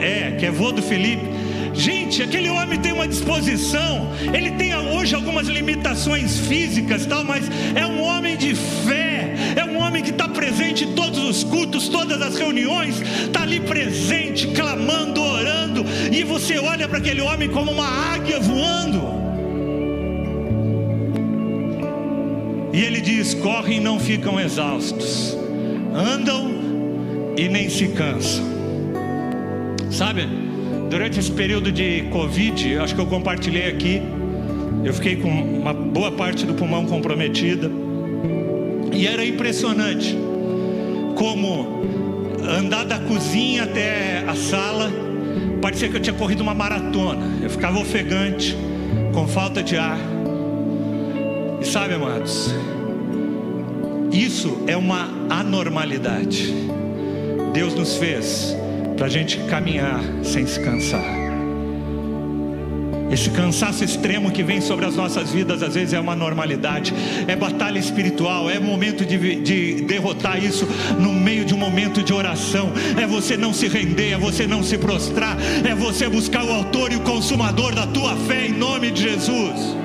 É, 0.00 0.36
que 0.38 0.46
é 0.46 0.50
vô 0.50 0.72
do 0.72 0.82
Felipe. 0.82 1.39
Gente, 1.72 2.22
aquele 2.22 2.48
homem 2.48 2.78
tem 2.78 2.92
uma 2.92 3.06
disposição, 3.06 4.10
ele 4.34 4.50
tem 4.52 4.74
hoje 4.74 5.14
algumas 5.14 5.46
limitações 5.46 6.38
físicas, 6.40 7.06
tal, 7.06 7.24
mas 7.24 7.44
é 7.74 7.86
um 7.86 8.02
homem 8.02 8.36
de 8.36 8.54
fé. 8.54 9.34
É 9.56 9.64
um 9.64 9.78
homem 9.78 10.02
que 10.02 10.10
está 10.10 10.28
presente 10.28 10.84
em 10.84 10.92
todos 10.92 11.18
os 11.18 11.44
cultos, 11.44 11.88
todas 11.88 12.20
as 12.20 12.36
reuniões, 12.36 13.00
está 13.00 13.42
ali 13.42 13.60
presente, 13.60 14.48
clamando, 14.48 15.20
orando, 15.22 15.84
e 16.12 16.22
você 16.22 16.58
olha 16.58 16.88
para 16.88 16.98
aquele 16.98 17.20
homem 17.20 17.48
como 17.48 17.72
uma 17.72 17.86
águia 18.14 18.38
voando. 18.38 19.20
E 22.72 22.80
ele 22.82 23.00
diz: 23.00 23.34
correm 23.34 23.78
e 23.78 23.80
não 23.80 23.98
ficam 23.98 24.38
exaustos, 24.38 25.36
andam 25.94 26.50
e 27.36 27.48
nem 27.48 27.68
se 27.68 27.88
cansam. 27.88 28.44
Sabe, 29.90 30.28
durante 30.90 31.20
esse 31.20 31.30
período 31.30 31.70
de 31.70 32.02
Covid, 32.10 32.78
acho 32.78 32.96
que 32.96 33.00
eu 33.00 33.06
compartilhei 33.06 33.68
aqui, 33.68 34.02
eu 34.84 34.92
fiquei 34.92 35.14
com 35.14 35.30
uma 35.30 35.72
boa 35.72 36.10
parte 36.10 36.44
do 36.44 36.52
pulmão 36.54 36.84
comprometida, 36.84 37.70
e 38.92 39.06
era 39.06 39.24
impressionante 39.24 40.18
como 41.14 41.80
andar 42.42 42.84
da 42.84 42.98
cozinha 42.98 43.62
até 43.62 44.24
a 44.26 44.34
sala, 44.34 44.90
parecia 45.62 45.88
que 45.88 45.96
eu 45.96 46.00
tinha 46.00 46.14
corrido 46.14 46.40
uma 46.40 46.54
maratona, 46.54 47.24
eu 47.40 47.48
ficava 47.48 47.78
ofegante, 47.78 48.56
com 49.14 49.28
falta 49.28 49.62
de 49.62 49.76
ar. 49.76 49.98
E 51.60 51.64
sabe, 51.64 51.94
amados, 51.94 52.52
isso 54.12 54.64
é 54.66 54.76
uma 54.76 55.08
anormalidade. 55.28 56.52
Deus 57.52 57.74
nos 57.74 57.96
fez 57.96 58.56
para 59.00 59.06
a 59.06 59.10
gente 59.10 59.38
caminhar 59.44 59.98
sem 60.22 60.46
se 60.46 60.60
cansar. 60.60 61.02
Esse 63.10 63.30
cansaço 63.30 63.82
extremo 63.82 64.30
que 64.30 64.42
vem 64.42 64.60
sobre 64.60 64.84
as 64.84 64.94
nossas 64.94 65.30
vidas, 65.30 65.62
às 65.62 65.74
vezes 65.74 65.94
é 65.94 65.98
uma 65.98 66.14
normalidade, 66.14 66.92
é 67.26 67.34
batalha 67.34 67.78
espiritual, 67.78 68.50
é 68.50 68.60
momento 68.60 69.06
de, 69.06 69.36
de, 69.36 69.80
derrotar 69.84 70.44
isso 70.44 70.68
no 70.98 71.14
meio 71.14 71.46
de 71.46 71.54
um 71.54 71.56
momento 71.56 72.02
de 72.02 72.12
oração. 72.12 72.74
É 73.00 73.06
você 73.06 73.38
não 73.38 73.54
se 73.54 73.68
render, 73.68 74.12
é 74.12 74.18
você 74.18 74.46
não 74.46 74.62
se 74.62 74.76
prostrar, 74.76 75.38
é 75.66 75.74
você 75.74 76.06
buscar 76.06 76.44
o 76.44 76.52
Autor 76.52 76.92
e 76.92 76.96
o 76.96 77.00
Consumador 77.00 77.74
da 77.74 77.86
tua 77.86 78.14
fé 78.16 78.48
em 78.48 78.52
nome 78.52 78.90
de 78.90 79.00
Jesus. 79.00 79.79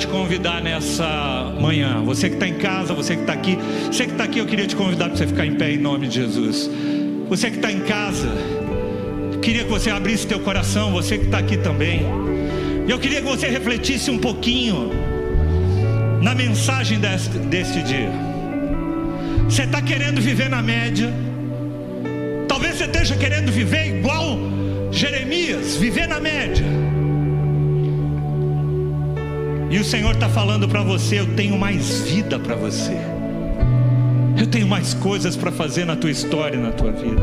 Te 0.00 0.06
convidar 0.06 0.62
nessa 0.62 1.52
manhã. 1.60 2.02
Você 2.04 2.28
que 2.30 2.36
está 2.36 2.48
em 2.48 2.54
casa, 2.54 2.94
você 2.94 3.14
que 3.14 3.20
está 3.20 3.34
aqui, 3.34 3.58
você 3.86 4.06
que 4.06 4.12
está 4.12 4.24
aqui, 4.24 4.38
eu 4.38 4.46
queria 4.46 4.66
te 4.66 4.74
convidar 4.74 5.06
para 5.06 5.16
você 5.16 5.26
ficar 5.26 5.44
em 5.44 5.54
pé 5.54 5.72
em 5.72 5.78
nome 5.78 6.08
de 6.08 6.14
Jesus. 6.14 6.70
Você 7.28 7.50
que 7.50 7.56
está 7.56 7.70
em 7.70 7.80
casa, 7.80 8.28
queria 9.42 9.64
que 9.64 9.70
você 9.70 9.90
abrisse 9.90 10.26
teu 10.26 10.40
coração. 10.40 10.90
Você 10.92 11.18
que 11.18 11.26
está 11.26 11.38
aqui 11.38 11.58
também. 11.58 12.00
E 12.88 12.90
eu 12.90 12.98
queria 12.98 13.20
que 13.20 13.28
você 13.28 13.46
refletisse 13.48 14.10
um 14.10 14.18
pouquinho 14.18 14.90
na 16.22 16.34
mensagem 16.34 16.98
deste, 16.98 17.38
deste 17.38 17.82
dia. 17.82 18.10
Você 19.44 19.64
está 19.64 19.82
querendo 19.82 20.20
viver 20.20 20.48
na 20.48 20.62
média? 20.62 21.12
Talvez 22.48 22.76
você 22.76 22.84
esteja 22.84 23.16
querendo 23.16 23.52
viver 23.52 23.98
igual 23.98 24.38
Jeremias, 24.90 25.76
viver 25.76 26.08
na 26.08 26.18
média. 26.18 26.79
E 29.70 29.78
o 29.78 29.84
Senhor 29.84 30.14
está 30.14 30.28
falando 30.28 30.68
para 30.68 30.82
você: 30.82 31.20
eu 31.20 31.34
tenho 31.36 31.56
mais 31.56 32.00
vida 32.00 32.38
para 32.38 32.56
você. 32.56 32.96
Eu 34.36 34.46
tenho 34.46 34.66
mais 34.66 34.94
coisas 34.94 35.36
para 35.36 35.52
fazer 35.52 35.84
na 35.84 35.94
tua 35.94 36.10
história 36.10 36.58
na 36.58 36.72
tua 36.72 36.90
vida. 36.90 37.22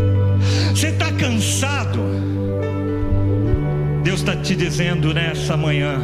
Você 0.73 0.87
está 0.87 1.11
cansado? 1.11 1.99
Deus 4.03 4.19
está 4.21 4.35
te 4.35 4.55
dizendo 4.55 5.13
nessa 5.13 5.57
manhã: 5.57 5.99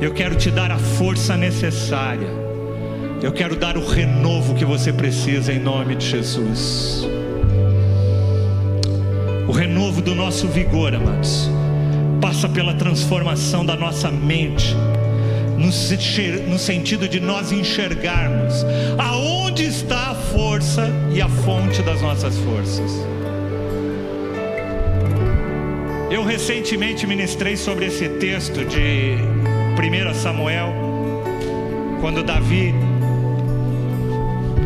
eu 0.00 0.12
quero 0.12 0.34
te 0.34 0.50
dar 0.50 0.72
a 0.72 0.78
força 0.78 1.36
necessária. 1.36 2.28
Eu 3.22 3.32
quero 3.32 3.54
dar 3.54 3.76
o 3.76 3.86
renovo 3.86 4.54
que 4.54 4.64
você 4.64 4.92
precisa 4.92 5.52
em 5.52 5.60
nome 5.60 5.94
de 5.94 6.06
Jesus. 6.06 7.06
O 9.46 9.52
renovo 9.52 10.02
do 10.02 10.14
nosso 10.14 10.46
vigor, 10.48 10.94
amados, 10.94 11.50
passa 12.20 12.48
pela 12.48 12.74
transformação 12.74 13.64
da 13.64 13.76
nossa 13.76 14.10
mente 14.10 14.76
no, 15.58 16.58
sentido 16.58 17.08
de 17.08 17.18
nós 17.18 17.50
enxergarmos 17.50 18.64
aonde 18.96 19.64
está 19.64 20.12
a 20.12 20.14
força 20.14 20.88
e 21.12 21.20
a 21.20 21.28
fonte 21.28 21.82
das 21.82 22.00
nossas 22.00 22.38
forças. 22.38 22.90
Eu 26.10 26.24
recentemente 26.24 27.06
ministrei 27.06 27.56
sobre 27.56 27.86
esse 27.86 28.08
texto 28.08 28.64
de 28.64 29.16
1 29.76 30.14
Samuel, 30.14 30.72
quando 32.00 32.22
Davi 32.22 32.74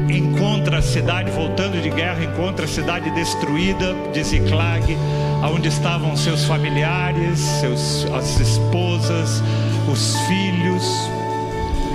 encontra 0.08 0.78
a 0.78 0.82
cidade 0.82 1.30
voltando 1.30 1.80
de 1.80 1.90
guerra, 1.90 2.22
encontra 2.22 2.66
a 2.66 2.68
cidade 2.68 3.10
destruída 3.10 3.94
de 4.12 4.22
Ziclag, 4.22 4.96
onde 5.50 5.68
estavam 5.68 6.16
seus 6.16 6.44
familiares, 6.44 7.38
seus, 7.38 8.06
as 8.12 8.38
esposas, 8.38 9.42
os 9.90 10.16
filhos, 10.26 10.84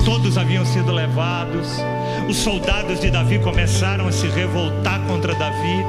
todos 0.04 0.38
haviam 0.38 0.66
sido 0.66 0.92
levados. 0.92 1.68
Os 2.30 2.38
soldados 2.38 3.00
de 3.00 3.10
Davi 3.10 3.40
começaram 3.40 4.08
a 4.08 4.12
se 4.12 4.28
revoltar 4.28 5.00
contra 5.02 5.34
Davi. 5.34 5.86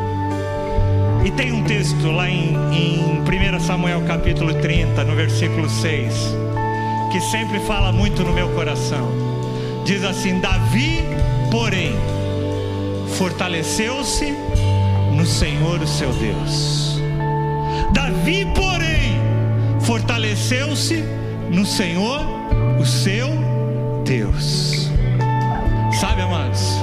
E 1.24 1.30
tem 1.32 1.52
um 1.52 1.64
texto 1.64 2.10
lá 2.10 2.28
em, 2.30 2.54
em 2.72 3.20
1 3.20 3.60
Samuel 3.60 4.02
capítulo 4.02 4.54
30, 4.54 5.04
no 5.04 5.16
versículo 5.16 5.68
6, 5.68 6.14
que 7.10 7.20
sempre 7.20 7.58
fala 7.60 7.90
muito 7.92 8.22
no 8.22 8.32
meu 8.32 8.48
coração. 8.50 9.08
Diz 9.84 10.04
assim: 10.04 10.38
Davi, 10.40 11.02
porém, 11.50 11.92
fortaleceu-se 13.16 14.32
no 15.12 15.26
Senhor, 15.26 15.80
o 15.80 15.86
seu 15.86 16.12
Deus. 16.12 16.87
Davi, 17.92 18.46
porém, 18.54 19.18
fortaleceu-se 19.80 21.04
no 21.50 21.64
Senhor, 21.64 22.20
o 22.78 22.84
seu 22.84 23.28
Deus. 24.04 24.90
Sabe, 25.98 26.22
amados? 26.22 26.78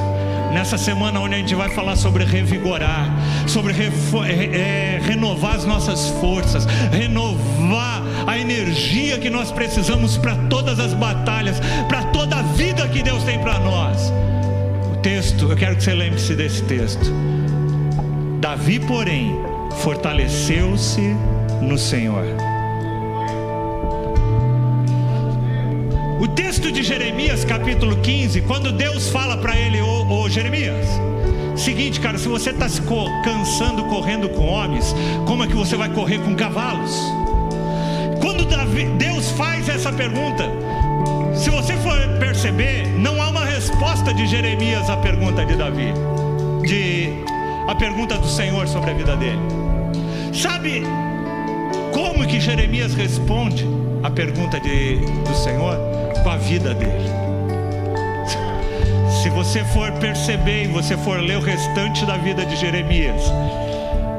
Nessa 0.51 0.77
semana 0.77 1.19
onde 1.19 1.35
a 1.35 1.37
gente 1.37 1.53
vai 1.53 1.69
falar 1.69 1.95
sobre 1.95 2.23
revigorar, 2.23 3.09
sobre 3.45 3.73
é, 4.53 4.99
renovar 5.03 5.55
as 5.55 5.65
nossas 5.65 6.09
forças, 6.21 6.65
renovar 6.91 8.01
a 8.25 8.37
energia 8.37 9.19
que 9.19 9.29
nós 9.29 9.51
precisamos 9.51 10.17
para 10.17 10.35
todas 10.49 10.79
as 10.79 10.93
batalhas, 10.93 11.59
para 11.87 12.03
toda 12.05 12.37
a 12.37 12.41
vida 12.41 12.87
que 12.87 13.03
Deus 13.03 13.23
tem 13.23 13.39
para 13.39 13.59
nós. 13.59 14.11
O 14.93 14.97
texto, 14.97 15.49
eu 15.49 15.55
quero 15.55 15.75
que 15.75 15.83
você 15.83 15.93
lembre-se 15.93 16.33
desse 16.35 16.63
texto. 16.63 17.11
Davi, 18.39 18.79
porém, 18.79 19.35
fortaleceu-se 19.75 21.15
no 21.61 21.77
Senhor. 21.77 22.25
O 26.19 26.27
texto 26.27 26.71
de 26.71 26.81
Jeremias, 26.81 27.43
capítulo 27.43 27.97
15, 27.97 28.41
quando 28.41 28.71
Deus 28.71 29.09
fala 29.09 29.37
para 29.37 29.55
ele, 29.55 29.81
ô, 29.81 30.29
Jeremias, 30.29 30.87
seguinte, 31.55 31.99
cara, 31.99 32.17
se 32.17 32.27
você 32.27 32.49
está 32.49 32.67
se 32.67 32.81
cansando 33.23 33.83
correndo 33.85 34.29
com 34.29 34.45
homens, 34.45 34.95
como 35.25 35.43
é 35.43 35.47
que 35.47 35.55
você 35.55 35.75
vai 35.75 35.89
correr 35.89 36.19
com 36.19 36.35
cavalos? 36.35 36.97
Quando 38.21 38.45
Davi, 38.45 38.85
Deus 38.97 39.31
faz 39.31 39.69
essa 39.69 39.91
pergunta, 39.91 40.49
se 41.35 41.49
você 41.49 41.73
for 41.77 41.97
perceber, 42.19 42.87
não 42.97 43.21
há 43.21 43.29
uma 43.29 43.45
resposta 43.45 44.13
de 44.13 44.25
Jeremias 44.25 44.89
à 44.89 44.97
pergunta 44.97 45.45
de 45.45 45.55
Davi, 45.55 45.93
de 46.63 47.13
a 47.67 47.75
pergunta 47.75 48.17
do 48.17 48.27
Senhor 48.27 48.67
sobre 48.67 48.91
a 48.91 48.93
vida 48.93 49.15
dele. 49.15 49.64
Sabe 50.35 50.83
como 51.93 52.27
que 52.27 52.39
Jeremias 52.39 52.93
responde 52.93 53.65
a 54.03 54.09
pergunta 54.09 54.59
de, 54.59 54.97
do 54.97 55.35
Senhor? 55.35 55.95
com 56.25 56.31
a 56.31 56.37
vida 56.37 56.73
dele. 56.73 57.07
Se 59.21 59.29
você 59.29 59.63
for 59.65 59.91
perceber 59.93 60.63
e 60.63 60.67
você 60.67 60.97
for 60.97 61.19
ler 61.21 61.37
o 61.37 61.41
restante 61.41 62.03
da 62.03 62.17
vida 62.17 62.43
de 62.43 62.55
Jeremias, 62.55 63.21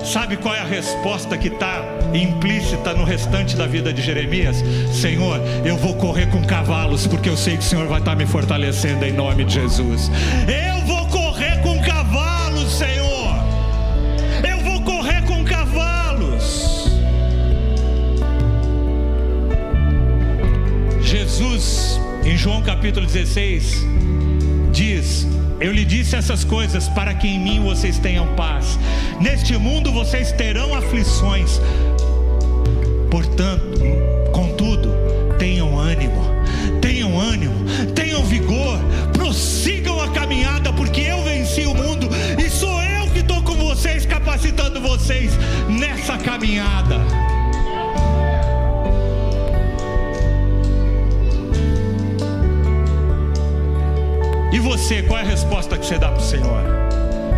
sabe 0.04 0.36
qual 0.36 0.54
é 0.54 0.60
a 0.60 0.64
resposta 0.64 1.36
que 1.36 1.48
está 1.48 1.82
implícita 2.14 2.94
no 2.94 3.02
restante 3.02 3.56
da 3.56 3.66
vida 3.66 3.92
de 3.92 4.02
Jeremias? 4.02 4.62
Senhor, 4.92 5.40
eu 5.64 5.76
vou 5.76 5.94
correr 5.94 6.26
com 6.30 6.44
cavalos, 6.44 7.08
porque 7.08 7.28
eu 7.28 7.36
sei 7.36 7.56
que 7.56 7.64
o 7.64 7.66
Senhor 7.66 7.88
vai 7.88 7.98
estar 7.98 8.12
tá 8.12 8.16
me 8.16 8.24
fortalecendo 8.24 9.04
em 9.04 9.12
nome 9.12 9.44
de 9.44 9.54
Jesus. 9.54 10.08
Eu 10.46 10.75
em 22.36 22.38
João 22.38 22.60
capítulo 22.60 23.06
16, 23.06 23.86
diz: 24.70 25.26
Eu 25.58 25.72
lhe 25.72 25.86
disse 25.86 26.14
essas 26.14 26.44
coisas 26.44 26.86
para 26.86 27.14
que 27.14 27.26
em 27.26 27.40
mim 27.40 27.60
vocês 27.60 27.98
tenham 27.98 28.26
paz. 28.34 28.78
Neste 29.18 29.56
mundo 29.56 29.90
vocês 29.90 30.32
terão 30.32 30.74
aflições, 30.74 31.58
Portanto, 33.10 33.80
contudo, 34.32 34.92
tenham 35.38 35.78
ânimo, 35.78 36.22
tenham 36.82 37.18
ânimo, 37.18 37.54
tenham 37.94 38.22
vigor, 38.24 38.78
prossigam 39.14 39.98
a 39.98 40.10
caminhada, 40.10 40.70
porque 40.74 41.00
eu 41.00 41.22
venci 41.24 41.62
o 41.62 41.74
mundo 41.74 42.06
e 42.38 42.50
sou 42.50 42.82
eu 42.82 43.08
que 43.12 43.20
estou 43.20 43.42
com 43.42 43.54
vocês, 43.54 44.04
capacitando 44.04 44.78
vocês 44.82 45.32
nessa 45.70 46.18
caminhada. 46.18 47.15
Você, 54.76 55.02
qual 55.02 55.18
é 55.18 55.22
a 55.22 55.24
resposta 55.24 55.78
que 55.78 55.86
você 55.86 55.98
dá 55.98 56.08
para 56.08 56.20
o 56.20 56.24
Senhor? 56.24 56.62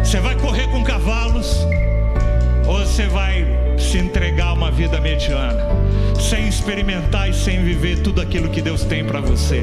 Você 0.02 0.18
vai 0.18 0.34
correr 0.34 0.66
com 0.68 0.82
cavalos 0.82 1.64
ou 2.66 2.78
você 2.80 3.06
vai 3.06 3.46
se 3.78 3.96
entregar 3.96 4.48
a 4.48 4.52
uma 4.54 4.70
vida 4.72 5.00
mediana, 5.00 5.64
sem 6.20 6.48
experimentar 6.48 7.30
e 7.30 7.32
sem 7.32 7.62
viver 7.62 8.00
tudo 8.00 8.20
aquilo 8.20 8.48
que 8.48 8.60
Deus 8.60 8.82
tem 8.82 9.04
para 9.04 9.20
você? 9.20 9.62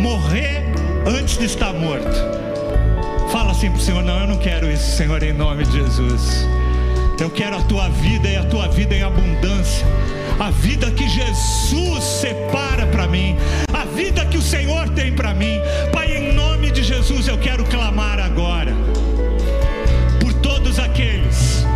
Morrer 0.00 0.62
antes 1.04 1.36
de 1.36 1.46
estar 1.46 1.72
morto. 1.72 2.16
Fala 3.32 3.50
assim 3.50 3.68
para 3.68 3.78
o 3.78 3.82
Senhor: 3.82 4.04
Não, 4.04 4.20
eu 4.20 4.26
não 4.28 4.38
quero 4.38 4.70
isso, 4.70 4.96
Senhor, 4.96 5.20
em 5.22 5.32
nome 5.32 5.64
de 5.64 5.72
Jesus. 5.72 6.46
Eu 7.20 7.30
quero 7.30 7.56
a 7.56 7.62
tua 7.62 7.88
vida 7.88 8.28
e 8.28 8.36
a 8.36 8.44
tua 8.44 8.68
vida 8.68 8.94
em 8.94 9.02
abundância. 9.02 9.86
A 10.38 10.50
vida 10.50 10.90
que 10.92 11.08
Jesus 11.08 12.02
separa 12.02 12.86
para 12.86 13.06
mim, 13.06 13.36
a 13.72 13.84
vida 13.84 14.24
que 14.26 14.38
o 14.38 14.42
Senhor 14.42 14.88
tem 14.90 15.12
para 15.12 15.34
mim 15.34 15.60
de 16.72 16.82
Jesus 16.82 17.28
eu 17.28 17.36
quero 17.36 17.64
clamar 17.64 18.18
agora 18.18 18.74
por 20.18 20.32
todos 20.34 20.78
aqueles 20.78 21.66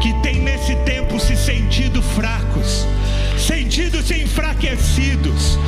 que 0.00 0.12
têm 0.22 0.42
nesse 0.42 0.76
tempo 0.76 1.18
se 1.18 1.34
sentido 1.34 2.00
fracos, 2.00 2.86
sentido-se 3.36 4.22
enfraquecidos. 4.22 5.58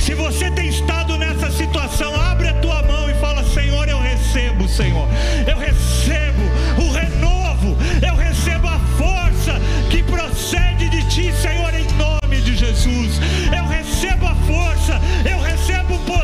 Se 0.00 0.14
você 0.14 0.50
tem 0.50 0.68
estado 0.68 1.16
nessa 1.16 1.48
situação, 1.50 2.12
abre 2.20 2.48
a 2.48 2.54
tua 2.54 2.82
mão 2.82 3.08
e 3.08 3.14
fala: 3.14 3.44
Senhor, 3.44 3.88
eu 3.88 4.00
recebo, 4.00 4.66
Senhor. 4.68 5.06
Eu 5.46 5.56
recebo 5.56 6.42
o 6.78 6.90
renovo, 6.90 7.76
eu 8.04 8.16
recebo 8.16 8.66
a 8.66 8.80
força 8.98 9.60
que 9.90 10.02
procede 10.02 10.88
de 10.88 11.02
ti, 11.08 11.32
Senhor, 11.40 11.72
em 11.72 11.86
nome 11.96 12.42
de 12.42 12.56
Jesus. 12.56 13.20
Eu 13.56 13.64
recebo 13.68 14.26
a 14.26 14.34
força, 14.34 15.00
eu 15.24 15.40
recebo 15.40 15.94
o 15.94 15.98
poder 16.00 16.23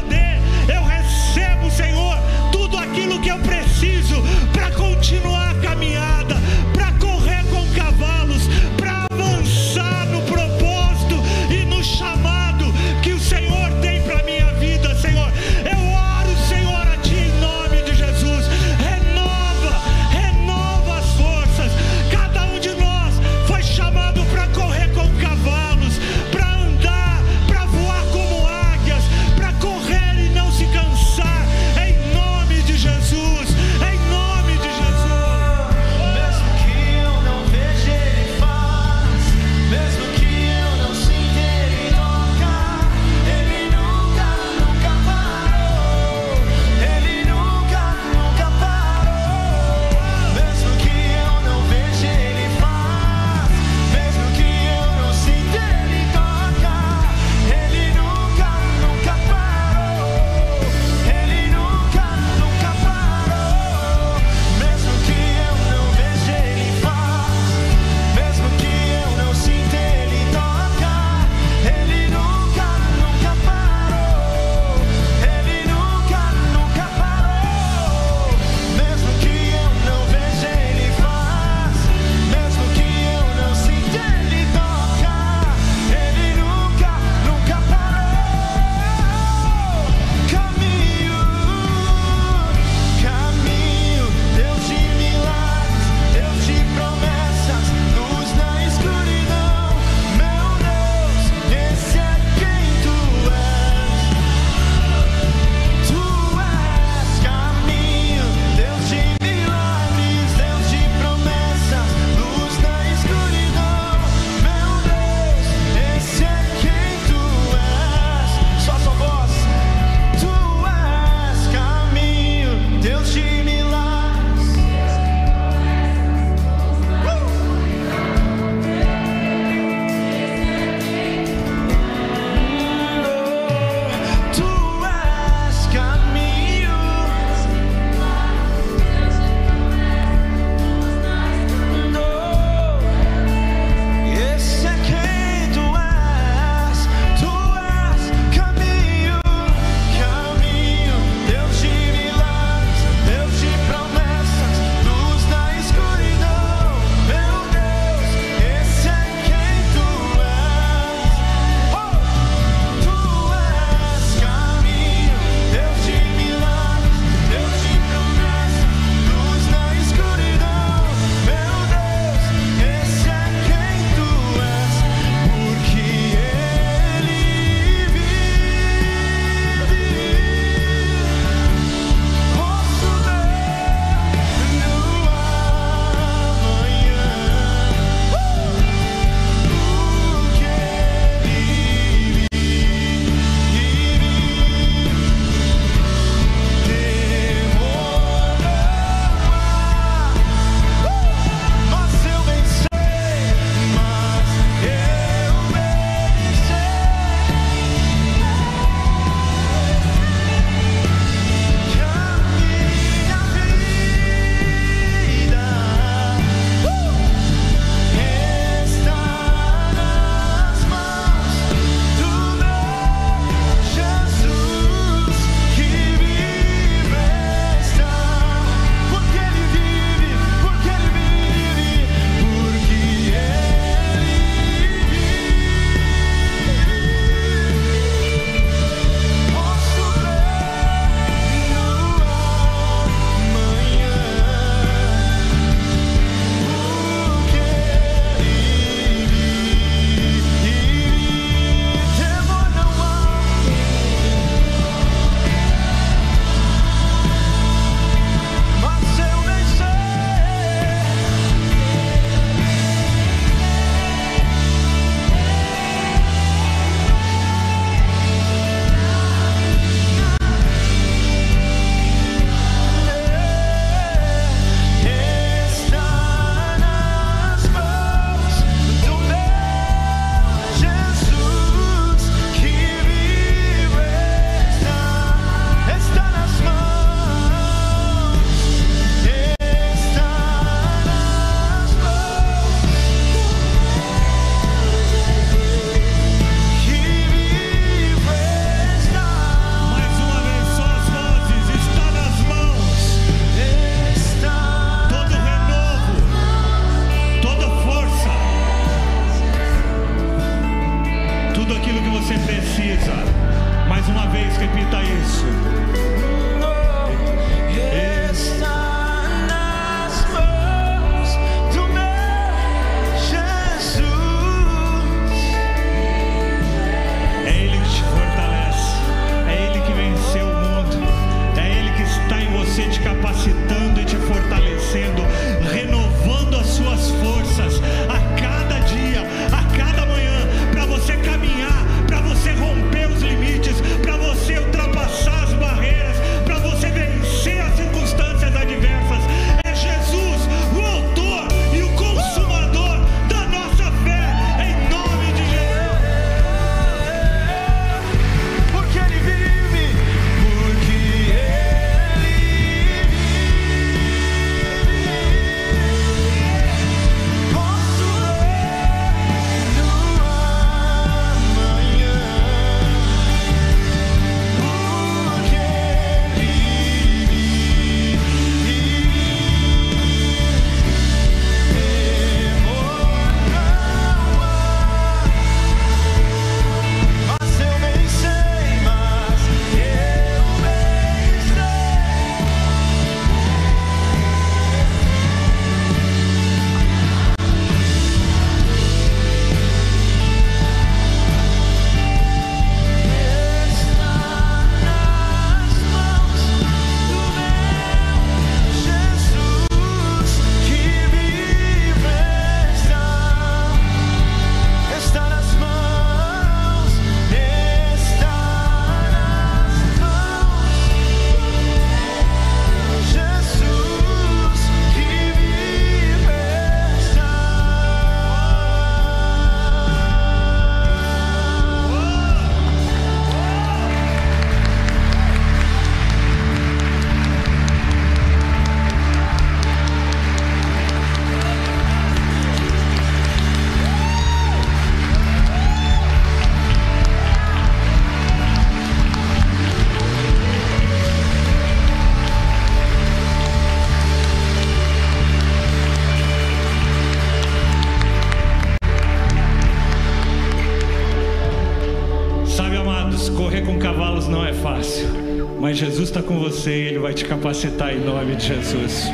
capacitar 467.31 467.73
em 467.73 467.79
nome 467.79 468.17
de 468.17 468.27
Jesus. 468.27 468.91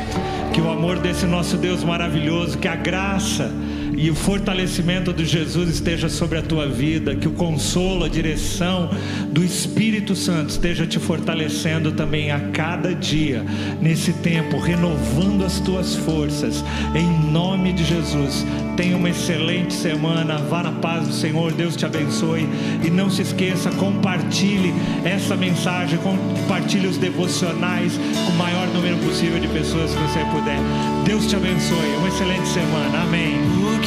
Que 0.53 0.61
o 0.61 0.69
amor 0.69 0.99
desse 0.99 1.25
nosso 1.25 1.57
Deus 1.57 1.83
maravilhoso, 1.83 2.57
que 2.59 2.67
a 2.67 2.75
graça 2.75 3.51
e 3.95 4.09
o 4.09 4.15
fortalecimento 4.15 5.13
de 5.13 5.25
Jesus 5.25 5.69
esteja 5.69 6.09
sobre 6.09 6.37
a 6.37 6.41
tua 6.41 6.67
vida, 6.67 7.15
que 7.15 7.27
o 7.27 7.31
consolo, 7.31 8.05
a 8.05 8.09
direção 8.09 8.89
do 9.31 9.43
Espírito 9.43 10.15
Santo 10.15 10.49
esteja 10.49 10.85
te 10.85 10.99
fortalecendo 10.99 11.91
também 11.91 12.31
a 12.31 12.39
cada 12.51 12.93
dia, 12.93 13.45
nesse 13.81 14.13
tempo, 14.13 14.57
renovando 14.57 15.45
as 15.45 15.59
tuas 15.59 15.95
forças, 15.95 16.63
em 16.95 17.31
nome 17.31 17.73
de 17.73 17.83
Jesus. 17.83 18.45
Tenha 18.75 18.95
uma 18.95 19.09
excelente 19.09 19.73
semana, 19.73 20.37
vá 20.37 20.61
na 20.61 20.71
paz 20.71 21.07
do 21.07 21.13
Senhor, 21.13 21.51
Deus 21.51 21.75
te 21.75 21.85
abençoe 21.85 22.47
e 22.85 22.89
não 22.89 23.09
se 23.09 23.21
esqueça, 23.21 23.71
compartilhe 23.71 24.73
essa 25.03 25.35
mensagem, 25.35 25.97
compartilhe 25.99 26.87
os 26.87 26.97
devocionais 26.97 27.97
com 27.97 28.31
o 28.31 28.37
maior 28.37 28.67
número 28.67 28.97
possível 28.97 29.39
de 29.39 29.47
pessoas 29.47 29.91
que 29.91 30.01
você 30.01 30.19
puder. 30.31 30.59
Deus 31.05 31.25
te 31.27 31.35
abençoe, 31.35 31.95
uma 31.97 32.07
excelente 32.07 32.47
semana, 32.47 33.01
amém. 33.01 33.37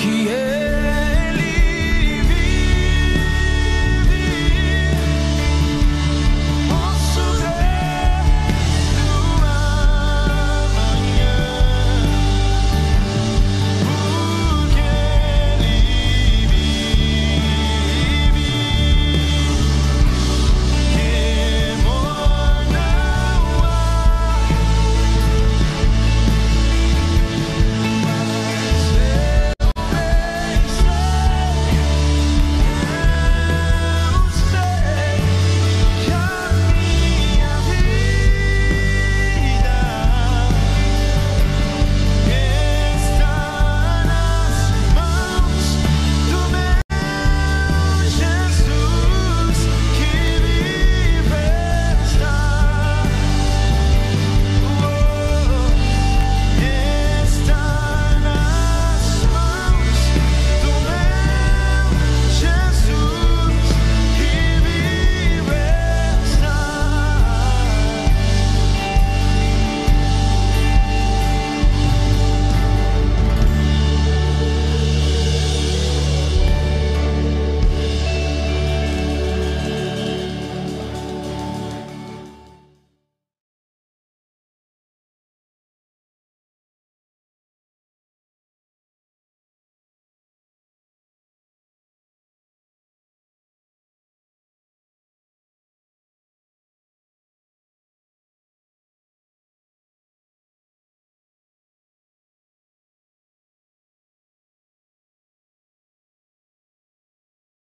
Porque 0.01 0.31
Ele 0.31 0.80